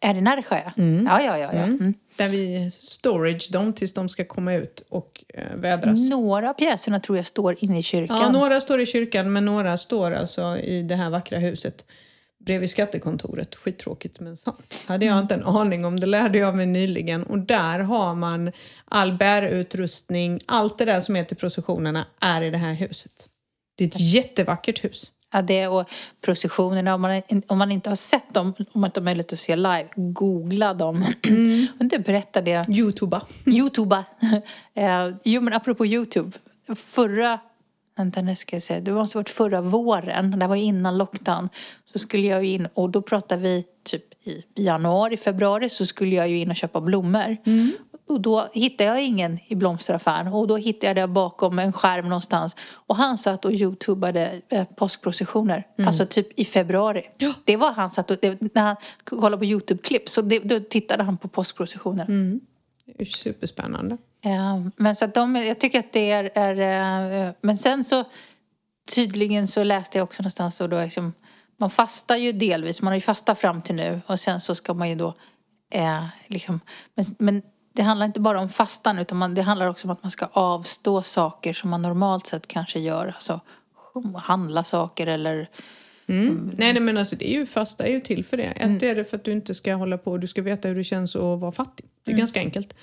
Är 0.00 0.14
det 0.14 0.20
Närsjö? 0.20 0.56
Ja, 0.56 1.22
ja, 1.22 1.38
ja. 1.38 1.50
ja. 1.52 1.62
Mm. 1.62 1.94
Där 2.16 2.28
vi 2.28 2.70
storage 2.70 3.48
dem 3.52 3.72
tills 3.72 3.94
de 3.94 4.08
ska 4.08 4.24
komma 4.24 4.54
ut 4.54 4.84
och 4.88 5.24
eh, 5.34 5.56
vädras. 5.56 6.10
Några 6.10 6.50
av 6.50 6.54
pjäserna 6.54 7.00
tror 7.00 7.16
jag 7.18 7.26
står 7.26 7.56
inne 7.64 7.78
i 7.78 7.82
kyrkan. 7.82 8.18
Ja, 8.20 8.30
några 8.32 8.60
står 8.60 8.80
i 8.80 8.86
kyrkan 8.86 9.32
men 9.32 9.44
några 9.44 9.78
står 9.78 10.10
alltså 10.12 10.58
i 10.58 10.82
det 10.82 10.94
här 10.94 11.10
vackra 11.10 11.38
huset 11.38 11.84
bredvid 12.44 12.70
skattekontoret. 12.70 13.54
Skittråkigt 13.54 14.20
men 14.20 14.36
sant. 14.36 14.84
Hade 14.88 15.06
jag 15.06 15.18
inte 15.18 15.34
en 15.34 15.42
aning 15.42 15.84
om, 15.84 16.00
det 16.00 16.06
lärde 16.06 16.38
jag 16.38 16.56
mig 16.56 16.66
nyligen. 16.66 17.22
Och 17.22 17.38
där 17.38 17.78
har 17.78 18.14
man 18.14 18.52
all 18.84 19.12
bärutrustning, 19.12 20.40
allt 20.46 20.78
det 20.78 20.84
där 20.84 21.00
som 21.00 21.16
är 21.16 21.24
till 21.24 21.36
processionerna 21.36 22.06
är 22.20 22.42
i 22.42 22.50
det 22.50 22.58
här 22.58 22.74
huset. 22.74 23.28
Det 23.74 23.84
är 23.84 23.88
ett 23.88 24.00
jättevackert 24.00 24.84
hus. 24.84 25.12
Ja, 25.32 25.42
det 25.42 25.68
och 25.68 25.90
processionerna, 26.20 26.94
om 26.94 27.00
man, 27.00 27.22
om 27.46 27.58
man 27.58 27.72
inte 27.72 27.88
har 27.88 27.96
sett 27.96 28.34
dem, 28.34 28.54
om 28.72 28.80
man 28.80 28.88
inte 28.88 29.00
har 29.00 29.04
möjlighet 29.04 29.32
att 29.32 29.38
se 29.38 29.56
live, 29.56 29.88
googla 29.96 30.74
dem. 30.74 31.04
Mm. 31.22 31.66
Och 31.76 31.82
inte 31.82 31.98
berätta 31.98 32.40
det. 32.40 32.64
Youtuba. 32.68 33.26
Youtube. 33.46 34.04
eh, 34.74 35.08
jo, 35.24 35.40
men 35.40 35.52
apropå 35.52 35.86
Youtube. 35.86 36.38
Förra, 36.76 37.38
vänta 37.96 38.22
nu 38.22 38.36
ska 38.36 38.56
jag 38.56 38.62
säga, 38.62 38.80
det 38.80 38.92
måste 38.92 39.18
varit 39.18 39.28
förra 39.28 39.60
våren, 39.60 40.38
det 40.38 40.46
var 40.46 40.56
innan 40.56 40.98
lockdown. 40.98 41.48
Så 41.84 41.98
skulle 41.98 42.26
jag 42.26 42.44
in, 42.44 42.68
och 42.74 42.90
då 42.90 43.02
pratade 43.02 43.42
vi 43.42 43.64
typ 43.84 44.26
i 44.26 44.44
januari, 44.54 45.16
februari, 45.16 45.68
så 45.68 45.86
skulle 45.86 46.14
jag 46.14 46.28
ju 46.28 46.38
in 46.38 46.50
och 46.50 46.56
köpa 46.56 46.80
blommor. 46.80 47.36
Och 48.08 48.20
då 48.20 48.48
hittade 48.52 48.90
jag 48.90 49.02
ingen 49.02 49.38
i 49.46 49.54
blomsteraffären 49.54 50.28
och 50.28 50.46
då 50.46 50.56
hittade 50.56 50.86
jag 50.86 50.96
det 50.96 51.12
bakom 51.12 51.58
en 51.58 51.72
skärm 51.72 52.08
någonstans. 52.08 52.56
Och 52.72 52.96
han 52.96 53.18
satt 53.18 53.44
och 53.44 53.52
youtubade 53.52 54.40
eh, 54.48 54.64
påskprocessioner. 54.64 55.66
Alltså 55.86 56.06
typ 56.06 56.38
i 56.38 56.44
februari. 56.44 57.02
Det 57.44 57.56
var 57.56 57.72
han 57.72 57.90
satt 57.90 58.10
och, 58.10 58.16
det, 58.22 58.54
när 58.54 58.62
han 58.62 58.76
kollade 59.04 59.38
på 59.38 59.44
youtube-klipp 59.44 60.08
så 60.08 60.22
det, 60.22 60.38
då 60.38 60.60
tittade 60.60 61.02
han 61.02 61.16
på 61.16 61.28
påskprocessioner. 61.28 62.06
Det 62.86 63.00
är 63.02 63.04
superspännande. 63.04 63.98
Ja, 64.24 64.62
men 64.76 64.96
så 64.96 65.04
att 65.04 65.14
de, 65.14 65.36
jag 65.36 65.60
tycker 65.60 65.78
att 65.78 65.92
det 65.92 66.10
är, 66.10 66.30
är 66.34 67.26
eh, 67.26 67.32
men 67.40 67.58
sen 67.58 67.84
så 67.84 68.04
tydligen 68.94 69.48
så 69.48 69.64
läste 69.64 69.98
jag 69.98 70.04
också 70.04 70.22
någonstans 70.22 70.60
och 70.60 70.68
då 70.68 70.80
liksom, 70.80 71.12
man 71.56 71.70
fastar 71.70 72.16
ju 72.16 72.32
delvis, 72.32 72.82
man 72.82 72.90
har 72.90 72.94
ju 72.94 73.00
fastat 73.00 73.38
fram 73.38 73.62
till 73.62 73.74
nu 73.74 74.00
och 74.06 74.20
sen 74.20 74.40
så 74.40 74.54
ska 74.54 74.74
man 74.74 74.88
ju 74.88 74.94
då 74.94 75.14
eh, 75.70 76.06
liksom, 76.26 76.60
men, 76.94 77.06
men 77.18 77.42
det 77.74 77.82
handlar 77.82 78.06
inte 78.06 78.20
bara 78.20 78.40
om 78.40 78.48
fastan 78.48 78.98
utan 78.98 79.18
man, 79.18 79.34
det 79.34 79.42
handlar 79.42 79.66
också 79.66 79.86
om 79.86 79.90
att 79.90 80.02
man 80.02 80.10
ska 80.10 80.26
avstå 80.32 81.02
saker 81.02 81.52
som 81.52 81.70
man 81.70 81.82
normalt 81.82 82.26
sett 82.26 82.46
kanske 82.46 82.80
gör, 82.80 83.06
alltså 83.06 83.40
handla 84.16 84.64
saker 84.64 85.06
eller 85.06 85.48
Mm. 86.06 86.50
Nej, 86.56 86.72
nej, 86.72 86.82
men 86.82 86.98
alltså 86.98 87.16
det 87.16 87.30
är 87.30 87.38
ju 87.38 87.46
fasta 87.46 87.86
är 87.86 87.90
ju 87.90 88.00
till 88.00 88.24
för 88.24 88.36
det. 88.36 88.44
Ett 88.44 88.82
är 88.82 88.94
det 88.94 89.04
för 89.04 89.16
att 89.16 89.24
du 89.24 89.32
inte 89.32 89.54
ska 89.54 89.74
hålla 89.74 89.98
på, 89.98 90.18
du 90.18 90.26
ska 90.26 90.42
veta 90.42 90.68
hur 90.68 90.74
det 90.74 90.84
känns 90.84 91.16
att 91.16 91.40
vara 91.40 91.52
fattig. 91.52 91.86
Det 92.04 92.12
är 92.12 92.16
ganska 92.16 92.40
enkelt. 92.40 92.74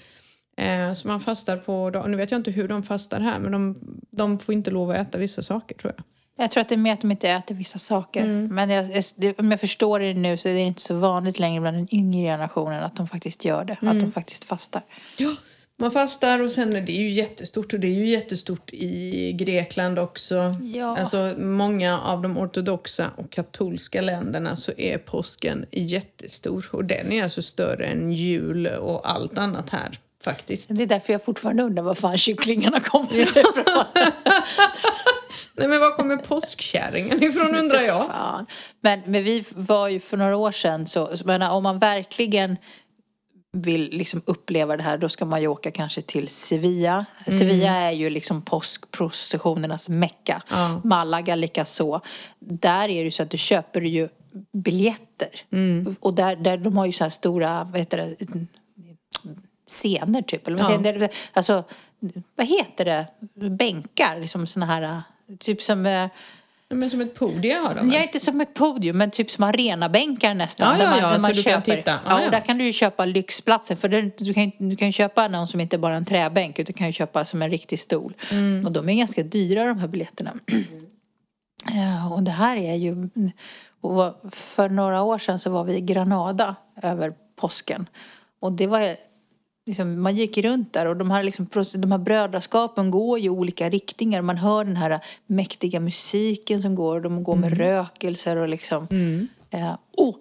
Eh, 0.59 0.93
så 0.93 1.07
man 1.07 1.19
fastar 1.19 1.57
på, 1.57 1.89
dag- 1.89 2.09
nu 2.09 2.17
vet 2.17 2.31
jag 2.31 2.39
inte 2.39 2.51
hur 2.51 2.67
de 2.67 2.83
fastar 2.83 3.19
här, 3.19 3.39
men 3.39 3.51
de, 3.51 3.79
de 4.11 4.39
får 4.39 4.53
inte 4.53 4.71
lov 4.71 4.89
att 4.91 4.97
äta 4.97 5.17
vissa 5.17 5.41
saker 5.41 5.75
tror 5.75 5.93
jag. 5.97 6.03
Jag 6.43 6.51
tror 6.51 6.61
att 6.61 6.69
det 6.69 6.75
är 6.75 6.77
mer 6.77 6.93
att 6.93 7.01
de 7.01 7.11
inte 7.11 7.29
äter 7.29 7.55
vissa 7.55 7.79
saker. 7.79 8.25
Men 8.25 8.69
jag, 8.69 9.03
det, 9.15 9.39
om 9.39 9.51
jag 9.51 9.59
förstår 9.59 9.99
det 9.99 10.13
nu 10.13 10.37
så 10.37 10.49
är 10.49 10.53
det 10.53 10.59
inte 10.59 10.81
så 10.81 10.93
vanligt 10.99 11.39
längre 11.39 11.61
bland 11.61 11.77
den 11.77 11.87
yngre 11.95 12.21
generationen 12.31 12.83
att 12.83 12.95
de 12.95 13.07
faktiskt 13.07 13.45
gör 13.45 13.63
det. 13.65 13.73
Att 13.81 13.99
de 13.99 14.11
faktiskt 14.11 14.43
fastar. 14.43 14.81
Ja, 15.17 15.35
Man 15.77 15.91
fastar 15.91 16.41
och 16.43 16.51
sen 16.51 16.75
är 16.75 16.81
det 16.81 16.91
ju 16.91 17.09
jättestort 17.09 17.73
och 17.73 17.79
det 17.79 17.87
är 17.87 17.93
ju 17.95 18.09
jättestort 18.09 18.69
i 18.73 19.33
Grekland 19.33 19.99
också. 19.99 20.55
Ja. 20.75 20.97
Alltså 20.97 21.33
många 21.37 21.99
av 21.99 22.21
de 22.21 22.37
ortodoxa 22.37 23.11
och 23.15 23.29
katolska 23.31 24.01
länderna 24.01 24.55
så 24.55 24.71
är 24.77 24.97
påsken 24.97 25.65
jättestor 25.71 26.65
och 26.71 26.85
den 26.85 27.11
är 27.11 27.23
alltså 27.23 27.41
större 27.41 27.85
än 27.85 28.11
jul 28.11 28.67
och 28.67 29.09
allt 29.11 29.37
annat 29.37 29.69
här 29.69 29.89
faktiskt. 30.23 30.69
Det 30.75 30.83
är 30.83 30.87
därför 30.87 31.13
jag 31.13 31.23
fortfarande 31.23 31.63
undrar 31.63 31.83
var 31.83 31.95
fan 31.95 32.17
kycklingarna 32.17 32.79
kommer 32.79 33.13
ifrån. 33.13 33.43
Nej 35.53 35.67
men 35.67 35.79
var 35.79 35.91
kommer 35.91 36.17
påskkärringen 36.17 37.23
ifrån 37.23 37.55
undrar 37.55 37.81
jag? 37.81 38.07
Fan. 38.07 38.45
Men, 38.81 39.01
men 39.05 39.23
vi 39.23 39.43
var 39.55 39.87
ju 39.87 39.99
för 39.99 40.17
några 40.17 40.37
år 40.37 40.51
sedan 40.51 40.87
så, 40.87 41.17
så 41.17 41.25
menar, 41.25 41.51
om 41.51 41.63
man 41.63 41.79
verkligen 41.79 42.57
vill 43.51 43.89
liksom 43.91 44.21
uppleva 44.25 44.77
det 44.77 44.83
här 44.83 44.97
då 44.97 45.09
ska 45.09 45.25
man 45.25 45.41
ju 45.41 45.47
åka 45.47 45.71
kanske 45.71 46.01
till 46.01 46.27
Sevilla. 46.27 47.05
Sevilla 47.25 47.71
är 47.71 47.91
ju 47.91 48.09
liksom 48.09 48.41
påskprocessionernas 48.41 49.89
mecka. 49.89 50.41
Ja. 50.49 50.81
Malaga 50.83 51.35
likaså. 51.35 52.01
Där 52.39 52.83
är 52.83 52.87
det 52.87 52.93
ju 53.03 53.11
så 53.11 53.23
att 53.23 53.29
du 53.29 53.37
köper 53.37 53.81
ju 53.81 54.09
biljetter. 54.63 55.29
Och 55.99 56.13
där, 56.13 56.35
där 56.35 56.57
de 56.57 56.77
har 56.77 56.85
ju 56.85 56.91
så 56.91 57.03
här 57.03 57.11
stora, 57.11 57.63
vad 57.63 57.79
heter 57.79 57.97
det, 57.97 58.25
scener 59.69 60.21
typ. 60.21 60.47
Eller 60.47 60.57
vad, 60.63 60.85
Ja. 60.85 60.91
jag? 60.99 61.09
alltså, 61.33 61.63
vad 62.35 62.47
heter 62.47 62.85
det? 62.85 63.07
Bänkar, 63.49 64.19
liksom 64.19 64.47
såna 64.47 64.65
här, 64.65 65.01
typ 65.39 65.61
som 65.61 65.85
eh, 65.85 66.09
Men 66.69 66.89
som 66.89 67.01
ett 67.01 67.15
podium 67.15 67.65
har 67.65 67.75
de 67.75 67.91
är 67.93 68.03
inte 68.03 68.19
som 68.19 68.41
ett 68.41 68.53
podium, 68.53 68.97
men 68.97 69.11
typ 69.11 69.31
som 69.31 69.43
arenabänkar 69.43 70.33
nästan. 70.33 70.79
Ja, 70.79 70.83
ja, 70.85 70.89
man, 70.89 70.99
ja, 70.99 71.07
där 71.09 71.15
så 71.15 71.21
man 71.21 71.31
du 71.31 71.43
kan 71.43 71.53
köper. 71.53 71.75
titta. 71.77 71.91
Ja, 71.91 71.99
Ja, 72.07 72.19
ja. 72.19 72.25
och 72.25 72.31
där 72.31 72.39
kan 72.39 72.57
du 72.57 72.63
ju 72.63 72.73
köpa 72.73 73.05
lyxplatsen. 73.05 73.77
För 73.77 73.89
det, 73.89 74.17
du, 74.17 74.33
kan, 74.33 74.51
du 74.57 74.75
kan 74.75 74.87
ju 74.87 74.91
köpa 74.91 75.27
någon 75.27 75.47
som 75.47 75.59
inte 75.59 75.77
bara 75.77 75.93
är 75.93 75.97
en 75.97 76.05
träbänk, 76.05 76.59
utan 76.59 76.73
du 76.73 76.77
kan 76.77 76.87
ju 76.87 76.93
köpa 76.93 77.25
som 77.25 77.41
en 77.41 77.49
riktig 77.49 77.79
stol. 77.79 78.13
Mm. 78.31 78.65
Och 78.65 78.71
de 78.71 78.89
är 78.89 78.93
ganska 78.93 79.23
dyra 79.23 79.65
de 79.65 79.79
här 79.79 79.87
biljetterna. 79.87 80.33
Ja, 81.71 82.09
och 82.13 82.23
det 82.23 82.31
här 82.31 82.57
är 82.57 82.75
ju... 82.75 83.09
För 84.31 84.69
några 84.69 85.01
år 85.01 85.17
sedan 85.17 85.39
så 85.39 85.49
var 85.49 85.63
vi 85.63 85.75
i 85.75 85.81
Granada 85.81 86.55
över 86.81 87.13
påsken. 87.35 87.89
Och 88.39 88.51
det 88.51 88.67
var... 88.67 88.95
Liksom, 89.69 90.01
man 90.01 90.15
gick 90.15 90.37
runt 90.37 90.73
där 90.73 90.85
och 90.85 90.97
de 90.97 91.11
här, 91.11 91.23
liksom, 91.23 91.47
de 91.73 91.91
här 91.91 91.97
brödraskapen 91.97 92.91
går 92.91 93.19
ju 93.19 93.25
i 93.25 93.29
olika 93.29 93.69
riktningar. 93.69 94.21
Man 94.21 94.37
hör 94.37 94.65
den 94.65 94.75
här 94.75 94.99
mäktiga 95.27 95.79
musiken 95.79 96.59
som 96.59 96.75
går. 96.75 97.01
De 97.01 97.23
går 97.23 97.35
med 97.35 97.57
rökelser 97.57 98.35
och 98.35 98.47
liksom... 98.47 98.87
Eh, 99.49 99.75
oh, 99.97 100.15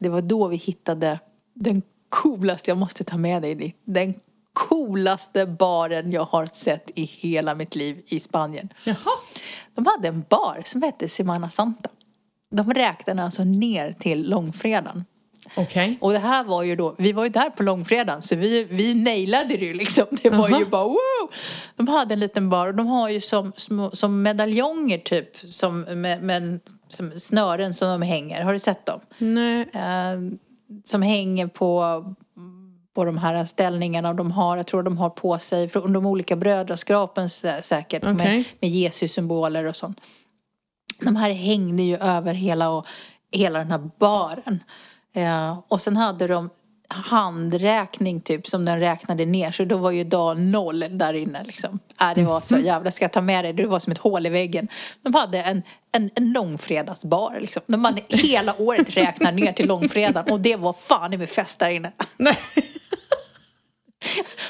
det 0.00 0.08
var 0.08 0.22
då 0.22 0.48
vi 0.48 0.56
hittade 0.56 1.20
den 1.54 1.82
coolaste, 2.08 2.70
jag 2.70 2.78
måste 2.78 3.04
ta 3.04 3.16
med 3.16 3.42
dig 3.42 3.54
dit, 3.54 3.76
den 3.84 4.14
coolaste 4.52 5.46
baren 5.46 6.12
jag 6.12 6.24
har 6.24 6.46
sett 6.46 6.90
i 6.94 7.04
hela 7.04 7.54
mitt 7.54 7.74
liv 7.74 8.02
i 8.06 8.20
Spanien. 8.20 8.68
Jaha. 8.84 9.16
De 9.74 9.86
hade 9.86 10.08
en 10.08 10.24
bar 10.28 10.62
som 10.64 10.82
hette 10.82 11.08
Semana 11.08 11.50
Santa. 11.50 11.90
De 12.50 12.74
räknade 12.74 13.22
alltså 13.22 13.44
ner 13.44 13.92
till 13.92 14.30
långfredagen. 14.30 15.04
Okej. 15.54 15.98
Och 16.00 16.12
det 16.12 16.18
här 16.18 16.44
var 16.44 16.62
ju 16.62 16.76
då, 16.76 16.94
vi 16.98 17.12
var 17.12 17.24
ju 17.24 17.30
där 17.30 17.50
på 17.50 17.62
långfredagen 17.62 18.22
så 18.22 18.36
vi, 18.36 18.64
vi 18.64 18.94
nailade 18.94 19.56
det 19.56 19.64
ju 19.64 19.74
liksom. 19.74 20.06
Det 20.22 20.30
var 20.30 20.48
Jaha. 20.48 20.58
ju 20.58 20.64
bara 20.66 20.84
wow! 20.84 21.30
De 21.76 21.88
hade 21.88 22.14
en 22.14 22.20
liten 22.20 22.50
bar 22.50 22.66
och 22.66 22.74
de 22.74 22.86
har 22.86 23.08
ju 23.08 23.20
som, 23.20 23.52
små, 23.56 23.90
som 23.90 24.22
medaljonger 24.22 24.98
typ, 24.98 25.36
som, 25.36 25.80
med, 25.80 26.22
med 26.22 26.60
som 26.88 27.20
snören 27.20 27.74
som 27.74 27.88
de 27.88 28.02
hänger. 28.02 28.42
Har 28.42 28.52
du 28.52 28.58
sett 28.58 28.86
dem? 28.86 29.00
Nej. 29.18 29.60
Eh, 29.72 30.18
som 30.84 31.02
hänger 31.02 31.46
på, 31.46 32.04
på 32.94 33.04
de 33.04 33.18
här 33.18 33.44
ställningarna 33.44 34.08
och 34.08 34.14
de 34.16 34.30
har, 34.32 34.56
jag 34.56 34.66
tror 34.66 34.82
de 34.82 34.98
har 34.98 35.10
på 35.10 35.38
sig 35.38 35.68
från 35.68 35.92
de 35.92 36.06
olika 36.06 36.36
brödraskapen 36.36 37.26
sä- 37.28 37.62
säkert 37.62 38.02
med, 38.02 38.14
Okej. 38.14 38.44
med 38.60 38.70
Jesus-symboler 38.70 39.64
och 39.64 39.76
sånt. 39.76 40.00
De 41.00 41.16
här 41.16 41.30
hängde 41.30 41.82
ju 41.82 41.96
över 41.96 42.34
hela, 42.34 42.70
och, 42.70 42.86
hela 43.32 43.58
den 43.58 43.70
här 43.70 43.90
baren. 43.98 44.62
Eh, 45.16 45.58
och 45.68 45.80
sen 45.80 45.96
hade 45.96 46.26
de 46.26 46.50
handräkning 46.88 48.20
typ 48.20 48.46
som 48.46 48.64
den 48.64 48.80
räknade 48.80 49.24
ner 49.24 49.52
så 49.52 49.64
då 49.64 49.76
var 49.76 49.90
ju 49.90 50.04
dag 50.04 50.40
noll 50.40 50.84
där 50.90 51.14
inne 51.14 51.44
liksom. 51.44 51.78
Äh, 52.00 52.14
det 52.14 52.24
var 52.24 52.40
så 52.40 52.58
jävla, 52.58 52.90
ska 52.90 53.04
jag 53.04 53.12
ta 53.12 53.20
med 53.20 53.44
det? 53.44 53.52
Det 53.52 53.66
var 53.66 53.78
som 53.78 53.92
ett 53.92 53.98
hål 53.98 54.26
i 54.26 54.28
väggen. 54.28 54.68
De 55.02 55.14
hade 55.14 55.42
en, 55.42 55.62
en, 55.92 56.10
en 56.14 56.32
långfredagsbar 56.32 57.38
liksom. 57.40 57.62
De 57.66 57.84
hade 57.84 58.02
hela 58.08 58.60
året 58.60 58.96
räknat 58.96 59.34
ner 59.34 59.52
till 59.52 59.66
långfredagen 59.68 60.32
och 60.32 60.40
det 60.40 60.56
var 60.56 60.72
fan 60.72 61.12
i 61.12 61.16
mig 61.16 61.26
fest 61.26 61.58
där 61.58 61.70
inne. 61.70 61.92
Nej. 62.16 62.36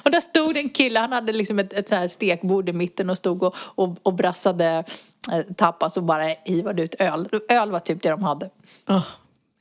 Och 0.03 0.11
där 0.11 0.21
stod 0.21 0.57
en 0.57 0.69
kille, 0.69 1.01
han 1.01 1.12
hade 1.12 1.33
liksom 1.33 1.59
ett, 1.59 1.73
ett 1.73 1.89
så 1.89 1.95
här 1.95 2.09
stekbord 2.09 2.69
i 2.69 2.73
mitten 2.73 3.11
och 3.11 3.19
stod 3.19 3.43
och, 3.43 3.55
och, 3.59 3.97
och 4.03 4.14
brassade 4.14 4.85
eh, 5.33 5.55
tapas 5.57 5.97
och 5.97 6.03
bara 6.03 6.25
hivade 6.45 6.83
ut 6.83 6.95
öl. 6.99 7.29
Öl 7.49 7.71
var 7.71 7.81
typ 7.81 8.03
det 8.03 8.11
de 8.11 8.23
hade. 8.23 8.51
Oh, 8.89 9.07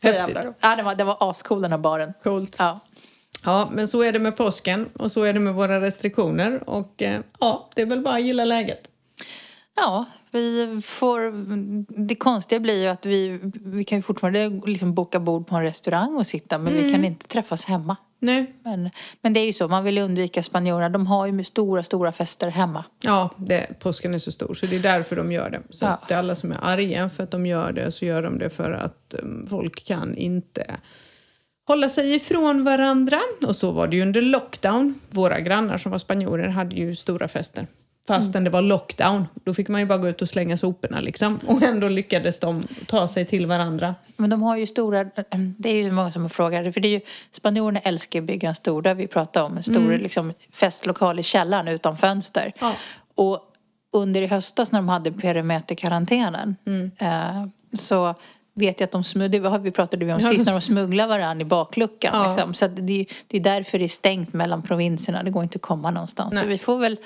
häftigt. 0.01 0.37
Ja, 0.59 0.75
det 0.75 0.83
var, 0.83 0.95
det 0.95 1.03
var 1.03 1.17
ascool 1.19 1.61
den 1.61 1.71
här 1.71 1.77
baren. 1.77 2.13
Coolt. 2.23 2.55
Ja. 2.59 2.79
Ja, 3.45 3.69
men 3.71 3.87
så 3.87 4.03
är 4.03 4.11
det 4.11 4.19
med 4.19 4.37
påsken 4.37 4.89
och 4.93 5.11
så 5.11 5.23
är 5.23 5.33
det 5.33 5.39
med 5.39 5.53
våra 5.53 5.81
restriktioner 5.81 6.69
och 6.69 7.01
eh, 7.01 7.21
ja, 7.39 7.69
det 7.75 7.81
är 7.81 7.85
väl 7.85 8.01
bara 8.01 8.15
att 8.15 8.21
gilla 8.21 8.45
läget. 8.45 8.89
Ja, 9.75 10.05
vi 10.31 10.81
får... 10.85 11.31
Det 12.07 12.15
konstiga 12.15 12.59
blir 12.59 12.81
ju 12.81 12.87
att 12.87 13.05
vi, 13.05 13.39
vi 13.53 13.83
kan 13.83 13.97
ju 13.97 14.01
fortfarande 14.01 14.61
liksom 14.65 14.93
boka 14.93 15.19
bord 15.19 15.47
på 15.47 15.55
en 15.55 15.63
restaurang 15.63 16.15
och 16.15 16.27
sitta 16.27 16.57
men 16.57 16.73
vi 16.73 16.91
kan 16.91 17.05
inte 17.05 17.27
träffas 17.27 17.65
hemma. 17.65 17.95
Nej. 18.25 18.53
Men, 18.63 18.89
men 19.21 19.33
det 19.33 19.39
är 19.39 19.45
ju 19.45 19.53
så, 19.53 19.67
man 19.67 19.83
vill 19.83 19.97
undvika 19.97 20.43
spanjorerna. 20.43 20.89
De 20.89 21.07
har 21.07 21.25
ju 21.27 21.43
stora, 21.43 21.83
stora 21.83 22.11
fester 22.11 22.47
hemma. 22.49 22.83
Ja, 23.03 23.29
det, 23.37 23.79
påsken 23.79 24.13
är 24.13 24.19
så 24.19 24.31
stor 24.31 24.53
så 24.53 24.65
det 24.65 24.75
är 24.75 24.79
därför 24.79 25.15
de 25.15 25.31
gör 25.31 25.49
det. 25.49 25.61
Så 25.69 25.85
Ja. 25.85 25.99
det 26.07 26.13
är 26.13 26.17
alla 26.17 26.35
som 26.35 26.51
är 26.51 26.57
arga 26.61 27.09
för 27.09 27.23
att 27.23 27.31
de 27.31 27.45
gör 27.45 27.71
det 27.71 27.91
så 27.91 28.05
gör 28.05 28.21
de 28.21 28.39
det 28.39 28.49
för 28.49 28.71
att 28.71 29.15
um, 29.21 29.47
folk 29.49 29.85
kan 29.85 30.17
inte 30.17 30.75
hålla 31.67 31.89
sig 31.89 32.15
ifrån 32.15 32.63
varandra. 32.63 33.19
Och 33.47 33.55
så 33.55 33.71
var 33.71 33.87
det 33.87 33.95
ju 33.95 34.01
under 34.01 34.21
lockdown. 34.21 34.99
Våra 35.09 35.39
grannar 35.39 35.77
som 35.77 35.91
var 35.91 35.99
spanjorer 35.99 36.47
hade 36.47 36.75
ju 36.75 36.95
stora 36.95 37.27
fester. 37.27 37.67
Fastän 38.07 38.43
det 38.43 38.49
var 38.49 38.61
lockdown. 38.61 39.27
Då 39.43 39.53
fick 39.53 39.67
man 39.67 39.81
ju 39.81 39.87
bara 39.87 39.97
gå 39.97 40.07
ut 40.07 40.21
och 40.21 40.29
slänga 40.29 40.57
soporna 40.57 40.99
liksom. 40.99 41.39
Och 41.47 41.63
ändå 41.63 41.87
lyckades 41.87 42.39
de 42.39 42.67
ta 42.87 43.07
sig 43.07 43.25
till 43.25 43.47
varandra. 43.47 43.95
Men 44.17 44.29
de 44.29 44.41
har 44.41 44.57
ju 44.57 44.67
stora, 44.67 45.03
det 45.57 45.69
är 45.69 45.75
ju 45.75 45.91
många 45.91 46.11
som 46.11 46.29
frågar, 46.29 46.71
för 46.71 46.81
det 46.81 46.87
är 46.87 46.89
ju, 46.89 47.01
spanjorerna 47.31 47.79
älskar 47.79 48.19
att 48.19 48.25
bygga 48.25 48.49
en 48.49 48.55
stor, 48.55 48.83
har 48.83 48.95
vi 48.95 49.07
pratat 49.07 49.43
om, 49.43 49.57
en 49.57 49.63
stor 49.63 49.97
liksom, 49.97 50.33
festlokal 50.51 51.19
i 51.19 51.23
källaren 51.23 51.67
utan 51.67 51.97
fönster. 51.97 52.53
Ja. 52.59 52.73
Och 53.15 53.51
under 53.91 54.21
i 54.21 54.27
höstas 54.27 54.71
när 54.71 54.79
de 54.79 54.89
hade 54.89 55.11
perimeterkarantänen 55.11 56.55
eh, 56.97 57.45
så 57.73 58.15
vet 58.55 58.79
jag 58.79 58.87
att 58.87 58.91
de 58.91 59.03
smugglade, 59.03 59.49
har 59.49 59.59
vi 59.59 59.71
pratade 59.71 60.05
vi 60.05 60.13
om 60.13 60.21
sist, 60.21 60.45
när 60.45 60.51
de 60.53 60.61
smugglar 60.61 61.07
varandra 61.07 61.41
i 61.41 61.45
bakluckan. 61.45 62.11
Ja. 62.13 62.35
Liksom. 62.35 62.53
Så 62.53 62.67
det, 62.67 63.05
det 63.27 63.37
är 63.37 63.41
därför 63.41 63.79
det 63.79 63.85
är 63.85 63.89
stängt 63.89 64.33
mellan 64.33 64.61
provinserna, 64.61 65.23
det 65.23 65.29
går 65.29 65.43
inte 65.43 65.55
att 65.55 65.61
komma 65.61 65.91
någonstans. 65.91 66.35
Så 66.35 66.41
Nej. 66.41 66.49
vi 66.49 66.57
får 66.57 66.79
väl, 66.79 66.97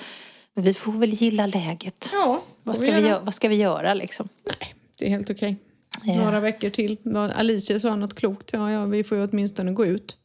vi 0.62 0.74
får 0.74 0.92
väl 0.92 1.10
gilla 1.10 1.46
läget. 1.46 2.08
Ja, 2.12 2.42
Vad 2.62 2.76
ska, 2.76 2.92
vi 2.92 3.00
göra. 3.00 3.20
vad 3.20 3.34
ska 3.34 3.48
vi 3.48 3.56
göra 3.56 3.94
liksom? 3.94 4.28
Nej, 4.60 4.74
det 4.98 5.06
är 5.06 5.10
helt 5.10 5.30
okej. 5.30 5.56
Ja. 6.04 6.24
Några 6.24 6.40
veckor 6.40 6.70
till. 6.70 6.96
Alicia 7.36 7.80
sa 7.80 7.96
något 7.96 8.14
klokt. 8.14 8.50
Ja, 8.52 8.72
ja, 8.72 8.84
vi 8.84 9.04
får 9.04 9.18
ju 9.18 9.24
åtminstone 9.24 9.72
gå 9.72 9.86
ut. 9.86 10.16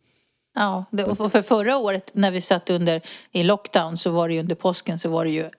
Ja, 0.55 0.85
det, 0.91 1.03
och 1.03 1.31
för 1.31 1.41
förra 1.41 1.77
året 1.77 2.11
när 2.13 2.31
vi 2.31 2.41
satt 2.41 2.69
under 2.69 3.01
i 3.31 3.43
lockdown 3.43 3.97
så 3.97 4.11
var 4.11 4.27
det 4.27 4.33
ju 4.33 4.39
under 4.39 4.55
påsken 4.55 4.99
så 4.99 5.09
var 5.09 5.25
det 5.25 5.31
ju 5.31 5.49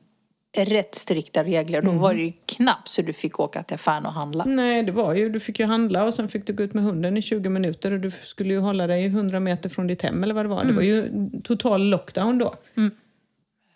rätt 0.56 0.94
strikta 0.94 1.44
regler. 1.44 1.82
Då 1.82 1.90
var 1.90 2.14
det 2.14 2.22
ju 2.22 2.32
knappt 2.46 2.88
så 2.88 3.02
du 3.02 3.12
fick 3.12 3.40
åka 3.40 3.62
till 3.62 3.74
affären 3.74 4.06
och 4.06 4.12
handla. 4.12 4.44
Nej, 4.44 4.82
det 4.82 4.92
var 4.92 5.14
ju, 5.14 5.28
du 5.28 5.40
fick 5.40 5.58
ju 5.58 5.66
handla 5.66 6.04
och 6.04 6.14
sen 6.14 6.28
fick 6.28 6.46
du 6.46 6.52
gå 6.52 6.62
ut 6.62 6.74
med 6.74 6.84
hunden 6.84 7.16
i 7.16 7.22
20 7.22 7.48
minuter 7.48 7.92
och 7.92 8.00
du 8.00 8.12
skulle 8.24 8.54
ju 8.54 8.60
hålla 8.60 8.86
dig 8.86 9.04
100 9.06 9.40
meter 9.40 9.68
från 9.68 9.86
ditt 9.86 10.02
hem 10.02 10.22
eller 10.22 10.34
vad 10.34 10.44
det 10.44 10.48
var. 10.48 10.64
Det 10.64 10.72
var 10.72 10.82
ju 10.82 11.10
total 11.44 11.88
lockdown 11.88 12.38
då. 12.38 12.54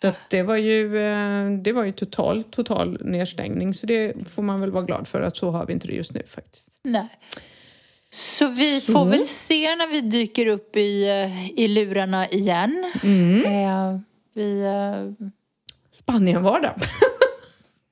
Så 0.01 0.07
att 0.07 0.29
det 0.29 0.43
var 0.43 0.57
ju, 0.57 0.97
eh, 0.97 1.51
det 1.51 1.73
var 1.73 1.83
ju 1.83 1.91
total, 1.91 2.43
total 2.43 2.97
nedstängning. 3.01 3.73
Så 3.73 3.85
det 3.85 4.13
får 4.29 4.41
man 4.43 4.61
väl 4.61 4.71
vara 4.71 4.83
glad 4.83 5.07
för 5.07 5.21
att 5.21 5.37
så 5.37 5.51
har 5.51 5.65
vi 5.65 5.73
inte 5.73 5.87
det 5.87 5.93
just 5.93 6.13
nu 6.13 6.23
faktiskt. 6.27 6.79
Nej. 6.83 7.07
Så 8.09 8.47
vi 8.47 8.81
får 8.81 9.05
väl 9.05 9.27
se 9.27 9.75
när 9.75 9.87
vi 9.87 10.01
dyker 10.01 10.47
upp 10.47 10.75
i, 10.75 11.09
eh, 11.09 11.49
i 11.59 11.67
lurarna 11.67 12.29
igen. 12.29 12.91
Eh, 13.45 13.99
vi, 14.33 14.61
eh, 14.61 15.27
Spanien 15.91 16.43
var 16.43 16.59
det. 16.59 16.75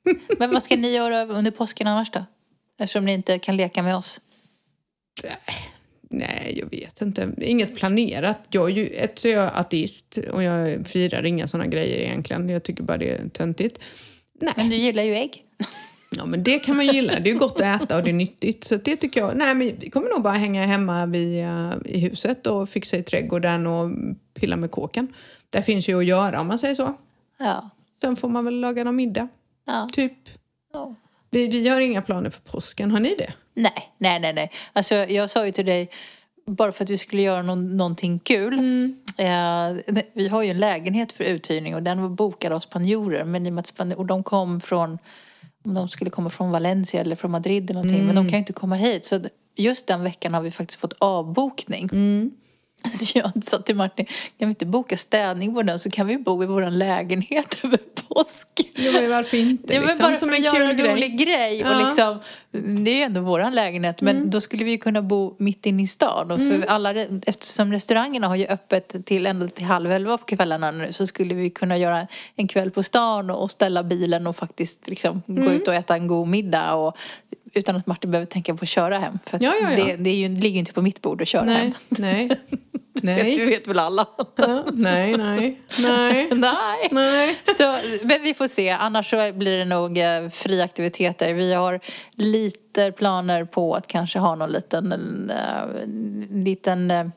men 0.39 0.51
vad 0.51 0.63
ska 0.63 0.75
ni 0.75 0.91
göra 0.91 1.25
under 1.25 1.51
påsken 1.51 1.87
annars 1.87 2.11
då? 2.11 2.25
Eftersom 2.79 3.05
ni 3.05 3.13
inte 3.13 3.39
kan 3.39 3.57
leka 3.57 3.83
med 3.83 3.95
oss. 3.95 4.21
Nej, 6.09 6.53
jag 6.61 6.79
vet 6.79 7.01
inte. 7.01 7.31
Inget 7.41 7.75
planerat. 7.75 8.39
Jag 8.49 8.69
är 8.69 8.73
ju, 8.73 8.87
ett 8.87 9.19
så 9.19 9.27
är 9.27 9.31
jag 9.33 9.51
ateist 9.55 10.17
och 10.31 10.43
jag 10.43 10.87
firar 10.87 11.25
inga 11.25 11.47
såna 11.47 11.67
grejer 11.67 11.97
egentligen. 11.99 12.49
Jag 12.49 12.63
tycker 12.63 12.83
bara 12.83 12.97
det 12.97 13.09
är 13.09 13.29
töntigt. 13.29 13.79
Nej. 14.41 14.53
Men 14.57 14.69
du 14.69 14.75
gillar 14.75 15.03
ju 15.03 15.15
ägg. 15.15 15.43
Ja, 16.09 16.25
men 16.25 16.43
det 16.43 16.59
kan 16.59 16.75
man 16.75 16.87
gilla. 16.87 17.13
Det 17.19 17.29
är 17.29 17.33
ju 17.33 17.39
gott 17.39 17.61
att 17.61 17.81
äta 17.81 17.97
och 17.97 18.03
det 18.03 18.09
är 18.09 18.13
nyttigt. 18.13 18.63
Så 18.63 18.75
det 18.75 18.95
tycker 18.95 19.19
jag. 19.21 19.37
Nej, 19.37 19.55
men 19.55 19.71
vi 19.79 19.89
kommer 19.89 20.09
nog 20.09 20.21
bara 20.21 20.33
hänga 20.33 20.65
hemma 20.65 21.05
vid, 21.05 21.43
eh, 21.43 21.71
i 21.85 21.99
huset 21.99 22.47
och 22.47 22.69
fixa 22.69 22.97
i 22.97 23.03
trädgården 23.03 23.67
och 23.67 23.91
pilla 24.33 24.55
med 24.55 24.71
kåken. 24.71 25.13
Det 25.49 25.61
finns 25.61 25.89
ju 25.89 25.99
att 25.99 26.05
göra 26.05 26.41
om 26.41 26.47
man 26.47 26.59
säger 26.59 26.75
så. 26.75 26.93
Ja. 27.37 27.69
Sen 28.01 28.15
får 28.15 28.29
man 28.29 28.45
väl 28.45 28.59
laga 28.59 28.83
någon 28.83 28.95
middag. 28.95 29.27
ja. 29.65 29.89
Typ. 29.93 30.13
ja. 30.73 30.95
Vi, 31.29 31.47
vi 31.47 31.69
har 31.69 31.81
inga 31.81 32.01
planer 32.01 32.29
för 32.29 32.41
påsken. 32.41 32.91
Har 32.91 32.99
ni 32.99 33.15
det? 33.17 33.33
Nej, 33.53 33.93
nej, 33.97 34.19
nej, 34.19 34.33
nej. 34.33 34.51
Alltså 34.73 34.95
jag 34.95 35.29
sa 35.29 35.45
ju 35.45 35.51
till 35.51 35.65
dig, 35.65 35.89
bara 36.45 36.71
för 36.71 36.83
att 36.83 36.89
vi 36.89 36.97
skulle 36.97 37.21
göra 37.21 37.41
någon, 37.41 37.77
någonting 37.77 38.19
kul. 38.19 38.53
Eh, 39.17 39.95
vi 40.13 40.27
har 40.27 40.43
ju 40.43 40.49
en 40.49 40.57
lägenhet 40.57 41.11
för 41.11 41.23
uthyrning 41.23 41.75
och 41.75 41.83
den 41.83 42.01
var 42.01 42.09
bokad 42.09 42.51
av 42.53 42.59
spanjorer. 42.59 43.23
Men 43.23 43.45
i 43.45 43.49
och 43.49 43.53
med 43.53 43.93
och 43.93 44.05
de 44.05 44.23
kom 44.23 44.61
från, 44.61 44.97
om 45.63 45.73
de 45.73 45.89
skulle 45.89 46.09
komma 46.09 46.29
från 46.29 46.51
Valencia 46.51 47.01
eller 47.01 47.15
från 47.15 47.31
Madrid 47.31 47.63
eller 47.63 47.73
någonting. 47.73 48.05
Men 48.05 48.15
de 48.15 48.25
kan 48.25 48.31
ju 48.33 48.39
inte 48.39 48.53
komma 48.53 48.75
hit. 48.75 49.05
Så 49.05 49.21
just 49.55 49.87
den 49.87 50.03
veckan 50.03 50.33
har 50.33 50.41
vi 50.41 50.51
faktiskt 50.51 50.79
fått 50.79 50.93
avbokning. 50.99 51.89
Så 53.05 53.17
jag 53.19 53.31
sa 53.43 53.59
till 53.59 53.75
Martin, 53.75 54.05
kan 54.05 54.13
vi 54.37 54.45
inte 54.45 54.65
boka 54.65 54.97
städning 54.97 55.53
på 55.55 55.61
den 55.63 55.79
så 55.79 55.89
kan 55.91 56.07
vi 56.07 56.17
bo 56.17 56.43
i 56.43 56.45
vår 56.45 56.69
lägenhet 56.71 57.57
över 57.63 57.77
påsk. 58.07 58.47
Jo, 58.75 58.91
men 58.91 59.09
varför 59.09 59.37
inte? 59.37 59.73
Ja, 59.73 59.79
men 59.79 59.87
liksom, 59.87 60.03
bara 60.09 60.17
som 60.19 60.29
för 60.29 60.35
en 60.37 60.47
att 60.47 60.59
göra 60.59 60.69
en 60.69 60.77
rolig 60.91 61.17
grej. 61.19 61.65
Och 61.65 61.71
Ja. 61.71 61.87
liksom, 61.87 62.19
det 62.51 62.91
är 62.91 62.95
ju 62.95 63.01
ändå 63.01 63.21
våran 63.21 63.55
lägenhet. 63.55 64.01
Men 64.01 64.29
då 64.29 64.41
skulle 64.41 64.63
vi 64.63 64.71
ju 64.71 64.77
kunna 64.77 65.01
bo 65.01 65.35
mitt 65.39 65.65
inne 65.65 65.83
i 65.83 65.87
stan. 65.87 66.31
Och 66.31 66.37
för 66.37 66.65
alla, 66.67 66.93
re- 66.93 67.23
eftersom 67.27 67.71
restaurangerna 67.71 68.27
har 68.27 68.35
ju 68.35 68.45
öppet 68.47 69.05
till 69.05 69.25
ända 69.25 69.47
till 69.47 69.65
halv 69.65 69.91
elva 69.91 70.17
på 70.17 70.25
kvällarna 70.25 70.71
nu. 70.71 70.93
Så 70.93 71.07
skulle 71.07 71.33
vi 71.33 71.49
kunna 71.49 71.77
göra 71.77 72.07
en 72.35 72.47
kväll 72.47 72.71
på 72.71 72.83
stan 72.83 73.29
och, 73.29 73.41
och 73.43 73.51
ställa 73.51 73.83
bilen 73.83 74.27
och 74.27 74.35
faktiskt 74.35 74.87
liksom 74.87 75.21
gå 75.27 75.51
ut 75.51 75.67
och 75.67 75.73
äta 75.75 75.93
en 75.95 76.07
god 76.07 76.27
middag. 76.27 76.73
Och, 76.75 76.97
utan 77.53 77.75
att 77.75 77.87
Martin 77.87 78.11
behöver 78.11 78.25
tänka 78.25 78.55
på 78.55 78.63
att 78.63 78.69
köra 78.69 78.99
hem. 78.99 79.19
För 79.25 79.39
Ja. 79.43 79.53
Det, 79.75 79.95
det, 79.95 80.09
är 80.09 80.15
ju, 80.15 80.29
ligger 80.29 80.49
ju 80.53 80.59
inte 80.59 80.73
på 80.73 80.81
mitt 80.81 81.01
bord 81.01 81.21
att 81.21 81.27
köra 81.27 81.43
hem. 81.51 81.71
Nej, 81.89 82.29
nej, 83.03 83.37
nej. 83.37 83.45
vet 83.45 83.67
väl 83.67 83.79
alla. 83.79 84.07
Ja, 84.35 84.63
nej, 84.73 85.17
nej, 85.17 85.61
nej, 85.79 86.29
Nej. 86.35 86.89
nej. 86.91 87.39
Så, 87.57 87.77
men 88.03 88.23
vi 88.23 88.33
får 88.33 88.47
se. 88.47 88.69
Annars 88.69 89.09
så 89.09 89.31
blir 89.33 89.57
det 89.57 89.65
nog 89.65 89.97
eh, 89.97 90.29
fria 90.29 90.63
aktiviteter. 90.63 91.33
Vi 91.33 91.53
har 91.53 91.79
lite 92.11 92.91
planer 92.91 93.45
på 93.45 93.75
att 93.75 93.87
kanske 93.87 94.19
ha 94.19 94.35
någon 94.35 94.51
liten, 94.51 95.29
eh, 95.29 95.87
liten 96.29 96.91
eh, 96.91 97.07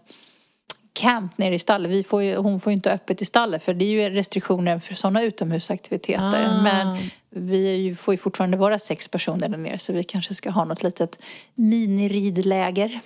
camp 0.92 1.38
nere 1.38 1.54
i 1.54 1.58
stallet. 1.58 1.90
Vi 1.90 2.04
får 2.04 2.22
ju, 2.22 2.36
hon 2.36 2.60
får 2.60 2.70
ju 2.70 2.74
inte 2.74 2.92
öppet 2.92 3.22
i 3.22 3.24
stallet 3.24 3.62
för 3.62 3.74
det 3.74 3.84
är 3.84 3.88
ju 3.88 4.10
restriktioner 4.10 4.78
för 4.78 4.94
sådana 4.94 5.22
utomhusaktiviteter. 5.22 6.48
Ah. 6.50 6.62
Men 6.62 6.98
vi 7.30 7.76
ju, 7.76 7.96
får 7.96 8.14
ju 8.14 8.18
fortfarande 8.18 8.56
vara 8.56 8.78
sex 8.78 9.08
personer 9.08 9.48
där 9.48 9.58
nere 9.58 9.78
så 9.78 9.92
vi 9.92 10.04
kanske 10.04 10.34
ska 10.34 10.50
ha 10.50 10.64
något 10.64 10.82
litet 10.82 11.18
miniridläger. 11.54 13.00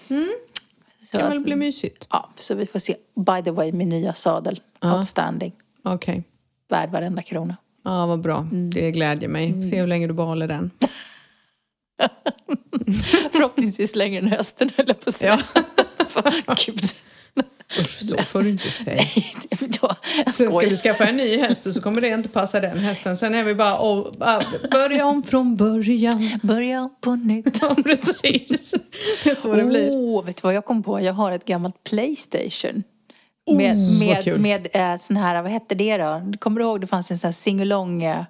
Så 1.11 1.17
Det 1.17 1.23
kan 1.23 1.31
väl 1.31 1.41
bli 1.41 1.57
mysigt. 1.57 2.07
Ja, 2.11 2.31
så 2.37 2.55
vi 2.55 2.67
får 2.67 2.79
se. 2.79 2.97
By 3.15 3.43
the 3.45 3.51
way, 3.51 3.73
min 3.73 3.89
nya 3.89 4.15
sadel. 4.15 4.61
Outstanding. 4.83 5.53
Okej. 5.83 6.25
Värd 6.69 6.91
varenda 6.91 7.23
krona. 7.23 7.57
Ja, 7.85 8.07
vad 8.07 8.21
bra. 8.21 8.39
Mm. 8.39 8.71
Det 8.71 8.91
glädjer 8.91 9.29
mig. 9.29 9.71
Se 9.71 9.81
hur 9.81 9.87
länge 9.87 10.07
du 10.07 10.15
behåller 10.15 10.49
den. 10.49 10.71
Förhoppningsvis 13.33 13.95
längre 13.97 14.19
än 14.19 14.29
hösten 14.29 14.71
höll 14.77 14.87
jag 14.89 15.01
på 15.01 15.11
att 15.11 15.17
säga. 15.17 15.41
Gud. 16.67 16.81
Usch, 17.81 18.01
så 18.01 18.17
får 18.17 18.43
du 18.43 18.51
inte 18.51 18.71
säga. 18.71 19.03
Ja, 19.83 19.97
Sen 20.33 20.53
ska 20.53 20.61
du 20.69 20.77
skaffa 20.77 21.05
en 21.05 21.17
ny 21.17 21.39
häst 21.39 21.67
och 21.67 21.75
så 21.75 21.81
kommer 21.81 22.01
det 22.01 22.09
inte 22.09 22.29
passa 22.29 22.61
den 22.61 22.79
hästen. 22.79 23.17
Sen 23.17 23.35
är 23.35 23.45
vi 23.45 23.55
bara 23.55 24.05
bara 24.19 24.43
börja 24.71 25.07
om 25.07 25.23
från 25.23 25.57
början. 25.57 26.31
Börja 26.43 26.91
på 27.01 27.17
nytt. 27.17 27.59
Ja, 27.63 27.77
precis. 27.85 28.75
Det 29.25 29.31
är 29.31 29.35
så 29.35 29.53
det 29.53 29.65
blir. 29.65 29.89
Åh, 29.91 30.25
vet 30.25 30.37
du 30.37 30.41
vad 30.43 30.55
jag 30.55 30.65
kom 30.65 30.83
på? 30.83 31.01
Jag 31.01 31.13
har 31.13 31.33
ett 31.33 31.45
gammalt 31.45 31.85
Playstation. 31.85 32.83
Oh, 33.47 33.57
Med, 33.57 33.77
med, 33.99 34.41
med 34.41 34.69
eh, 34.73 34.99
sån 35.01 35.17
här, 35.17 35.43
vad 35.43 35.53
hette 35.53 35.75
det 35.75 35.97
då? 35.97 36.33
Kommer 36.39 36.61
du 36.61 36.67
ihåg 36.67 36.81
det 36.81 36.87
fanns 36.87 37.11
en 37.11 37.19
sån 37.19 37.29
här 37.29 37.33
singalong... 37.33 38.03
Eh, 38.03 38.25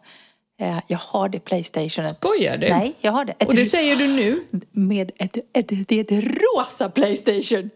jag 0.87 0.99
har 0.99 1.29
det 1.29 1.41
Playstationet. 1.41 2.17
Skojar 2.17 2.57
du? 2.57 2.69
Nej, 2.69 2.95
jag 3.01 3.13
har 3.13 3.25
det. 3.25 3.33
Ett, 3.39 3.49
Och 3.49 3.55
det 3.55 3.67
säger 3.67 3.97
du 3.97 4.09
nu? 4.09 4.41
Med 4.73 5.11
ett, 5.17 5.37
ett, 5.53 5.69
det 5.89 5.93
är 5.93 6.01
ett 6.01 6.25
rosa 6.25 6.89
Playstation. 6.89 7.71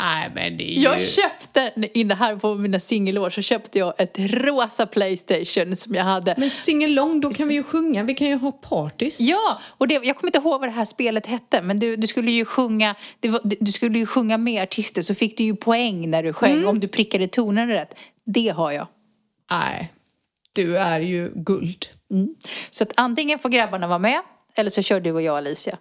Nej, 0.00 0.30
men 0.34 0.56
det 0.56 0.72
är 0.72 0.74
ju... 0.74 0.82
Jag 0.82 1.02
köpte, 1.02 1.72
inne 1.94 2.14
här 2.14 2.36
på 2.36 2.54
mina 2.54 2.80
singelår 2.80 3.30
så 3.30 3.42
köpte 3.42 3.78
jag 3.78 3.94
ett 3.98 4.14
rosa 4.18 4.86
Playstation 4.86 5.76
som 5.76 5.94
jag 5.94 6.04
hade. 6.04 6.34
Men 6.38 6.50
singalong, 6.50 7.20
då 7.20 7.32
kan 7.32 7.48
vi 7.48 7.54
ju 7.54 7.62
sjunga. 7.62 8.02
Vi 8.02 8.14
kan 8.14 8.26
ju 8.26 8.36
ha 8.36 8.52
partys. 8.52 9.20
Ja, 9.20 9.60
och 9.64 9.88
det, 9.88 9.94
jag 9.94 10.16
kommer 10.16 10.28
inte 10.28 10.38
ihåg 10.38 10.60
vad 10.60 10.68
det 10.68 10.74
här 10.74 10.84
spelet 10.84 11.26
hette 11.26 11.62
men 11.62 11.78
du, 11.78 11.96
du 11.96 12.06
skulle 12.06 12.30
ju 12.30 12.44
sjunga 12.44 12.94
det 13.20 13.28
var, 13.28 13.40
du 13.60 13.72
skulle 13.72 13.98
ju 13.98 14.06
sjunga 14.06 14.38
med 14.38 14.62
artister 14.62 15.02
så 15.02 15.14
fick 15.14 15.38
du 15.38 15.44
ju 15.44 15.56
poäng 15.56 16.10
när 16.10 16.22
du 16.22 16.32
sjöng 16.32 16.66
om 16.66 16.80
du 16.80 16.88
prickade 16.88 17.28
tonen 17.28 17.68
rätt. 17.68 17.94
Det 18.24 18.48
har 18.48 18.72
jag. 18.72 18.86
Nej, 19.50 19.92
du 20.52 20.78
är 20.78 21.00
ju 21.00 21.32
guld. 21.34 21.86
Så 22.70 22.82
att 22.82 22.92
antingen 22.96 23.38
får 23.38 23.48
grabbarna 23.48 23.86
vara 23.86 23.98
med 23.98 24.20
eller 24.54 24.70
så 24.70 24.82
kör 24.82 25.00
du 25.00 25.12
och 25.12 25.22
jag 25.22 25.36
Alicia. 25.36 25.78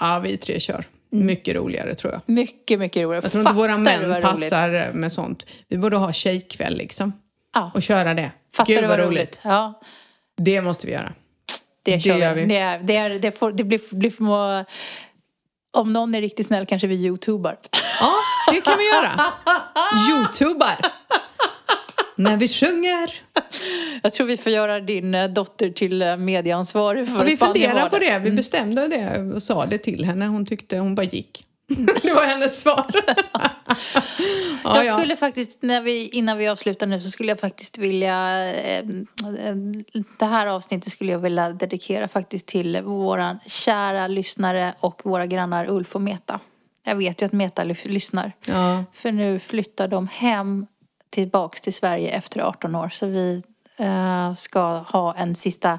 Ja, 0.00 0.20
vi 0.24 0.36
tre 0.36 0.60
kör. 0.60 0.84
Mycket 1.10 1.54
roligare 1.54 1.94
tror 1.94 2.12
jag. 2.12 2.20
Mycket, 2.26 2.78
mycket 2.78 3.02
roligare. 3.02 3.22
Jag 3.24 3.32
tror 3.32 3.42
inte 3.42 3.54
våra 3.54 3.76
män 3.76 4.02
roligt? 4.02 4.22
passar 4.22 4.92
med 4.92 5.12
sånt. 5.12 5.46
Vi 5.68 5.78
borde 5.78 5.96
ha 5.96 6.12
tjejkväll 6.12 6.76
liksom. 6.76 7.12
Ja. 7.54 7.70
Och 7.74 7.82
köra 7.82 8.14
det. 8.14 8.30
Fattar 8.54 8.72
Gud 8.74 8.82
du 8.82 8.86
vad 8.86 8.98
roligt? 8.98 9.40
Ja, 9.42 9.80
Det 10.36 10.60
måste 10.60 10.86
vi 10.86 10.92
göra. 10.92 11.12
det 11.82 11.96
Det 11.96 11.96
gör 12.18 12.34
vi. 12.34 12.40
vi. 12.40 12.46
Det, 12.46 12.58
är, 12.58 12.78
det, 12.78 12.96
är, 12.96 13.10
det, 13.10 13.32
får, 13.32 13.52
det 13.52 13.64
blir, 13.64 13.94
blir 13.94 14.10
för 14.10 14.64
om 15.76 15.92
någon 15.92 16.14
är 16.14 16.20
riktigt 16.20 16.46
snäll 16.46 16.66
kanske 16.66 16.86
vi 16.86 16.94
youtubar. 16.94 17.56
Ja, 18.00 18.12
det 18.52 18.60
kan 18.60 18.78
vi 18.78 18.84
göra. 18.88 19.10
Youtubar. 20.10 20.76
När 22.16 22.36
vi 22.36 22.48
sjunger. 22.48 23.10
Jag 24.02 24.12
tror 24.12 24.26
vi 24.26 24.36
får 24.36 24.52
göra 24.52 24.80
din 24.80 25.14
eh, 25.14 25.28
dotter 25.28 25.70
till 25.70 26.02
eh, 26.02 26.16
medieansvarig 26.16 27.08
för 27.08 27.16
Ja, 27.18 27.22
vi 27.24 27.36
funderar 27.36 27.52
Spanienvardag. 27.52 27.90
på 27.90 27.98
det. 27.98 28.18
Vi 28.18 28.30
bestämde 28.30 28.88
det 28.88 29.32
och 29.34 29.42
sa 29.42 29.66
det 29.66 29.78
till 29.78 30.04
henne. 30.04 30.26
Hon 30.26 30.46
tyckte 30.46 30.78
hon 30.78 30.94
bara 30.94 31.04
gick. 31.06 31.42
Det 32.02 32.12
var 32.14 32.24
hennes 32.26 32.60
svar. 32.60 32.86
Ja, 34.64 34.76
Jag 34.76 34.84
ja. 34.86 34.98
skulle 34.98 35.16
faktiskt, 35.16 35.58
när 35.62 35.80
vi, 35.80 36.08
innan 36.08 36.38
vi 36.38 36.48
avslutar 36.48 36.86
nu, 36.86 37.00
så 37.00 37.10
skulle 37.10 37.28
jag 37.30 37.40
faktiskt 37.40 37.78
vilja... 37.78 38.44
Eh, 38.54 38.84
det 40.18 40.24
här 40.24 40.46
avsnittet 40.46 40.92
skulle 40.92 41.12
jag 41.12 41.18
vilja 41.18 41.50
dedikera 41.50 42.08
faktiskt 42.08 42.46
till 42.46 42.80
våra 42.82 43.38
kära 43.46 44.06
lyssnare 44.08 44.74
och 44.80 45.00
våra 45.04 45.26
grannar 45.26 45.68
Ulf 45.70 45.94
och 45.94 46.00
Meta. 46.02 46.40
Jag 46.86 46.96
vet 46.96 47.22
ju 47.22 47.26
att 47.26 47.32
Meta 47.32 47.64
ly- 47.64 47.74
lyssnar. 47.84 48.32
Ja. 48.46 48.84
För 48.92 49.12
nu 49.12 49.38
flyttar 49.38 49.88
de 49.88 50.08
hem 50.08 50.66
tillbaks 51.16 51.60
till 51.60 51.72
Sverige 51.74 52.10
efter 52.10 52.40
18 52.40 52.74
år. 52.74 52.88
Så 52.88 53.06
vi 53.06 53.42
eh, 53.76 54.34
ska 54.34 54.60
ha 54.78 55.14
en 55.14 55.36
sista 55.36 55.78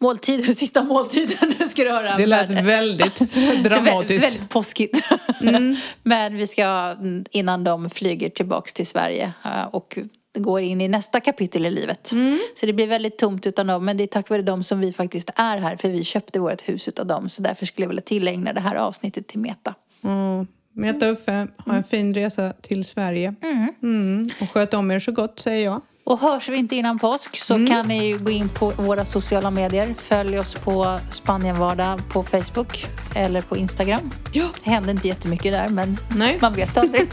måltid, 0.00 0.58
sista 0.58 0.82
måltiden 0.82 1.68
ska 1.68 1.84
du 1.84 1.90
höra. 1.90 2.16
Det 2.16 2.26
lät 2.26 2.50
Men- 2.50 2.66
väldigt 2.66 3.34
dramatiskt. 3.64 4.24
väldigt 4.26 4.48
påskigt. 4.50 5.02
Men 6.02 6.36
vi 6.36 6.46
ska, 6.46 6.62
mm, 6.64 7.24
innan 7.30 7.64
de 7.64 7.90
flyger 7.90 8.30
tillbaks 8.30 8.72
till 8.72 8.86
Sverige 8.86 9.32
eh, 9.44 9.66
och 9.72 9.98
går 10.38 10.60
in 10.60 10.80
i 10.80 10.88
nästa 10.88 11.20
kapitel 11.20 11.66
i 11.66 11.70
livet. 11.70 12.12
Så 12.60 12.66
det 12.66 12.72
blir 12.72 12.86
väldigt 12.86 13.18
tomt 13.18 13.46
utan 13.46 13.66
dem. 13.66 13.84
Men 13.84 13.96
det 13.96 14.02
är 14.04 14.06
tack 14.06 14.30
vare 14.30 14.42
dem 14.42 14.64
som 14.64 14.80
vi 14.80 14.92
faktiskt 14.92 15.30
är 15.36 15.58
här. 15.58 15.76
För 15.76 15.88
vi 15.88 16.04
köpte 16.04 16.38
vårt 16.40 16.68
hus 16.68 16.88
utav 16.88 17.06
dem. 17.06 17.28
Så 17.28 17.42
därför 17.42 17.66
skulle 17.66 17.84
jag 17.84 17.88
vilja 17.88 18.02
tillägna 18.02 18.52
det 18.52 18.60
här 18.60 18.74
avsnittet 18.76 19.26
till 19.28 19.38
Meta. 19.38 19.74
Mm. 20.04 20.46
Meta 20.74 21.06
Uffe, 21.06 21.48
ha 21.66 21.74
en 21.74 21.84
fin 21.84 22.14
resa 22.14 22.52
till 22.62 22.84
Sverige. 22.84 23.34
Mm. 23.82 24.30
Och 24.40 24.50
sköt 24.50 24.74
om 24.74 24.90
er 24.90 24.98
så 24.98 25.12
gott, 25.12 25.38
säger 25.38 25.64
jag. 25.64 25.80
Och 26.04 26.20
hörs 26.20 26.48
vi 26.48 26.56
inte 26.56 26.76
innan 26.76 26.98
påsk 26.98 27.36
så 27.36 27.66
kan 27.66 27.88
ni 27.88 28.12
gå 28.12 28.30
in 28.30 28.48
på 28.48 28.70
våra 28.70 29.04
sociala 29.04 29.50
medier. 29.50 29.94
Följ 29.98 30.38
oss 30.38 30.54
på 30.54 31.00
Spanienvardag 31.10 32.00
på 32.12 32.22
Facebook 32.22 32.86
eller 33.14 33.40
på 33.40 33.56
Instagram. 33.56 34.10
Ja. 34.32 34.48
Det 34.64 34.70
händer 34.70 34.90
inte 34.90 35.08
jättemycket 35.08 35.52
där 35.52 35.68
men 35.68 35.96
Nej. 36.16 36.38
man 36.40 36.54
vet 36.54 36.76
aldrig. 36.76 37.08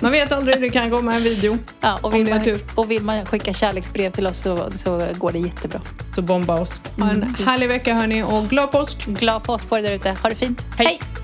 Man 0.00 0.12
vet 0.12 0.32
aldrig, 0.32 0.60
det 0.60 0.70
kan 0.70 0.90
komma 0.90 1.14
en 1.14 1.22
video. 1.22 1.58
Ja, 1.80 1.98
och, 2.02 2.14
vill 2.14 2.30
man, 2.30 2.40
och 2.74 2.90
vill 2.90 3.02
man 3.02 3.26
skicka 3.26 3.54
kärleksbrev 3.54 4.10
till 4.10 4.26
oss 4.26 4.40
så, 4.42 4.70
så 4.76 5.06
går 5.18 5.32
det 5.32 5.38
jättebra. 5.38 5.80
Så 6.14 6.22
bomba 6.22 6.60
oss. 6.60 6.80
Ha 6.98 7.10
en 7.10 7.34
härlig 7.34 7.68
vecka 7.68 7.94
hörni 7.94 8.22
och 8.22 8.48
glad 8.48 8.70
påsk! 8.70 9.06
Glad 9.06 9.42
påsk 9.42 9.68
på 9.68 9.78
er 9.78 9.82
där 9.82 9.92
ute. 9.92 10.16
Ha 10.22 10.28
det 10.28 10.34
fint. 10.34 10.62
Hej. 10.76 10.86
Hej. 10.86 11.21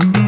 thank 0.00 0.16
you. 0.16 0.21